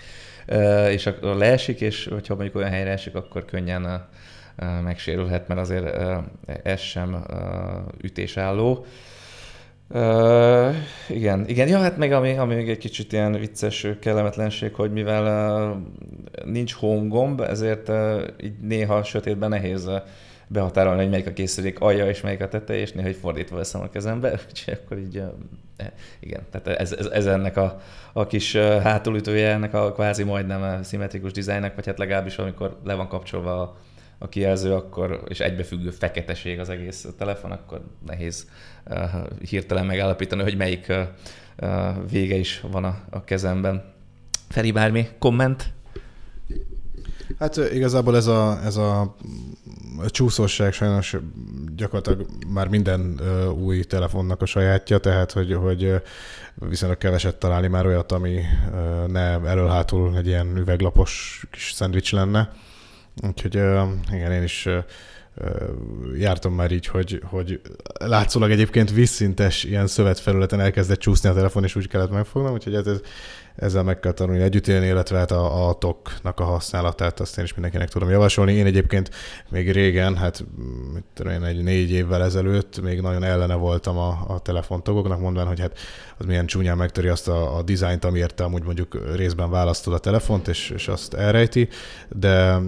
és 0.91 1.07
akkor 1.07 1.37
leesik, 1.37 1.81
és 1.81 2.09
hogyha 2.13 2.35
mondjuk 2.35 2.57
olyan 2.57 2.71
helyre 2.71 2.91
esik, 2.91 3.15
akkor 3.15 3.45
könnyen 3.45 4.07
megsérülhet, 4.83 5.49
mert 5.49 5.61
azért 5.61 5.97
ez 6.63 6.81
sem 6.81 7.25
ütésálló. 8.03 8.87
Uh, 9.89 10.75
igen, 11.09 11.49
igen, 11.49 11.69
ja, 11.69 11.79
hát 11.79 11.97
meg 11.97 12.13
ami, 12.13 12.37
ami 12.37 12.55
még 12.55 12.69
egy 12.69 12.79
kicsit 12.79 13.13
ilyen 13.13 13.33
vicces 13.33 13.87
kellemetlenség, 14.01 14.75
hogy 14.75 14.93
mivel 14.93 15.25
uh, 15.71 16.53
nincs 16.53 16.73
home 16.73 17.09
gomb, 17.09 17.41
ezért 17.41 17.89
uh, 17.89 18.23
így 18.43 18.59
néha 18.61 19.03
sötétben 19.03 19.49
nehéz 19.49 19.87
uh, 19.87 19.95
behatárolni, 20.49 21.01
hogy 21.01 21.11
melyik 21.11 21.27
a 21.27 21.33
készülék 21.33 21.81
alja 21.81 22.09
és 22.09 22.21
melyik 22.21 22.41
a 22.41 22.49
teteje, 22.49 22.81
és 22.81 22.93
néha 22.93 23.09
egy 23.09 23.17
fordítva 23.17 23.57
veszem 23.57 23.81
a 23.81 23.89
kezembe, 23.89 24.31
úgyhogy 24.49 24.79
akkor 24.85 24.99
így, 24.99 25.17
uh, 25.17 25.87
igen, 26.21 26.43
tehát 26.51 26.81
ez, 26.81 26.93
ez, 26.93 27.07
ez 27.07 27.27
ennek 27.27 27.57
a, 27.57 27.81
a 28.13 28.27
kis 28.27 28.57
hátulütője, 28.57 29.53
ennek 29.53 29.75
a 29.75 29.93
kvázi 29.93 30.25
majdnem 30.25 30.83
szimmetrikus 30.83 31.33
dizájnnak, 31.33 31.75
vagy 31.75 31.87
hát 31.87 31.99
legalábbis 31.99 32.39
amikor 32.39 32.79
le 32.85 32.95
van 32.95 33.09
kapcsolva 33.09 33.63
a 33.63 33.77
a 34.19 34.29
kijelző, 34.29 34.75
akkor, 34.75 35.23
és 35.29 35.41
egybefüggő 35.41 35.91
feketeség 35.91 36.59
az 36.59 36.69
egész 36.69 37.07
telefon, 37.19 37.51
akkor 37.51 37.81
nehéz 38.07 38.51
uh, 38.87 38.99
hirtelen 39.49 39.87
megállapítani, 39.87 40.43
hogy 40.43 40.57
melyik 40.57 40.87
uh, 40.89 41.07
vége 42.11 42.37
is 42.37 42.61
van 42.61 42.85
a, 42.85 42.99
a 43.11 43.25
kezemben. 43.25 43.85
Feri, 44.49 44.73
bármi 44.73 45.09
komment? 45.19 45.73
Hát 47.39 47.57
igazából 47.57 48.17
ez 48.17 48.27
a, 48.27 48.61
ez 48.65 48.77
a 48.77 49.17
csúszóság 50.07 50.73
sajnos 50.73 51.17
gyakorlatilag 51.77 52.27
már 52.49 52.69
minden 52.69 53.21
új 53.59 53.83
telefonnak 53.83 54.43
a 54.43 54.47
sajátja, 54.47 54.99
tehát 54.99 55.33
hogy, 55.33 55.53
hogy 55.55 56.03
viszonylag 56.55 56.99
keveset 56.99 57.37
találni 57.37 57.67
már 57.67 57.87
olyat, 57.87 58.13
ami 58.13 58.41
ne 59.07 59.41
elől-hátul 59.49 60.17
egy 60.17 60.27
ilyen 60.27 60.57
üveglapos 60.57 61.45
kis 61.51 61.73
szendvics 61.75 62.13
lenne. 62.13 62.51
Úgyhogy 63.27 63.55
igen, 64.13 64.33
én 64.33 64.43
is 64.43 64.69
jártam 66.19 66.55
már 66.55 66.71
így, 66.71 66.87
hogy, 66.87 67.23
hogy 67.25 67.61
látszólag 67.99 68.51
egyébként 68.51 68.93
vízszintes 68.93 69.65
ilyen 69.65 69.87
szövetfelületen 69.87 70.61
elkezdett 70.61 70.99
csúszni 70.99 71.29
a 71.29 71.35
telefon, 71.35 71.65
és 71.65 71.77
úgy 71.77 71.89
kellett 71.89 72.11
megfognom, 72.11 72.53
úgyhogy 72.53 72.75
ez, 72.75 72.87
ez 72.87 73.01
ezzel 73.57 73.83
meg 73.83 74.01
kell 74.01 74.13
tanulni 74.13 74.43
együtt 74.43 74.67
élni, 74.67 74.87
illetve 74.87 75.19
hát 75.19 75.31
a, 75.31 75.69
a 75.69 75.75
toknak 75.79 76.41
a 76.41 76.45
használatát 76.45 77.21
azt 77.21 77.39
én 77.39 77.45
is 77.45 77.53
mindenkinek 77.53 77.89
tudom 77.89 78.11
javasolni. 78.11 78.53
Én 78.53 78.67
egyébként 78.67 79.11
még 79.49 79.73
régen, 79.73 80.17
hát 80.17 80.45
mit 80.95 81.05
tudom 81.15 81.33
én, 81.33 81.45
egy 81.45 81.63
négy 81.63 81.91
évvel 81.91 82.23
ezelőtt 82.23 82.81
még 82.81 83.01
nagyon 83.01 83.25
ellene 83.25 83.55
voltam 83.55 83.99
a, 83.99 84.25
a 84.29 84.39
telefontokoknak, 84.39 85.21
mondván, 85.21 85.47
hogy 85.47 85.61
hát 85.61 85.79
az 86.19 86.27
milyen 86.27 86.47
csúnyán 86.47 86.77
megtöri 86.77 87.09
azt 87.09 87.29
a, 87.29 87.57
a 87.57 87.63
dizájnt, 87.63 88.05
amiért 88.05 88.35
te 88.35 88.45
amúgy 88.45 88.65
mondjuk 88.65 89.15
részben 89.15 89.51
választod 89.51 89.93
a 89.93 89.99
telefont, 89.99 90.49
és, 90.49 90.71
és 90.71 90.89
azt 90.89 91.15
elrejti, 91.15 91.69
de, 92.09 92.59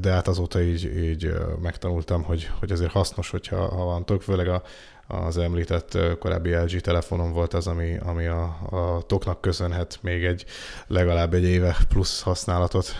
de 0.00 0.10
hát 0.10 0.28
azóta 0.28 0.60
így, 0.60 0.96
így 0.96 1.32
megtanultam, 1.62 2.22
hogy, 2.22 2.50
hogy 2.58 2.72
azért 2.72 2.90
hasznos, 2.90 3.30
hogyha 3.30 3.56
ha 3.56 3.84
van 3.84 4.04
tok, 4.04 4.22
főleg 4.22 4.48
a, 4.48 4.62
az 5.06 5.38
említett 5.38 5.98
korábbi 6.18 6.54
LG 6.54 6.80
telefonom 6.80 7.32
volt 7.32 7.54
az, 7.54 7.66
ami, 7.66 7.96
ami 8.04 8.26
a, 8.26 8.42
a 8.70 9.02
toknak 9.06 9.40
köszönhet 9.40 9.98
még 10.02 10.24
egy 10.24 10.44
legalább 10.86 11.34
egy 11.34 11.44
éve 11.44 11.76
plusz 11.88 12.22
használatot. 12.22 12.94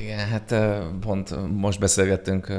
Igen, 0.00 0.28
hát 0.28 0.54
pont 1.00 1.50
most 1.50 1.80
beszélgettünk, 1.80 2.52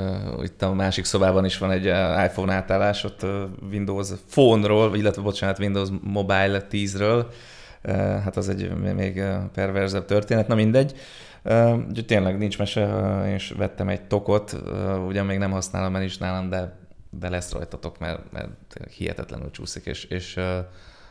itt 0.43 0.61
a 0.61 0.73
másik 0.73 1.05
szobában 1.05 1.45
is 1.45 1.57
van 1.57 1.71
egy 1.71 1.85
iPhone 2.25 2.53
átállás, 2.53 3.03
ott 3.03 3.25
Windows 3.71 4.09
Phone-ról, 4.29 4.95
illetve 4.95 5.21
bocsánat, 5.21 5.59
Windows 5.59 5.89
Mobile 6.01 6.65
10-ről, 6.71 7.25
hát 8.23 8.37
az 8.37 8.49
egy 8.49 8.75
még 8.95 9.23
perverzebb 9.53 10.05
történet, 10.05 10.47
na 10.47 10.55
mindegy. 10.55 10.95
Úgyhogy 11.87 12.05
tényleg 12.05 12.37
nincs 12.37 12.57
mese, 12.57 13.23
és 13.33 13.53
vettem 13.57 13.89
egy 13.89 14.01
tokot, 14.01 14.55
ugye 15.07 15.23
még 15.23 15.37
nem 15.37 15.51
használom 15.51 15.95
el 15.95 16.03
is 16.03 16.17
nálam, 16.17 16.49
de 16.49 16.81
de 17.19 17.29
lesz 17.29 17.51
rajtatok, 17.51 17.99
mert, 17.99 18.31
mert 18.31 18.51
hihetetlenül 18.89 19.51
csúszik, 19.51 19.85
és, 19.85 20.03
és 20.03 20.39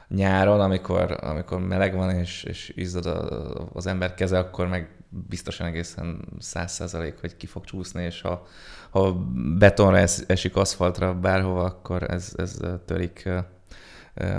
nyáron, 0.09 0.61
amikor, 0.61 1.19
amikor 1.21 1.61
meleg 1.61 1.95
van, 1.95 2.11
és, 2.11 2.43
és 2.43 2.73
izzad 2.77 3.07
a, 3.07 3.69
az 3.73 3.87
ember 3.87 4.15
keze, 4.15 4.39
akkor 4.39 4.69
meg 4.69 4.91
biztosan 5.29 5.67
egészen 5.67 6.29
száz 6.39 6.73
százalék, 6.73 7.21
hogy 7.21 7.37
ki 7.37 7.47
fog 7.47 7.65
csúszni, 7.65 8.05
és 8.05 8.21
ha, 8.21 8.47
ha 8.91 9.13
betonra 9.59 9.99
es, 9.99 10.19
esik 10.27 10.57
aszfaltra 10.57 11.15
bárhova, 11.15 11.65
akkor 11.65 12.03
ez, 12.03 12.33
ez 12.37 12.61
törik 12.87 13.29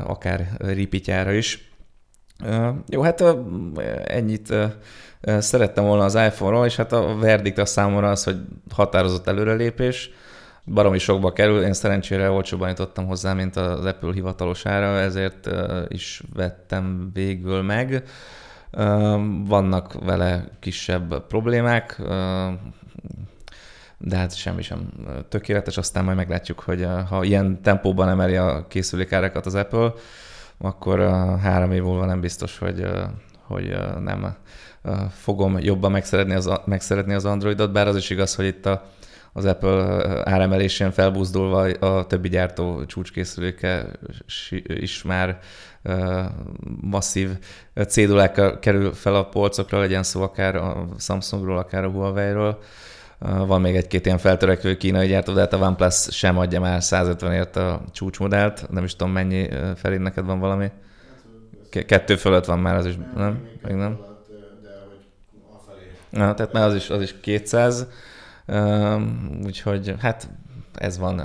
akár 0.03 0.49
ripityára 0.57 1.31
is. 1.31 1.71
Jó, 2.89 3.01
hát 3.01 3.23
ennyit 4.05 4.53
szerettem 5.21 5.83
volna 5.83 6.03
az 6.03 6.15
iPhone-ról, 6.15 6.65
és 6.65 6.75
hát 6.75 6.91
a 6.91 7.15
verdikt 7.15 7.57
a 7.57 7.65
számomra 7.65 8.09
az, 8.09 8.23
hogy 8.23 8.37
határozott 8.73 9.27
előrelépés, 9.27 10.09
baromi 10.65 10.97
sokba 10.97 11.33
kerül, 11.33 11.63
én 11.63 11.73
szerencsére 11.73 12.29
olcsóban 12.29 12.69
jutottam 12.69 13.05
hozzá, 13.05 13.33
mint 13.33 13.55
az 13.55 13.85
Apple 13.85 14.13
hivatalos 14.13 14.65
ára, 14.65 14.99
ezért 14.99 15.49
is 15.87 16.23
vettem 16.33 17.09
végül 17.13 17.61
meg. 17.61 18.03
Vannak 19.45 19.93
vele 20.03 20.47
kisebb 20.59 21.27
problémák, 21.27 22.01
de 23.97 24.17
hát 24.17 24.35
semmi 24.35 24.61
sem 24.61 24.89
tökéletes, 25.29 25.77
aztán 25.77 26.03
majd 26.03 26.17
meglátjuk, 26.17 26.59
hogy 26.59 26.87
ha 27.09 27.23
ilyen 27.23 27.61
tempóban 27.61 28.09
emeli 28.09 28.35
a 28.35 28.65
készülékárakat 28.67 29.45
az 29.45 29.55
Apple, 29.55 29.93
akkor 30.57 30.99
három 31.41 31.71
év 31.71 31.83
múlva 31.83 32.05
nem 32.05 32.19
biztos, 32.19 32.57
hogy, 32.57 32.87
hogy 33.41 33.77
nem 33.99 34.35
fogom 35.09 35.59
jobban 35.59 35.91
megszeretni 35.91 36.33
az, 36.33 36.49
megszeretni 36.65 37.13
az 37.13 37.25
Androidot, 37.25 37.71
bár 37.71 37.87
az 37.87 37.95
is 37.95 38.09
igaz, 38.09 38.35
hogy 38.35 38.45
itt 38.45 38.65
a 38.65 38.85
az 39.33 39.45
Apple 39.45 40.01
áremelésén 40.23 40.91
felbuzdulva 40.91 41.61
a 41.61 42.05
többi 42.05 42.29
gyártó 42.29 42.85
csúcskészüléke 42.85 43.85
is 44.65 45.03
már 45.03 45.39
masszív 46.81 47.29
cédulákkal 47.87 48.59
kerül 48.59 48.93
fel 48.93 49.15
a 49.15 49.25
polcokra, 49.25 49.79
legyen 49.79 50.03
szó 50.03 50.21
akár 50.21 50.55
a 50.55 50.87
Samsungról, 50.99 51.57
akár 51.57 51.83
a 51.83 51.89
Huawei-ről. 51.89 52.59
Van 53.19 53.61
még 53.61 53.75
egy-két 53.75 54.05
ilyen 54.05 54.17
feltörekvő 54.17 54.77
kínai 54.77 55.07
gyártó, 55.07 55.33
de 55.33 55.39
hát 55.39 55.53
a 55.53 55.57
OnePlus 55.57 56.07
sem 56.11 56.37
adja 56.37 56.59
már 56.59 56.79
150-ért 56.81 57.55
a 57.55 57.81
csúcsmodellt. 57.91 58.69
Nem 58.69 58.83
is 58.83 58.95
tudom, 58.95 59.13
mennyi 59.13 59.49
felé 59.75 59.97
neked 59.97 60.25
van 60.25 60.39
valami. 60.39 60.71
Kettő 61.85 62.15
fölött 62.15 62.45
van 62.45 62.59
már, 62.59 62.75
az 62.75 62.85
is, 62.85 62.97
nem? 63.15 63.47
Még 63.63 63.75
nem? 63.75 63.99
Na, 66.09 66.33
tehát 66.33 66.53
már 66.53 66.67
az 66.67 66.75
is, 66.75 66.89
az 66.89 67.01
is 67.01 67.15
200, 67.21 67.87
úgyhogy 69.45 69.95
hát 69.99 70.29
ez 70.73 70.97
van, 70.97 71.15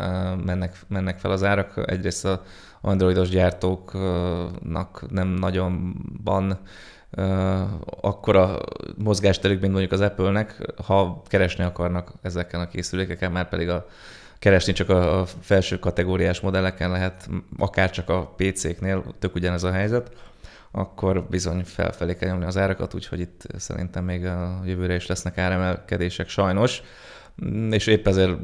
mennek, 0.45 0.77
mennek 0.89 1.19
fel 1.19 1.31
az 1.31 1.45
árak. 1.45 1.91
Egyrészt 1.91 2.25
a 2.25 2.43
androidos 2.81 3.29
gyártóknak 3.29 5.11
nem 5.11 5.29
nagyon 5.29 5.95
van 6.25 6.59
akkora 8.01 8.59
mozgásterük, 8.97 9.61
mint 9.61 9.73
mondjuk 9.73 9.93
az 9.93 10.01
Apple-nek, 10.01 10.73
ha 10.85 11.23
keresni 11.27 11.65
akarnak 11.65 12.13
ezekkel 12.23 12.61
a 12.61 12.69
készülékekkel, 12.69 13.31
már 13.31 13.49
pedig 13.49 13.69
a 13.69 13.87
keresni 14.39 14.73
csak 14.73 14.89
a, 14.89 15.25
felső 15.41 15.79
kategóriás 15.79 16.41
modelleken 16.41 16.91
lehet, 16.91 17.29
akár 17.59 17.91
csak 17.91 18.09
a 18.09 18.35
PC-knél, 18.37 19.05
tök 19.19 19.35
ugyanez 19.35 19.65
a 19.65 19.73
helyzet, 19.73 20.13
akkor 20.71 21.25
bizony 21.25 21.65
felfelé 21.65 22.15
kell 22.15 22.29
nyomni 22.29 22.45
az 22.45 22.57
árakat, 22.57 22.95
úgyhogy 22.95 23.21
itt 23.21 23.47
szerintem 23.57 24.05
még 24.05 24.27
a 24.27 24.61
jövőre 24.65 24.95
is 24.95 25.07
lesznek 25.07 25.39
áremelkedések 25.39 26.29
sajnos, 26.29 26.83
és 27.71 27.87
épp 27.87 28.07
ezért 28.07 28.37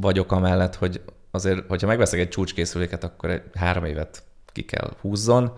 vagyok 0.00 0.32
amellett, 0.32 0.74
hogy 0.74 1.00
azért, 1.30 1.68
hogyha 1.68 1.86
megveszek 1.86 2.20
egy 2.20 2.28
csúcskészüléket, 2.28 3.04
akkor 3.04 3.30
egy 3.30 3.42
három 3.54 3.84
évet 3.84 4.22
ki 4.52 4.64
kell 4.64 4.92
húzzon, 5.00 5.52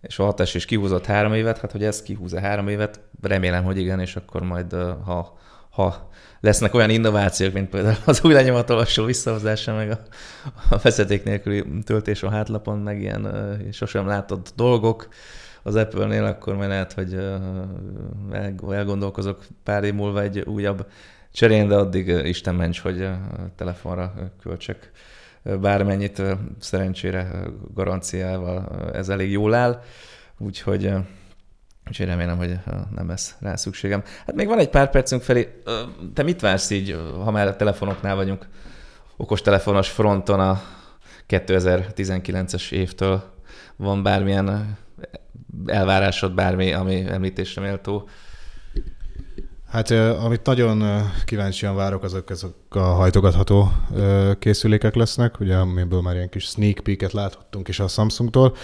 és 0.00 0.18
a 0.18 0.24
hatás 0.24 0.54
is 0.54 0.64
kihúzott 0.64 1.06
három 1.06 1.34
évet, 1.34 1.58
hát 1.58 1.72
hogy 1.72 1.84
ez 1.84 2.02
kihúzza 2.02 2.40
három 2.40 2.68
évet, 2.68 3.00
remélem, 3.22 3.64
hogy 3.64 3.78
igen, 3.78 4.00
és 4.00 4.16
akkor 4.16 4.42
majd, 4.42 4.72
ha, 5.04 5.38
ha 5.70 6.10
lesznek 6.40 6.74
olyan 6.74 6.90
innovációk, 6.90 7.52
mint 7.52 7.68
például 7.68 7.96
az 8.04 8.24
új 8.24 8.32
lenyomatolvasó 8.32 9.04
visszahozása, 9.04 9.74
meg 9.74 9.90
a, 9.90 9.98
a 10.70 10.78
vezeték 10.82 11.24
nélküli 11.24 11.64
töltés 11.84 12.22
a 12.22 12.30
hátlapon, 12.30 12.78
meg 12.78 13.00
ilyen 13.00 13.28
sosem 13.72 14.06
látott 14.06 14.52
dolgok 14.56 15.08
az 15.62 15.74
Apple-nél, 15.74 16.24
akkor 16.24 16.56
majd 16.56 16.68
lehet, 16.68 16.92
hogy 16.92 17.18
elgondolkozok 18.70 19.44
pár 19.64 19.84
év 19.84 19.94
múlva 19.94 20.22
egy 20.22 20.38
újabb 20.38 20.86
cserén, 21.32 21.68
de 21.68 21.74
addig 21.74 22.08
Isten 22.08 22.54
ments, 22.54 22.80
hogy 22.80 23.08
telefonra 23.56 24.12
költsek 24.42 24.90
bármennyit, 25.60 26.22
szerencsére 26.58 27.30
garanciával 27.74 28.90
ez 28.92 29.08
elég 29.08 29.30
jól 29.30 29.54
áll, 29.54 29.82
úgyhogy 30.38 30.92
Úgyhogy 31.88 32.06
remélem, 32.06 32.36
hogy 32.36 32.58
nem 32.94 33.08
lesz 33.08 33.36
rá 33.40 33.56
szükségem. 33.56 34.02
Hát 34.26 34.34
még 34.34 34.46
van 34.46 34.58
egy 34.58 34.68
pár 34.68 34.90
percünk 34.90 35.22
felé. 35.22 35.62
Te 36.14 36.22
mit 36.22 36.40
vársz 36.40 36.70
így, 36.70 36.98
ha 37.24 37.30
már 37.30 37.46
a 37.46 37.56
telefonoknál 37.56 38.14
vagyunk, 38.14 38.48
okostelefonos 39.16 39.90
fronton 39.90 40.40
a 40.40 40.62
2019-es 41.28 42.72
évtől? 42.72 43.22
Van 43.76 44.02
bármilyen 44.02 44.78
elvárásod, 45.66 46.34
bármi, 46.34 46.72
ami 46.72 47.04
említésre 47.08 47.62
méltó? 47.62 48.08
Hát 49.68 49.90
amit 49.90 50.44
nagyon 50.44 51.10
kíváncsian 51.24 51.74
várok, 51.74 52.02
azok, 52.02 52.30
azok 52.30 52.54
a 52.68 52.78
hajtogatható 52.80 53.72
készülékek 54.38 54.94
lesznek, 54.94 55.40
ugye 55.40 55.56
amiből 55.56 56.00
már 56.00 56.14
ilyen 56.14 56.28
kis 56.28 56.44
sneak 56.44 56.78
peeket 56.82 57.12
láthattunk 57.12 57.68
is 57.68 57.80
a 57.80 57.88
Samsungtól. 57.88 58.56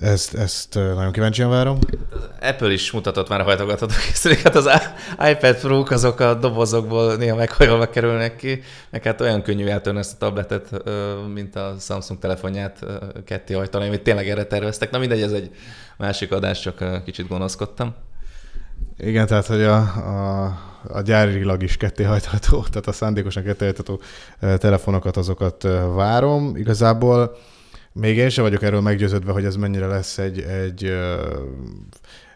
Ezt, 0.00 0.34
ezt 0.34 0.74
nagyon 0.74 1.12
kíváncsian 1.12 1.50
várom. 1.50 1.78
Az 2.10 2.28
Apple 2.40 2.72
is 2.72 2.90
mutatott 2.90 3.28
már 3.28 3.40
a 3.40 3.42
hajtogatható 3.42 3.94
készüléket, 4.06 4.54
az 4.54 4.68
iPad 5.30 5.56
pro 5.56 5.84
azok 5.88 6.20
a 6.20 6.34
dobozokból 6.34 7.16
néha 7.16 7.36
meghajolva 7.36 7.90
kerülnek 7.90 8.36
ki, 8.36 8.62
meg 8.90 9.02
hát 9.02 9.20
olyan 9.20 9.42
könnyű 9.42 9.66
eltörni 9.66 9.98
ezt 9.98 10.12
a 10.12 10.16
tabletet, 10.18 10.82
mint 11.34 11.56
a 11.56 11.74
Samsung 11.78 12.18
telefonját 12.18 12.86
ketté 13.24 13.54
hajtani, 13.54 13.86
amit 13.86 14.02
tényleg 14.02 14.28
erre 14.28 14.44
terveztek. 14.44 14.90
Na 14.90 14.98
mindegy, 14.98 15.22
ez 15.22 15.32
egy 15.32 15.50
másik 15.96 16.32
adás, 16.32 16.60
csak 16.60 17.04
kicsit 17.04 17.28
gonoszkodtam. 17.28 17.94
Igen, 18.96 19.26
tehát 19.26 19.46
hogy 19.46 19.62
a, 19.62 19.76
a, 19.76 20.44
a 20.88 21.00
gyárilag 21.00 21.62
is 21.62 21.76
kettéhajtható, 21.76 22.62
tehát 22.62 22.86
a 22.86 22.92
szándékosan 22.92 23.42
kettéhajtható 23.42 24.00
telefonokat, 24.40 25.16
azokat 25.16 25.62
várom. 25.94 26.56
Igazából 26.56 27.36
még 27.92 28.16
én 28.16 28.28
sem 28.28 28.44
vagyok 28.44 28.62
erről 28.62 28.80
meggyőződve, 28.80 29.32
hogy 29.32 29.44
ez 29.44 29.56
mennyire 29.56 29.86
lesz 29.86 30.18
egy, 30.18 30.40
egy, 30.40 30.84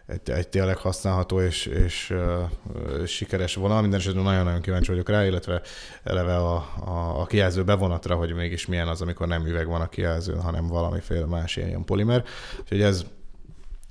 egy, 0.05 0.29
egy 0.29 0.47
tényleg 0.47 0.77
használható 0.77 1.41
és, 1.41 1.65
és 1.65 2.09
uh, 2.09 3.05
sikeres 3.05 3.55
vonal. 3.55 3.81
Minden 3.81 3.99
esetben 3.99 4.23
nagyon-nagyon 4.23 4.61
kíváncsi 4.61 4.91
vagyok 4.91 5.09
rá, 5.09 5.25
illetve 5.25 5.61
eleve 6.03 6.35
a, 6.35 6.55
a, 6.85 7.21
a 7.21 7.25
kijelző 7.25 7.63
bevonatra, 7.63 8.15
hogy 8.15 8.33
mégis 8.33 8.65
milyen 8.65 8.87
az, 8.87 9.01
amikor 9.01 9.27
nem 9.27 9.45
üveg 9.45 9.67
van 9.67 9.81
a 9.81 9.89
kijelzőn, 9.89 10.41
hanem 10.41 10.67
valamiféle 10.67 11.25
más 11.25 11.55
ilyen 11.55 11.85
polimer. 11.85 12.23
Úgyhogy 12.59 12.81
ez 12.81 13.05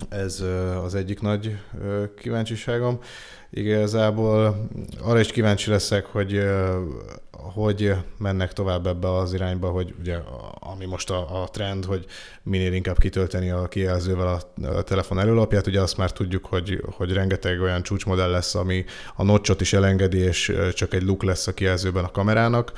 ez 0.09 0.45
az 0.85 0.95
egyik 0.95 1.21
nagy 1.21 1.59
kíváncsiságom. 2.17 2.99
Igazából 3.57 4.69
arra 5.01 5.21
is 5.21 5.33
kíváncsi 5.33 5.71
leszek, 5.71 6.07
hogy 6.07 6.45
hogy 7.31 7.95
mennek 8.19 8.53
tovább 8.53 8.87
ebbe 8.87 9.17
az 9.17 9.33
irányba, 9.35 9.69
hogy 9.71 9.95
ugye 10.01 10.19
ami 10.59 10.85
most 10.85 11.11
a, 11.11 11.43
a 11.43 11.49
trend, 11.49 11.85
hogy 11.85 12.05
minél 12.43 12.73
inkább 12.73 12.99
kitölteni 12.99 13.51
a 13.51 13.69
kijelzővel 13.69 14.27
a, 14.27 14.67
a 14.67 14.83
telefon 14.83 15.19
előlapját, 15.19 15.67
ugye 15.67 15.81
azt 15.81 15.97
már 15.97 16.13
tudjuk, 16.13 16.45
hogy, 16.47 16.83
hogy 16.97 17.13
rengeteg 17.13 17.61
olyan 17.61 17.83
csúcsmodell 17.83 18.31
lesz, 18.31 18.55
ami 18.55 18.85
a 19.17 19.23
notchot 19.23 19.61
is 19.61 19.73
elengedi, 19.73 20.19
és 20.19 20.53
csak 20.73 20.95
egy 20.95 21.03
look 21.03 21.23
lesz 21.23 21.47
a 21.47 21.55
kijelzőben 21.55 22.05
a 22.05 22.11
kamerának 22.11 22.73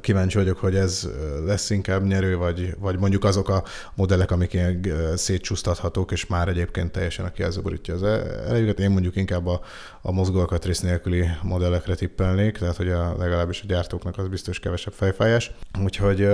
Kíváncsi 0.00 0.36
vagyok, 0.36 0.58
hogy 0.58 0.76
ez 0.76 1.08
lesz 1.44 1.70
inkább 1.70 2.04
nyerő, 2.06 2.36
vagy, 2.36 2.74
vagy 2.78 2.98
mondjuk 2.98 3.24
azok 3.24 3.48
a 3.48 3.64
modellek, 3.94 4.30
amik 4.30 4.52
ilyen 4.52 4.82
szétcsúsztathatók, 5.14 6.12
és 6.12 6.26
már 6.26 6.48
egyébként 6.48 6.92
teljesen 6.92 7.24
a 7.24 7.30
kijelző 7.30 7.60
borítja 7.60 7.94
az 7.94 8.02
elejüket. 8.46 8.80
Én 8.80 8.90
mondjuk 8.90 9.16
inkább 9.16 9.46
a, 9.46 9.60
a 10.02 10.12
mozgóalkatrész 10.12 10.80
nélküli 10.80 11.28
modellekre 11.42 11.94
tippelnék, 11.94 12.58
tehát 12.58 12.76
hogy 12.76 12.88
a, 12.88 13.16
legalábbis 13.18 13.62
a 13.62 13.66
gyártóknak 13.66 14.18
az 14.18 14.28
biztos 14.28 14.58
kevesebb 14.58 14.92
fejfájás. 14.92 15.50
Úgyhogy 15.82 16.28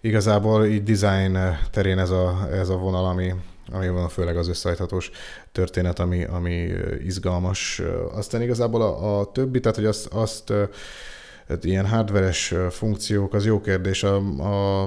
igazából 0.00 0.66
így 0.66 0.82
design 0.82 1.38
terén 1.70 1.98
ez 1.98 2.10
a, 2.10 2.48
ez 2.52 2.68
a 2.68 2.76
vonal, 2.76 3.04
ami, 3.04 3.34
ami 3.72 3.88
van 3.88 4.08
főleg 4.08 4.36
az 4.36 4.48
összehajthatós 4.48 5.10
történet, 5.52 5.98
ami, 5.98 6.24
ami 6.24 6.70
izgalmas. 7.04 7.82
Aztán 8.12 8.42
igazából 8.42 8.82
a, 8.82 9.20
a 9.20 9.32
többi, 9.32 9.60
tehát 9.60 9.76
hogy 9.76 9.86
azt, 9.86 10.06
azt 10.06 10.52
tehát 11.46 11.64
ilyen 11.64 11.88
hardveres 11.88 12.54
funkciók, 12.70 13.34
az 13.34 13.44
jó 13.46 13.60
kérdés. 13.60 14.02
A, 14.02 14.16
a, 14.38 14.82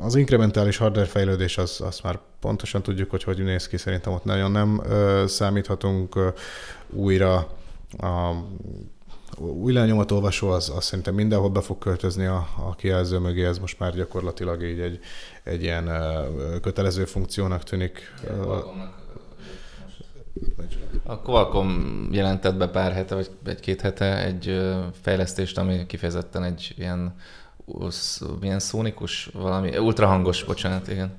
az 0.00 0.14
inkrementális 0.14 0.76
hardware 0.76 1.06
fejlődés, 1.06 1.58
az, 1.58 1.80
azt 1.80 2.02
már 2.02 2.18
pontosan 2.40 2.82
tudjuk, 2.82 3.10
hogy 3.10 3.22
hogy 3.22 3.42
néz 3.42 3.68
ki, 3.68 3.76
szerintem 3.76 4.12
ott 4.12 4.24
nagyon 4.24 4.50
nem 4.50 4.82
ö, 4.84 5.24
számíthatunk 5.26 6.16
ö, 6.16 6.28
újra. 6.90 7.34
A, 7.98 8.32
új 9.38 9.72
lenyomatolvasó 9.72 10.48
az, 10.48 10.72
az 10.76 10.84
szerintem 10.84 11.14
mindenhol 11.14 11.48
be 11.48 11.60
fog 11.60 11.78
költözni 11.78 12.24
a, 12.24 12.48
a 12.66 12.74
kijelző 12.74 13.18
mögé, 13.18 13.44
ez 13.44 13.58
most 13.58 13.78
már 13.78 13.94
gyakorlatilag 13.94 14.62
így 14.62 14.80
egy, 14.80 14.98
egy 15.42 15.62
ilyen 15.62 15.90
kötelező 16.62 17.04
funkciónak 17.04 17.62
tűnik. 17.62 18.14
Igen, 18.22 19.01
a 21.04 21.20
Qualcomm 21.20 22.08
jelentett 22.10 22.56
be 22.56 22.68
pár 22.68 22.92
hete, 22.92 23.14
vagy 23.14 23.30
egy-két 23.44 23.80
hete 23.80 24.24
egy 24.24 24.72
fejlesztést, 25.00 25.58
ami 25.58 25.86
kifejezetten 25.86 26.44
egy 26.44 26.74
ilyen 26.76 27.14
milyen 28.40 28.58
szónikus, 28.58 29.30
valami 29.32 29.78
ultrahangos, 29.78 30.44
bocsánat, 30.44 30.88
igen. 30.88 31.18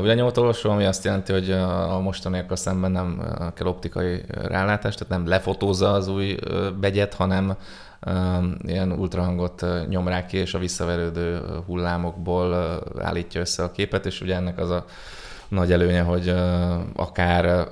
Villanyomotolvasó, 0.00 0.70
ami 0.70 0.84
azt 0.84 1.04
jelenti, 1.04 1.32
hogy 1.32 1.50
a 1.50 2.00
mostaniakkal 2.00 2.56
szemben 2.56 2.90
nem 2.90 3.22
kell 3.54 3.66
optikai 3.66 4.22
rálátás, 4.28 4.94
tehát 4.94 5.12
nem 5.12 5.26
lefotózza 5.26 5.92
az 5.92 6.08
új 6.08 6.36
begyet, 6.80 7.14
hanem 7.14 7.56
ilyen 8.62 8.92
ultrahangot 8.92 9.66
nyom 9.88 10.08
rá 10.08 10.26
ki, 10.26 10.36
és 10.36 10.54
a 10.54 10.58
visszaverődő 10.58 11.40
hullámokból 11.66 12.78
állítja 12.98 13.40
össze 13.40 13.62
a 13.62 13.70
képet, 13.70 14.06
és 14.06 14.20
ugye 14.20 14.34
ennek 14.34 14.58
az 14.58 14.70
a 14.70 14.84
nagy 15.48 15.72
előnye, 15.72 16.02
hogy 16.02 16.34
akár 16.94 17.68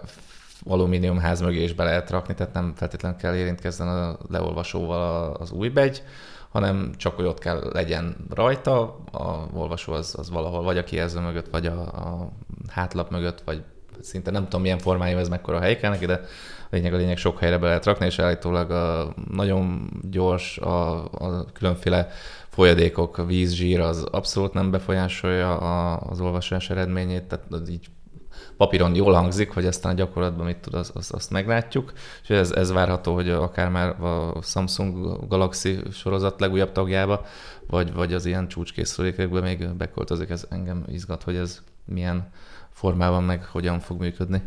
alumínium 0.64 1.18
ház 1.18 1.40
mögé 1.40 1.62
is 1.62 1.72
be 1.74 1.84
lehet 1.84 2.10
rakni, 2.10 2.34
tehát 2.34 2.54
nem 2.54 2.72
feltétlenül 2.76 3.18
kell 3.18 3.34
érintkezzen 3.34 3.88
a 3.88 4.18
leolvasóval 4.28 5.34
az 5.34 5.50
új 5.50 5.68
begy, 5.68 6.02
hanem 6.48 6.92
csak 6.96 7.16
hogy 7.16 7.24
ott 7.24 7.38
kell 7.38 7.70
legyen 7.72 8.16
rajta, 8.30 8.80
a 9.12 9.46
olvasó 9.54 9.92
az, 9.92 10.14
az 10.18 10.30
valahol 10.30 10.62
vagy 10.62 10.78
a 10.78 10.84
kijelző 10.84 11.20
mögött, 11.20 11.48
vagy 11.50 11.66
a, 11.66 11.80
a 11.80 12.32
hátlap 12.68 13.10
mögött, 13.10 13.40
vagy 13.40 13.62
szinte 14.00 14.30
nem 14.30 14.42
tudom 14.42 14.60
milyen 14.60 14.78
formájú 14.78 15.18
ez 15.18 15.28
mekkora 15.28 15.60
hely 15.60 15.76
kell 15.76 15.90
neki, 15.90 16.06
de 16.06 16.20
lényeg 16.70 16.94
a 16.94 16.96
lényeg 16.96 17.16
sok 17.16 17.38
helyre 17.38 17.58
be 17.58 17.66
lehet 17.66 17.84
rakni, 17.84 18.06
és 18.06 18.18
állítólag 18.18 18.70
a 18.70 19.14
nagyon 19.30 19.90
gyors 20.10 20.58
a, 20.58 21.04
a 21.04 21.44
különféle 21.52 22.08
folyadékok, 22.48 23.18
a 23.18 23.24
víz, 23.24 23.52
zsír 23.52 23.80
az 23.80 24.02
abszolút 24.02 24.52
nem 24.52 24.70
befolyásolja 24.70 25.58
a, 25.58 26.00
az 26.08 26.20
olvasás 26.20 26.70
eredményét, 26.70 27.22
tehát 27.22 27.68
így 27.68 27.86
papíron 28.62 28.94
jól 28.94 29.12
hangzik, 29.12 29.50
hogy 29.50 29.66
aztán 29.66 29.92
a 29.92 29.94
gyakorlatban 29.94 30.46
mit 30.46 30.56
tud, 30.56 30.74
azt, 30.74 30.96
azt, 30.96 31.12
azt 31.12 31.30
meglátjuk. 31.30 31.92
És 32.22 32.30
ez, 32.30 32.50
ez 32.50 32.72
várható, 32.72 33.14
hogy 33.14 33.30
akár 33.30 33.68
már 33.68 34.02
a 34.02 34.42
Samsung 34.42 35.26
Galaxy 35.28 35.78
sorozat 35.92 36.40
legújabb 36.40 36.72
tagjába, 36.72 37.24
vagy, 37.66 37.92
vagy 37.92 38.14
az 38.14 38.26
ilyen 38.26 38.48
csúcskészülékekbe 38.48 39.40
még 39.40 39.68
beköltözik. 39.68 40.30
Ez 40.30 40.46
engem 40.50 40.84
izgat, 40.86 41.22
hogy 41.22 41.36
ez 41.36 41.62
milyen 41.84 42.30
formában 42.70 43.24
meg 43.24 43.44
hogyan 43.44 43.80
fog 43.80 44.00
működni. 44.00 44.42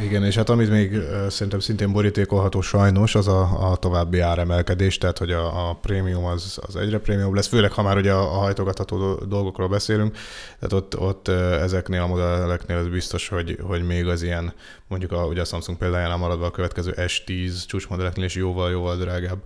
Igen, 0.00 0.24
és 0.24 0.34
hát 0.34 0.48
amit 0.48 0.70
még 0.70 1.00
szerintem 1.28 1.60
szintén 1.60 1.92
borítékolható 1.92 2.60
sajnos, 2.60 3.14
az 3.14 3.28
a, 3.28 3.70
a 3.70 3.76
további 3.76 4.18
áremelkedés, 4.18 4.98
tehát 4.98 5.18
hogy 5.18 5.30
a, 5.30 5.68
a 5.68 5.74
prémium 5.74 6.24
az, 6.24 6.58
az 6.66 6.76
egyre 6.76 6.98
prémium 6.98 7.34
lesz, 7.34 7.46
főleg 7.46 7.72
ha 7.72 7.82
már 7.82 7.96
ugye 7.96 8.12
a, 8.12 8.20
a 8.20 8.38
hajtogatható 8.38 9.14
dolgokról 9.14 9.68
beszélünk, 9.68 10.16
tehát 10.58 10.72
ott, 10.72 10.98
ott 10.98 11.28
ezeknél 11.28 12.02
a 12.02 12.06
modelleknél 12.06 12.76
az 12.76 12.88
biztos, 12.88 13.28
hogy, 13.28 13.58
hogy 13.62 13.82
még 13.82 14.06
az 14.06 14.22
ilyen, 14.22 14.52
mondjuk 14.88 15.12
a, 15.12 15.24
ugye 15.24 15.40
a 15.40 15.44
Samsung 15.44 15.78
példájánál 15.78 16.16
maradva 16.16 16.46
a 16.46 16.50
következő 16.50 16.94
S10 16.96 17.66
csúcsmodelleknél 17.66 18.24
is 18.24 18.34
jóval-jóval 18.34 18.96
drágább 18.96 19.42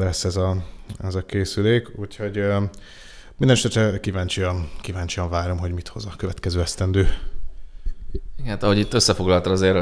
lesz 0.00 0.24
ez 0.24 0.36
a, 0.36 0.56
ez 1.02 1.14
a 1.14 1.24
készülék, 1.26 1.88
úgyhogy 1.96 2.42
Mindenesetre 3.36 4.00
kíváncsian, 4.00 4.70
kíváncsian 4.80 5.30
várom, 5.30 5.58
hogy 5.58 5.72
mit 5.72 5.88
hoz 5.88 6.06
a 6.06 6.12
következő 6.16 6.60
esztendő. 6.60 7.08
Hát 8.46 8.62
ahogy 8.62 8.78
itt 8.78 8.94
összefoglaltad, 8.94 9.52
azért 9.52 9.78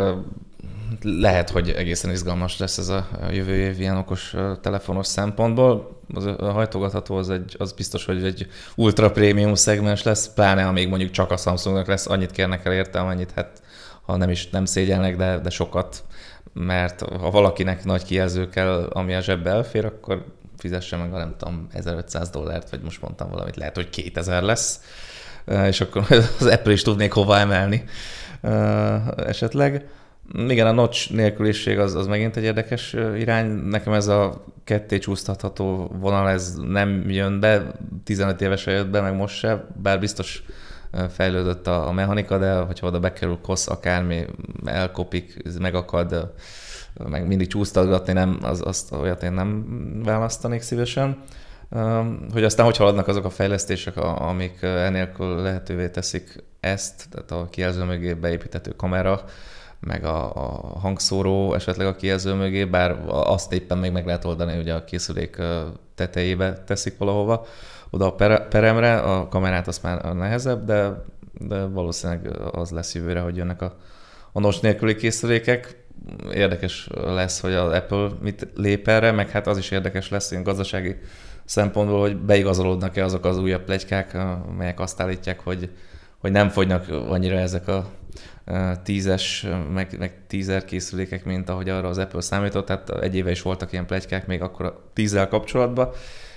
lehet, 1.03 1.51
hogy 1.51 1.71
egészen 1.71 2.11
izgalmas 2.11 2.59
lesz 2.59 2.79
ez 2.79 2.89
a 2.89 3.09
jövő 3.31 3.55
év 3.55 3.81
ilyen 3.81 3.97
okos 3.97 4.35
telefonos 4.61 5.07
szempontból. 5.07 6.01
Az 6.15 6.27
a 6.27 6.53
hajtogatható 6.53 7.17
az, 7.17 7.31
egy, 7.31 7.55
az 7.59 7.73
biztos, 7.73 8.05
hogy 8.05 8.25
egy 8.25 8.47
ultra 8.75 9.11
prémium 9.11 9.55
szegmens 9.55 10.03
lesz, 10.03 10.33
pláne 10.35 10.63
ha 10.63 10.73
még 10.73 10.89
mondjuk 10.89 11.11
csak 11.11 11.31
a 11.31 11.37
Samsungnak 11.37 11.87
lesz, 11.87 12.07
annyit 12.07 12.31
kérnek 12.31 12.65
el 12.65 12.73
érte, 12.73 13.01
amennyit 13.01 13.33
hát 13.35 13.63
ha 14.03 14.17
nem 14.17 14.31
is 14.31 14.49
nem 14.49 14.65
szégyelnek, 14.65 15.17
de, 15.17 15.39
de 15.39 15.51
sokat, 15.51 16.05
mert 16.53 17.01
ha 17.01 17.31
valakinek 17.31 17.85
nagy 17.85 18.05
kijelző 18.05 18.49
kell, 18.49 18.89
ami 18.93 19.15
a 19.15 19.21
zsebbe 19.21 19.51
elfér, 19.51 19.85
akkor 19.85 20.25
fizesse 20.59 20.97
meg 20.97 21.15
a 21.15 21.19
nem 21.19 21.35
tudom 21.39 21.67
1500 21.73 22.31
dollárt, 22.31 22.71
vagy 22.71 22.81
most 22.81 23.01
mondtam 23.01 23.31
valamit, 23.31 23.57
lehet, 23.57 23.75
hogy 23.75 23.91
2000 23.91 24.43
lesz, 24.43 24.81
és 25.67 25.81
akkor 25.81 26.07
az 26.39 26.47
Apple 26.47 26.73
is 26.73 26.83
tudnék 26.83 27.13
hova 27.13 27.39
emelni 27.39 27.85
esetleg. 29.17 29.89
Igen, 30.49 30.67
a 30.67 30.73
notch 30.73 31.13
nélküliség 31.13 31.79
az, 31.79 31.95
az 31.95 32.07
megint 32.07 32.37
egy 32.37 32.43
érdekes 32.43 32.97
irány. 33.19 33.47
Nekem 33.47 33.93
ez 33.93 34.07
a 34.07 34.45
ketté 34.65 34.99
csúsztatható 34.99 35.91
vonal, 36.01 36.29
ez 36.29 36.55
nem 36.55 37.11
jön 37.11 37.41
be, 37.41 37.73
15 38.05 38.41
évesen 38.41 38.75
jött 38.75 38.89
be, 38.89 39.01
meg 39.01 39.17
most 39.17 39.37
se, 39.37 39.67
bár 39.83 40.01
biztos 40.01 40.43
fejlődött 41.11 41.67
a, 41.67 41.89
a 41.89 41.93
mechanika, 41.93 42.39
de 42.39 42.55
hogyha 42.55 42.87
oda 42.87 43.01
bekerül 43.01 43.39
kosz, 43.43 43.69
akármi 43.69 44.25
elkopik, 44.65 45.43
megakad, 45.59 46.33
meg 47.09 47.27
mindig 47.27 47.47
csúsztatgatni, 47.47 48.13
nem, 48.13 48.39
az, 48.43 48.63
azt 48.65 48.93
olyat 48.93 49.23
én 49.23 49.33
nem 49.33 49.65
választanék 50.05 50.61
szívesen. 50.61 51.23
Hogy 52.33 52.45
aztán 52.45 52.67
hogy 52.67 52.77
haladnak 52.77 53.09
azok 53.09 53.25
a 53.25 53.31
fejlesztések, 53.31 53.97
amik 53.97 54.63
enélkül 54.63 55.43
lehetővé 55.43 55.89
teszik 55.89 56.45
ezt, 56.61 57.09
tehát 57.11 57.31
a 57.31 57.49
kijelző 57.51 57.85
mögé 57.85 58.15
beépítető 58.15 58.71
kamera, 58.71 59.25
meg 59.81 60.05
a, 60.05 60.35
a 60.35 60.79
hangszóró 60.79 61.55
esetleg 61.55 61.87
a 61.87 61.97
kijelző 61.97 62.35
mögé, 62.35 62.65
bár 62.65 62.97
azt 63.09 63.53
éppen 63.53 63.79
még 63.79 63.93
meg 63.93 64.07
lehet 64.07 64.25
oldani, 64.25 64.55
hogy 64.55 64.69
a 64.69 64.85
készülék 64.85 65.43
tetejébe 65.95 66.63
teszik 66.67 66.99
valahova, 66.99 67.47
oda 67.91 68.07
a 68.07 68.39
peremre, 68.49 68.99
a 68.99 69.29
kamerát 69.29 69.69
azt 69.69 69.83
már 69.83 70.15
nehezebb, 70.15 70.65
de, 70.65 71.05
de 71.39 71.65
valószínűleg 71.65 72.39
az 72.53 72.71
lesz 72.71 72.95
jövőre, 72.95 73.21
hogy 73.21 73.37
jönnek 73.37 73.63
a, 73.63 73.77
a 74.33 74.41
nos 74.41 74.61
nélküli 74.61 74.95
készülékek. 74.95 75.85
Érdekes 76.33 76.89
lesz, 76.95 77.41
hogy 77.41 77.53
az 77.53 77.73
Apple 77.73 78.09
mit 78.21 78.49
lép 78.55 78.89
erre, 78.89 79.13
meg 79.13 79.31
hát 79.31 79.47
az 79.47 79.59
is 79.59 79.71
érdekes 79.71 80.11
lesz 80.11 80.31
ilyen 80.31 80.43
gazdasági 80.43 80.97
szempontból, 81.47 82.01
hogy 82.01 82.17
beigazolódnak-e 82.17 83.05
azok 83.05 83.25
az 83.25 83.39
újabb 83.39 83.65
plegykák, 83.65 84.15
amelyek 84.49 84.81
azt 84.81 85.01
állítják, 85.01 85.41
hogy, 85.41 85.71
hogy 86.19 86.31
nem 86.31 86.49
fogynak 86.49 86.89
annyira 86.89 87.39
ezek 87.39 87.69
a 87.69 87.87
tízes, 88.83 89.47
meg, 89.73 89.97
meg 89.99 90.13
tízer 90.27 90.65
készülékek, 90.65 91.25
mint 91.25 91.49
ahogy 91.49 91.69
arra 91.69 91.89
az 91.89 91.99
Apple 91.99 92.21
számított. 92.21 92.67
Tehát 92.67 92.91
egy 92.91 93.15
éve 93.15 93.31
is 93.31 93.43
voltak 93.43 93.73
ilyen 93.73 93.87
plegykák 93.87 94.27
még 94.27 94.43
akkor 94.43 94.67
a 94.67 94.91
tízzel 94.93 95.29
kapcsolatban. 95.29 95.91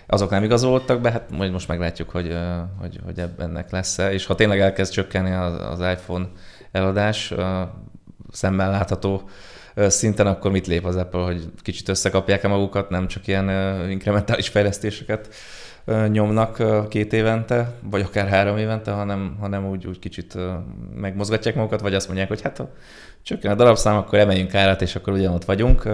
Azok 0.07 0.29
nem 0.29 0.43
igazolódtak 0.43 1.01
be, 1.01 1.11
hát 1.11 1.31
majd 1.31 1.51
most 1.51 1.67
meglátjuk, 1.67 2.09
hogy, 2.09 2.37
hogy, 2.79 2.99
hogy 3.05 3.19
ebbennek 3.19 3.71
lesz-e. 3.71 4.13
És 4.13 4.25
ha 4.25 4.35
tényleg 4.35 4.59
elkezd 4.59 4.91
csökkenni 4.91 5.31
az, 5.31 5.79
az 5.79 5.79
iPhone 5.79 6.27
eladás, 6.71 7.33
szemmel 8.31 8.71
látható 8.71 9.29
szinten, 9.87 10.27
akkor 10.27 10.51
mit 10.51 10.67
lép 10.67 10.85
az 10.85 10.95
Apple, 10.95 11.21
hogy 11.21 11.49
kicsit 11.61 11.89
összekapják-e 11.89 12.47
magukat, 12.47 12.89
nem 12.89 13.07
csak 13.07 13.27
ilyen 13.27 13.49
inkrementális 13.89 14.47
fejlesztéseket 14.47 15.29
nyomnak 16.07 16.63
két 16.89 17.13
évente, 17.13 17.73
vagy 17.83 18.01
akár 18.01 18.27
három 18.27 18.57
évente, 18.57 18.91
hanem, 18.91 19.37
hanem 19.39 19.69
úgy, 19.69 19.87
úgy 19.87 19.99
kicsit 19.99 20.37
megmozgatják 20.95 21.55
magukat, 21.55 21.81
vagy 21.81 21.93
azt 21.93 22.07
mondják, 22.07 22.27
hogy 22.27 22.41
hát 22.41 22.57
ha 22.57 22.69
csökken 23.21 23.51
a 23.51 23.55
darabszám, 23.55 23.97
akkor 23.97 24.19
emeljünk 24.19 24.55
árat, 24.55 24.81
és 24.81 24.95
akkor 24.95 25.13
ugyanott 25.13 25.45
vagyunk, 25.45 25.89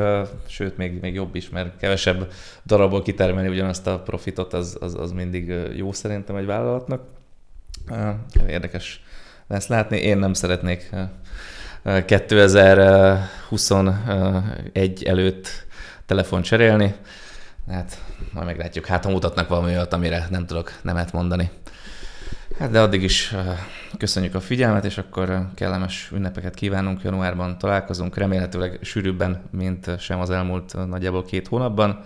sőt, 0.48 0.78
még, 0.78 1.00
még 1.02 1.14
jobb 1.14 1.36
is, 1.36 1.50
mert 1.50 1.78
kevesebb 1.78 2.32
darabból 2.66 3.02
kitermelni 3.02 3.50
ugyanazt 3.50 3.88
a 3.88 4.00
profitot, 4.00 4.54
az, 4.54 4.78
az, 4.80 4.96
az 5.00 5.12
mindig 5.12 5.54
jó 5.76 5.92
szerintem 5.92 6.36
egy 6.36 6.46
vállalatnak. 6.46 7.04
Érdekes 8.48 9.04
lesz 9.48 9.68
látni. 9.68 9.98
Én 9.98 10.18
nem 10.18 10.34
szeretnék 10.34 10.90
2021 12.06 15.04
előtt 15.04 15.66
telefon 16.06 16.42
cserélni. 16.42 16.96
Hát 17.70 18.04
majd 18.34 18.46
meglátjuk, 18.46 18.86
hát 18.86 19.04
ha 19.04 19.12
mutatnak 19.12 19.48
valami 19.48 19.72
olyat, 19.72 19.94
amire 19.94 20.28
nem 20.30 20.46
tudok 20.46 20.72
nemet 20.82 21.12
mondani. 21.12 21.50
Hát 22.60 22.72
de 22.72 22.82
addig 22.82 23.04
is 23.04 23.36
köszönjük 23.98 24.36
a 24.36 24.40
figyelmet, 24.40 24.86
és 24.86 24.98
akkor 24.98 25.48
kellemes 25.56 26.10
ünnepeket 26.14 26.54
kívánunk. 26.54 27.04
Januárban 27.04 27.58
találkozunk, 27.58 28.18
remélhetőleg 28.18 28.80
sűrűbben, 28.82 29.42
mint 29.52 30.00
sem 30.00 30.20
az 30.20 30.30
elmúlt 30.30 30.88
nagyjából 30.88 31.26
két 31.26 31.48
hónapban. 31.48 32.04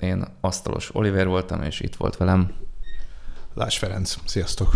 Én 0.00 0.24
Asztalos 0.40 0.94
Oliver 0.94 1.26
voltam, 1.26 1.62
és 1.62 1.80
itt 1.80 1.96
volt 1.96 2.16
velem. 2.16 2.52
Lás 3.54 3.78
Ferenc. 3.78 4.16
Sziasztok! 4.24 4.72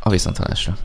A 0.00 0.10
viszontalásra! 0.10 0.76